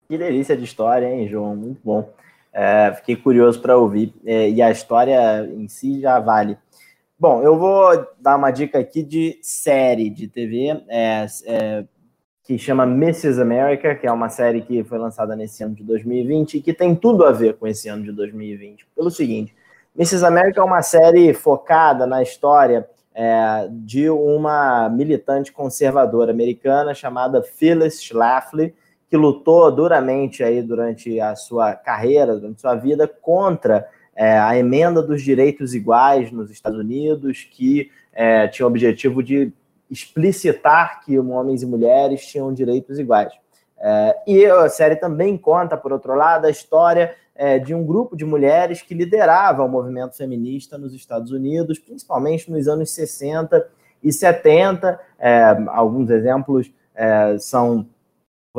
Que 0.09 0.17
delícia 0.17 0.57
de 0.57 0.63
história, 0.63 1.05
hein, 1.05 1.27
João? 1.27 1.55
Muito 1.55 1.79
bom. 1.83 2.11
É, 2.51 2.91
fiquei 2.95 3.15
curioso 3.15 3.61
para 3.61 3.77
ouvir. 3.77 4.11
É, 4.25 4.49
e 4.49 4.59
a 4.59 4.71
história 4.71 5.45
em 5.45 5.67
si 5.67 6.01
já 6.01 6.19
vale. 6.19 6.57
Bom, 7.17 7.43
eu 7.43 7.59
vou 7.59 8.07
dar 8.19 8.35
uma 8.35 8.49
dica 8.49 8.79
aqui 8.79 9.03
de 9.03 9.37
série 9.43 10.09
de 10.09 10.27
TV 10.27 10.83
é, 10.87 11.27
é, 11.45 11.85
que 12.43 12.57
chama 12.57 12.85
Mrs. 12.87 13.39
America, 13.39 13.93
que 13.93 14.07
é 14.07 14.11
uma 14.11 14.29
série 14.29 14.61
que 14.61 14.83
foi 14.83 14.97
lançada 14.97 15.35
nesse 15.35 15.63
ano 15.63 15.75
de 15.75 15.83
2020 15.83 16.55
e 16.55 16.61
que 16.61 16.73
tem 16.73 16.95
tudo 16.95 17.23
a 17.23 17.31
ver 17.31 17.57
com 17.57 17.67
esse 17.67 17.87
ano 17.87 18.03
de 18.03 18.11
2020. 18.11 18.87
Pelo 18.95 19.11
seguinte, 19.11 19.55
Mrs. 19.95 20.25
America 20.25 20.59
é 20.59 20.63
uma 20.63 20.81
série 20.81 21.35
focada 21.35 22.07
na 22.07 22.23
história 22.23 22.89
é, 23.13 23.67
de 23.69 24.09
uma 24.09 24.89
militante 24.89 25.51
conservadora 25.51 26.31
americana 26.31 26.95
chamada 26.95 27.43
Phyllis 27.43 28.01
Schlafly, 28.01 28.73
que 29.09 29.17
lutou 29.17 29.71
duramente 29.71 30.43
aí 30.43 30.61
durante 30.61 31.19
a 31.19 31.35
sua 31.35 31.73
carreira, 31.73 32.35
durante 32.37 32.61
sua 32.61 32.75
vida, 32.75 33.07
contra 33.07 33.87
é, 34.15 34.37
a 34.37 34.57
emenda 34.57 35.01
dos 35.01 35.21
direitos 35.21 35.73
iguais 35.73 36.31
nos 36.31 36.51
Estados 36.51 36.77
Unidos, 36.77 37.47
que 37.49 37.89
é, 38.13 38.47
tinha 38.47 38.65
o 38.65 38.69
objetivo 38.69 39.23
de 39.23 39.51
explicitar 39.89 41.01
que 41.03 41.17
homens 41.17 41.63
e 41.63 41.65
mulheres 41.65 42.25
tinham 42.25 42.53
direitos 42.53 42.99
iguais. 42.99 43.33
É, 43.79 44.17
e 44.27 44.45
a 44.45 44.69
série 44.69 44.97
também 44.97 45.37
conta, 45.37 45.77
por 45.77 45.91
outro 45.91 46.13
lado, 46.13 46.45
a 46.45 46.49
história 46.49 47.15
é, 47.33 47.57
de 47.57 47.73
um 47.73 47.85
grupo 47.85 48.15
de 48.17 48.25
mulheres 48.25 48.81
que 48.81 48.93
liderava 48.93 49.63
o 49.63 49.69
movimento 49.69 50.17
feminista 50.17 50.77
nos 50.77 50.93
Estados 50.93 51.31
Unidos, 51.31 51.79
principalmente 51.79 52.51
nos 52.51 52.67
anos 52.67 52.91
60 52.91 53.65
e 54.03 54.11
70. 54.11 54.99
É, 55.17 55.43
alguns 55.67 56.09
exemplos 56.09 56.69
é, 56.93 57.37
são 57.39 57.87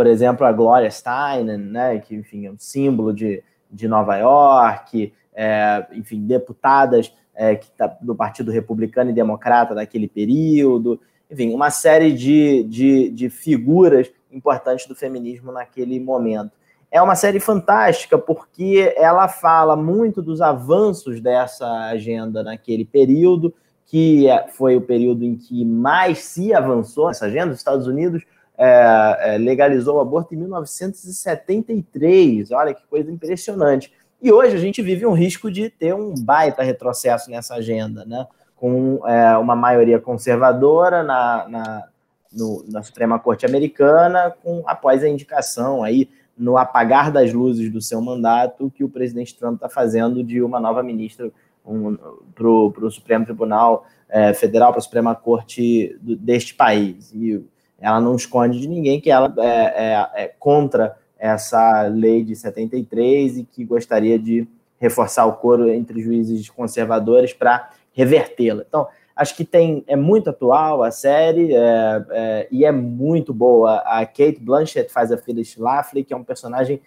por 0.01 0.07
exemplo, 0.07 0.47
a 0.47 0.53
Gloria 0.53 0.91
Steinem, 0.91 1.59
né, 1.59 1.99
que 1.99 2.15
enfim, 2.15 2.47
é 2.47 2.51
um 2.51 2.59
símbolo 2.59 3.13
de, 3.13 3.45
de 3.71 3.87
Nova 3.87 4.17
York, 4.17 5.13
é, 5.35 5.87
enfim, 5.93 6.27
deputadas 6.27 7.15
é, 7.35 7.55
que 7.55 7.71
tá 7.73 7.99
do 8.01 8.15
Partido 8.15 8.51
Republicano 8.51 9.11
e 9.11 9.13
Democrata 9.13 9.75
daquele 9.75 10.09
período, 10.09 10.99
enfim, 11.31 11.53
uma 11.53 11.69
série 11.69 12.13
de, 12.13 12.65
de, 12.65 13.11
de 13.11 13.29
figuras 13.29 14.11
importantes 14.33 14.87
do 14.87 14.95
feminismo 14.95 15.53
naquele 15.53 16.01
momento. 16.01 16.53
É 16.91 17.03
uma 17.03 17.15
série 17.15 17.39
fantástica 17.39 18.17
porque 18.17 18.95
ela 18.97 19.29
fala 19.29 19.77
muito 19.77 20.23
dos 20.23 20.41
avanços 20.41 21.21
dessa 21.21 21.69
agenda 21.91 22.43
naquele 22.43 22.87
período, 22.87 23.53
que 23.85 24.27
é, 24.31 24.49
foi 24.49 24.77
o 24.77 24.81
período 24.81 25.27
em 25.27 25.37
que 25.37 25.63
mais 25.63 26.21
se 26.21 26.55
avançou 26.55 27.09
nessa 27.09 27.27
agenda. 27.27 27.53
Os 27.53 27.59
Estados 27.59 27.87
Unidos 27.87 28.25
é, 28.63 29.17
é, 29.21 29.39
legalizou 29.39 29.97
o 29.97 30.01
aborto 30.01 30.35
em 30.35 30.37
1973. 30.37 32.51
Olha 32.51 32.75
que 32.75 32.87
coisa 32.87 33.11
impressionante. 33.11 33.91
E 34.21 34.31
hoje 34.31 34.55
a 34.55 34.59
gente 34.59 34.83
vive 34.83 35.07
um 35.07 35.15
risco 35.15 35.51
de 35.51 35.71
ter 35.71 35.95
um 35.95 36.13
baita 36.15 36.63
retrocesso 36.63 37.31
nessa 37.31 37.55
agenda, 37.55 38.05
né? 38.05 38.27
com 38.55 39.01
é, 39.09 39.35
uma 39.39 39.57
maioria 39.57 39.99
conservadora 39.99 41.03
na, 41.03 41.49
na, 41.49 41.89
no, 42.31 42.63
na 42.69 42.83
Suprema 42.83 43.19
Corte 43.19 43.47
Americana, 43.47 44.31
com 44.43 44.63
após 44.67 45.03
a 45.03 45.09
indicação 45.09 45.83
aí 45.83 46.11
no 46.37 46.59
apagar 46.59 47.11
das 47.11 47.33
luzes 47.33 47.73
do 47.73 47.81
seu 47.81 48.03
mandato 48.03 48.71
que 48.71 48.85
o 48.85 48.91
presidente 48.91 49.35
Trump 49.35 49.55
está 49.55 49.71
fazendo 49.71 50.23
de 50.23 50.43
uma 50.43 50.61
nova 50.61 50.83
ministra 50.83 51.33
um, 51.65 51.97
para 52.35 52.47
o 52.47 52.91
Supremo 52.91 53.25
Tribunal 53.25 53.87
é, 54.07 54.35
Federal, 54.35 54.71
para 54.71 54.81
a 54.81 54.83
Suprema 54.83 55.15
Corte 55.15 55.97
do, 56.03 56.15
deste 56.15 56.55
país. 56.55 57.11
E 57.15 57.43
ela 57.81 58.01
não 58.01 58.15
esconde 58.15 58.61
de 58.61 58.69
ninguém 58.69 59.01
que 59.01 59.11
ela 59.11 59.33
é, 59.39 59.47
é, 59.47 60.25
é 60.25 60.35
contra 60.39 60.97
essa 61.19 61.83
lei 61.83 62.23
de 62.25 62.37
73 62.37 63.39
e 63.39 63.45
que 63.45 63.65
gostaria 63.65 64.19
de 64.19 64.47
reforçar 64.79 65.27
o 65.27 65.35
coro 65.35 65.69
entre 65.69 66.01
juízes 66.01 66.49
conservadores 66.49 67.33
para 67.33 67.71
revertê-la. 67.93 68.65
Então, 68.67 68.89
acho 69.15 69.37
que 69.37 69.45
tem 69.45 69.85
é 69.87 69.97
muito 69.97 70.31
atual 70.31 70.83
a 70.83 70.91
série 70.91 71.55
é, 71.55 72.05
é, 72.11 72.49
e 72.51 72.65
é 72.65 72.73
muito 72.73 73.35
boa. 73.35 73.77
A 73.85 74.07
Kate 74.07 74.39
Blanchett 74.41 74.91
faz 74.91 75.13
a 75.13 75.19
Phyllis 75.19 75.49
Schlafly, 75.49 76.05
que 76.05 76.15
é 76.15 76.17
um 76.17 76.25
personagem 76.25 76.81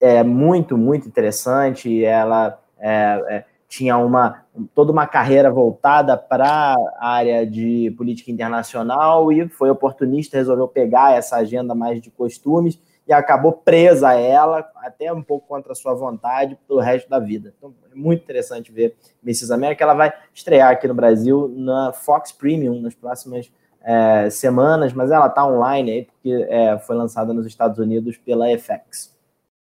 é, 0.00 0.24
muito, 0.24 0.76
muito 0.76 1.06
interessante. 1.06 2.04
Ela 2.04 2.60
é, 2.78 3.24
é 3.28 3.44
tinha 3.68 3.98
uma 3.98 4.44
toda 4.74 4.92
uma 4.92 5.06
carreira 5.06 5.50
voltada 5.50 6.16
para 6.16 6.74
a 6.98 7.08
área 7.08 7.46
de 7.46 7.94
política 7.96 8.30
internacional 8.30 9.32
e 9.32 9.48
foi 9.48 9.70
oportunista, 9.70 10.36
resolveu 10.36 10.68
pegar 10.68 11.14
essa 11.14 11.36
agenda 11.36 11.74
mais 11.74 12.00
de 12.00 12.10
costumes 12.10 12.78
e 13.08 13.12
acabou 13.12 13.52
presa 13.52 14.10
a 14.10 14.14
ela, 14.14 14.70
até 14.76 15.10
um 15.10 15.22
pouco 15.22 15.48
contra 15.48 15.72
a 15.72 15.74
sua 15.74 15.94
vontade, 15.94 16.58
pelo 16.68 16.78
resto 16.78 17.08
da 17.08 17.18
vida. 17.18 17.54
Então, 17.56 17.74
é 17.90 17.94
muito 17.94 18.22
interessante 18.22 18.70
ver 18.70 18.96
Mrs. 19.24 19.50
América. 19.50 19.82
Ela 19.82 19.94
vai 19.94 20.12
estrear 20.34 20.70
aqui 20.70 20.86
no 20.86 20.92
Brasil 20.92 21.48
na 21.56 21.90
Fox 21.94 22.30
Premium 22.30 22.78
nas 22.82 22.94
próximas 22.94 23.50
é, 23.82 24.28
semanas, 24.28 24.92
mas 24.92 25.10
ela 25.10 25.26
está 25.26 25.46
online 25.46 25.90
aí, 25.90 26.04
porque 26.04 26.46
é, 26.50 26.78
foi 26.80 26.96
lançada 26.96 27.32
nos 27.32 27.46
Estados 27.46 27.78
Unidos 27.78 28.18
pela 28.18 28.46
FX. 28.58 29.16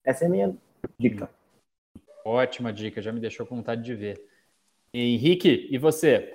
Essa 0.03 0.24
é 0.24 0.28
a 0.28 0.30
minha 0.30 0.57
dica. 0.99 1.28
Ótima 2.24 2.72
dica, 2.72 3.03
já 3.03 3.12
me 3.12 3.20
deixou 3.20 3.45
com 3.45 3.57
vontade 3.57 3.82
de 3.82 3.95
ver. 3.95 4.20
Henrique, 4.99 5.68
e 5.70 5.76
você? 5.76 6.32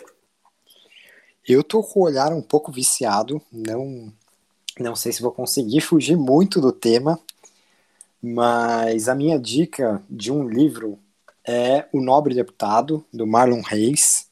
Eu 1.47 1.63
tô 1.63 1.81
com 1.83 2.01
o 2.01 2.03
olhar 2.03 2.31
um 2.31 2.41
pouco 2.41 2.71
viciado, 2.71 3.41
não, 3.51 4.13
não 4.79 4.95
sei 4.95 5.11
se 5.11 5.21
vou 5.21 5.31
conseguir 5.31 5.81
fugir 5.81 6.15
muito 6.15 6.61
do 6.61 6.71
tema, 6.71 7.19
mas 8.21 9.09
a 9.09 9.15
minha 9.15 9.39
dica 9.39 10.03
de 10.07 10.31
um 10.31 10.47
livro 10.47 10.99
é 11.43 11.87
O 11.91 11.99
Nobre 11.99 12.35
Deputado, 12.35 13.03
do 13.11 13.25
Marlon 13.25 13.61
Reis. 13.61 14.29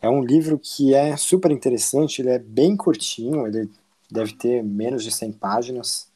É 0.00 0.08
um 0.08 0.22
livro 0.22 0.58
que 0.58 0.94
é 0.94 1.14
super 1.18 1.50
interessante, 1.50 2.22
ele 2.22 2.30
é 2.30 2.38
bem 2.38 2.74
curtinho, 2.74 3.46
ele 3.46 3.68
deve 4.10 4.32
ter 4.32 4.62
menos 4.64 5.04
de 5.04 5.10
100 5.10 5.32
páginas, 5.32 6.08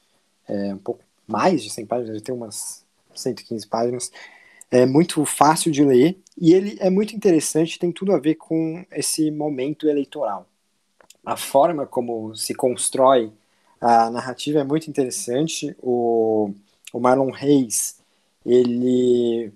é, 0.48 0.72
um 0.72 0.78
pouco 0.78 1.02
mais 1.26 1.62
de 1.62 1.68
100 1.68 1.84
páginas, 1.84 2.12
deve 2.12 2.24
ter 2.24 2.32
umas 2.32 2.82
115 3.14 3.66
páginas. 3.66 4.10
É 4.72 4.86
muito 4.86 5.22
fácil 5.26 5.70
de 5.70 5.84
ler 5.84 6.18
e 6.40 6.54
ele 6.54 6.78
é 6.80 6.88
muito 6.88 7.14
interessante, 7.14 7.78
tem 7.78 7.92
tudo 7.92 8.10
a 8.10 8.18
ver 8.18 8.36
com 8.36 8.82
esse 8.90 9.30
momento 9.30 9.86
eleitoral. 9.86 10.46
A 11.22 11.36
forma 11.36 11.86
como 11.86 12.34
se 12.34 12.54
constrói 12.54 13.30
a 13.78 14.08
narrativa 14.10 14.60
é 14.60 14.64
muito 14.64 14.88
interessante. 14.88 15.76
O, 15.82 16.54
o 16.90 16.98
Marlon 16.98 17.30
Reis, 17.30 17.98
ele 18.46 19.52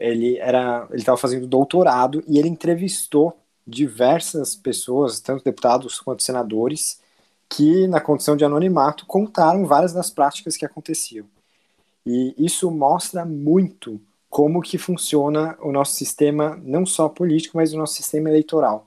ele 0.00 0.36
era 0.38 0.88
ele 0.90 0.98
estava 0.98 1.16
fazendo 1.16 1.46
doutorado 1.46 2.24
e 2.26 2.36
ele 2.36 2.48
entrevistou 2.48 3.38
diversas 3.64 4.56
pessoas, 4.56 5.20
tanto 5.20 5.44
deputados 5.44 6.00
quanto 6.00 6.24
senadores, 6.24 7.00
que 7.48 7.86
na 7.86 8.00
condição 8.00 8.36
de 8.36 8.44
anonimato 8.44 9.06
contaram 9.06 9.64
várias 9.64 9.92
das 9.92 10.10
práticas 10.10 10.56
que 10.56 10.66
aconteciam. 10.66 11.26
E 12.04 12.34
isso 12.36 12.68
mostra 12.70 13.24
muito 13.24 14.00
como 14.36 14.60
que 14.60 14.76
funciona 14.76 15.56
o 15.62 15.72
nosso 15.72 15.94
sistema, 15.94 16.60
não 16.62 16.84
só 16.84 17.08
político, 17.08 17.56
mas 17.56 17.72
o 17.72 17.78
nosso 17.78 17.94
sistema 17.94 18.28
eleitoral. 18.28 18.86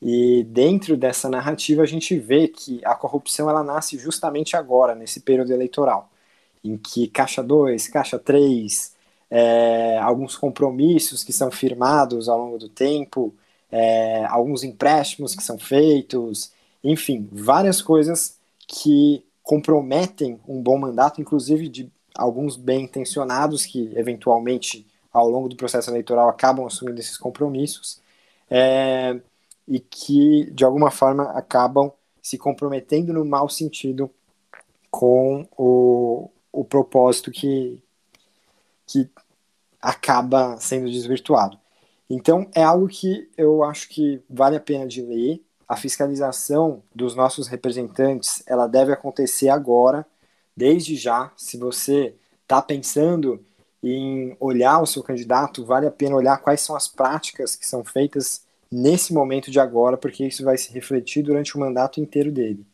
E 0.00 0.44
dentro 0.44 0.94
dessa 0.94 1.26
narrativa 1.26 1.82
a 1.82 1.86
gente 1.86 2.18
vê 2.18 2.48
que 2.48 2.82
a 2.84 2.94
corrupção 2.94 3.48
ela 3.48 3.64
nasce 3.64 3.96
justamente 3.96 4.58
agora, 4.58 4.94
nesse 4.94 5.20
período 5.20 5.54
eleitoral, 5.54 6.10
em 6.62 6.76
que 6.76 7.08
caixa 7.08 7.42
2, 7.42 7.88
caixa 7.88 8.18
3, 8.18 8.94
é, 9.30 9.96
alguns 10.02 10.36
compromissos 10.36 11.24
que 11.24 11.32
são 11.32 11.50
firmados 11.50 12.28
ao 12.28 12.38
longo 12.38 12.58
do 12.58 12.68
tempo, 12.68 13.34
é, 13.72 14.26
alguns 14.26 14.64
empréstimos 14.64 15.34
que 15.34 15.42
são 15.42 15.58
feitos, 15.58 16.52
enfim, 16.84 17.26
várias 17.32 17.80
coisas 17.80 18.36
que 18.68 19.24
comprometem 19.42 20.38
um 20.46 20.60
bom 20.62 20.76
mandato, 20.76 21.22
inclusive 21.22 21.70
de 21.70 21.90
alguns 22.14 22.56
bem 22.56 22.84
intencionados 22.84 23.66
que 23.66 23.92
eventualmente 23.96 24.86
ao 25.12 25.28
longo 25.28 25.48
do 25.48 25.56
processo 25.56 25.90
eleitoral 25.90 26.28
acabam 26.28 26.66
assumindo 26.66 27.00
esses 27.00 27.16
compromissos 27.16 28.00
é, 28.50 29.20
e 29.66 29.80
que 29.80 30.50
de 30.50 30.64
alguma 30.64 30.90
forma 30.90 31.24
acabam 31.32 31.92
se 32.22 32.38
comprometendo 32.38 33.12
no 33.12 33.24
mau 33.24 33.48
sentido 33.48 34.10
com 34.90 35.46
o, 35.56 36.30
o 36.52 36.64
propósito 36.64 37.30
que, 37.30 37.78
que 38.86 39.10
acaba 39.80 40.56
sendo 40.58 40.90
desvirtuado. 40.90 41.58
Então 42.08 42.48
é 42.54 42.62
algo 42.62 42.88
que 42.88 43.28
eu 43.36 43.64
acho 43.64 43.88
que 43.88 44.22
vale 44.28 44.56
a 44.56 44.60
pena 44.60 44.86
de 44.86 45.02
ler. 45.02 45.42
A 45.66 45.76
fiscalização 45.76 46.82
dos 46.94 47.14
nossos 47.14 47.48
representantes 47.48 48.42
ela 48.46 48.66
deve 48.66 48.92
acontecer 48.92 49.48
agora, 49.48 50.06
desde 50.56 50.96
já. 50.96 51.32
Se 51.36 51.56
você 51.56 52.14
está 52.42 52.60
pensando 52.62 53.44
em 53.82 54.36
olhar 54.40 54.80
o 54.80 54.86
seu 54.86 55.02
candidato, 55.02 55.64
vale 55.64 55.86
a 55.86 55.90
pena 55.90 56.16
olhar 56.16 56.38
quais 56.38 56.60
são 56.60 56.74
as 56.74 56.88
práticas 56.88 57.54
que 57.54 57.66
são 57.66 57.84
feitas 57.84 58.42
nesse 58.70 59.12
momento 59.12 59.50
de 59.50 59.60
agora, 59.60 59.96
porque 59.96 60.26
isso 60.26 60.44
vai 60.44 60.56
se 60.56 60.72
refletir 60.72 61.22
durante 61.22 61.56
o 61.56 61.60
mandato 61.60 62.00
inteiro 62.00 62.32
dele. 62.32 62.66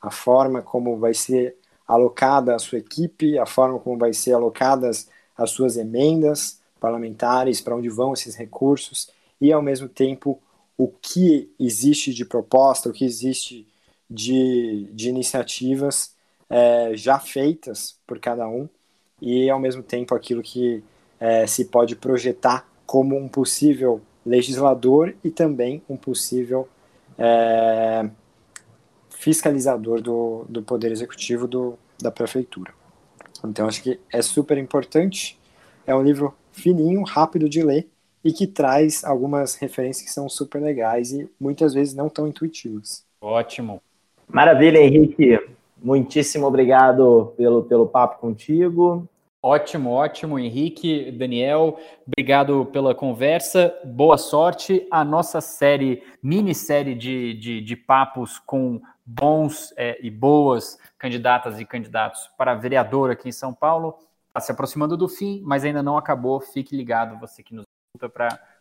A 0.00 0.10
forma 0.10 0.62
como 0.62 0.96
vai 0.96 1.14
ser 1.14 1.56
alocada 1.86 2.54
a 2.54 2.58
sua 2.58 2.78
equipe, 2.78 3.38
a 3.38 3.46
forma 3.46 3.78
como 3.78 3.98
vai 3.98 4.12
ser 4.12 4.32
alocadas 4.32 5.08
as 5.36 5.50
suas 5.50 5.76
emendas 5.76 6.60
parlamentares, 6.80 7.60
para 7.60 7.76
onde 7.76 7.88
vão 7.88 8.12
esses 8.12 8.34
recursos 8.34 9.10
e, 9.40 9.52
ao 9.52 9.62
mesmo 9.62 9.88
tempo, 9.88 10.40
o 10.76 10.88
que 10.88 11.52
existe 11.58 12.14
de 12.14 12.24
proposta, 12.24 12.88
o 12.88 12.92
que 12.92 13.04
existe 13.04 13.68
de, 14.08 14.88
de 14.92 15.08
iniciativas 15.08 16.14
é, 16.52 16.94
já 16.94 17.18
feitas 17.18 17.98
por 18.06 18.18
cada 18.20 18.46
um 18.46 18.68
e, 19.20 19.48
ao 19.48 19.58
mesmo 19.58 19.82
tempo, 19.82 20.14
aquilo 20.14 20.42
que 20.42 20.84
é, 21.18 21.46
se 21.46 21.64
pode 21.64 21.96
projetar 21.96 22.68
como 22.84 23.16
um 23.16 23.26
possível 23.26 24.02
legislador 24.24 25.14
e 25.24 25.30
também 25.30 25.82
um 25.88 25.96
possível 25.96 26.68
é, 27.18 28.06
fiscalizador 29.08 30.02
do, 30.02 30.44
do 30.46 30.62
Poder 30.62 30.92
Executivo 30.92 31.48
do, 31.48 31.78
da 32.00 32.10
Prefeitura. 32.10 32.74
Então, 33.42 33.66
acho 33.66 33.82
que 33.82 33.98
é 34.12 34.20
super 34.20 34.58
importante. 34.58 35.38
É 35.86 35.94
um 35.94 36.02
livro 36.02 36.34
fininho, 36.52 37.02
rápido 37.02 37.48
de 37.48 37.62
ler 37.62 37.88
e 38.22 38.30
que 38.30 38.46
traz 38.46 39.02
algumas 39.04 39.54
referências 39.54 40.04
que 40.04 40.12
são 40.12 40.28
super 40.28 40.60
legais 40.60 41.12
e 41.12 41.28
muitas 41.40 41.72
vezes 41.72 41.94
não 41.94 42.10
tão 42.10 42.28
intuitivas. 42.28 43.04
Ótimo. 43.20 43.80
Maravilha, 44.28 44.78
Henrique. 44.78 45.40
Muitíssimo 45.82 46.46
obrigado 46.46 47.34
pelo, 47.36 47.64
pelo 47.64 47.86
papo 47.86 48.20
contigo. 48.20 49.08
Ótimo, 49.42 49.90
ótimo, 49.90 50.38
Henrique, 50.38 51.10
Daniel, 51.10 51.76
obrigado 52.06 52.64
pela 52.66 52.94
conversa, 52.94 53.74
boa 53.84 54.16
sorte. 54.16 54.86
A 54.88 55.04
nossa 55.04 55.40
série, 55.40 56.04
minissérie 56.22 56.94
de, 56.94 57.34
de, 57.34 57.60
de 57.60 57.76
papos 57.76 58.38
com 58.38 58.80
bons 59.04 59.74
é, 59.76 59.98
e 60.00 60.08
boas 60.08 60.78
candidatas 60.96 61.58
e 61.58 61.64
candidatos 61.64 62.30
para 62.38 62.54
vereador 62.54 63.10
aqui 63.10 63.30
em 63.30 63.32
São 63.32 63.52
Paulo 63.52 63.98
está 64.28 64.40
se 64.40 64.52
aproximando 64.52 64.96
do 64.96 65.08
fim, 65.08 65.42
mas 65.44 65.64
ainda 65.64 65.82
não 65.82 65.98
acabou. 65.98 66.40
Fique 66.40 66.76
ligado, 66.76 67.18
você 67.18 67.42
que 67.42 67.52
nos 67.52 67.64
escuta, 67.94 68.08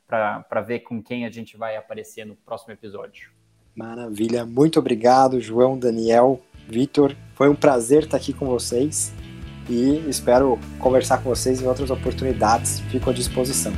para 0.07 0.61
ver 0.61 0.79
com 0.79 1.01
quem 1.01 1.27
a 1.27 1.29
gente 1.29 1.55
vai 1.55 1.77
aparecer 1.77 2.25
no 2.25 2.35
próximo 2.35 2.73
episódio. 2.73 3.31
Maravilha, 3.75 4.45
muito 4.45 4.79
obrigado, 4.79 5.39
João, 5.39 5.77
Daniel, 5.77 6.41
Vitor. 6.67 7.15
Foi 7.35 7.49
um 7.49 7.55
prazer 7.55 8.03
estar 8.03 8.17
aqui 8.17 8.33
com 8.33 8.45
vocês 8.45 9.13
e 9.69 10.03
espero 10.09 10.59
conversar 10.79 11.19
com 11.19 11.29
vocês 11.29 11.61
em 11.61 11.67
outras 11.67 11.89
oportunidades. 11.89 12.81
Fico 12.91 13.09
à 13.09 13.13
disposição. 13.13 13.73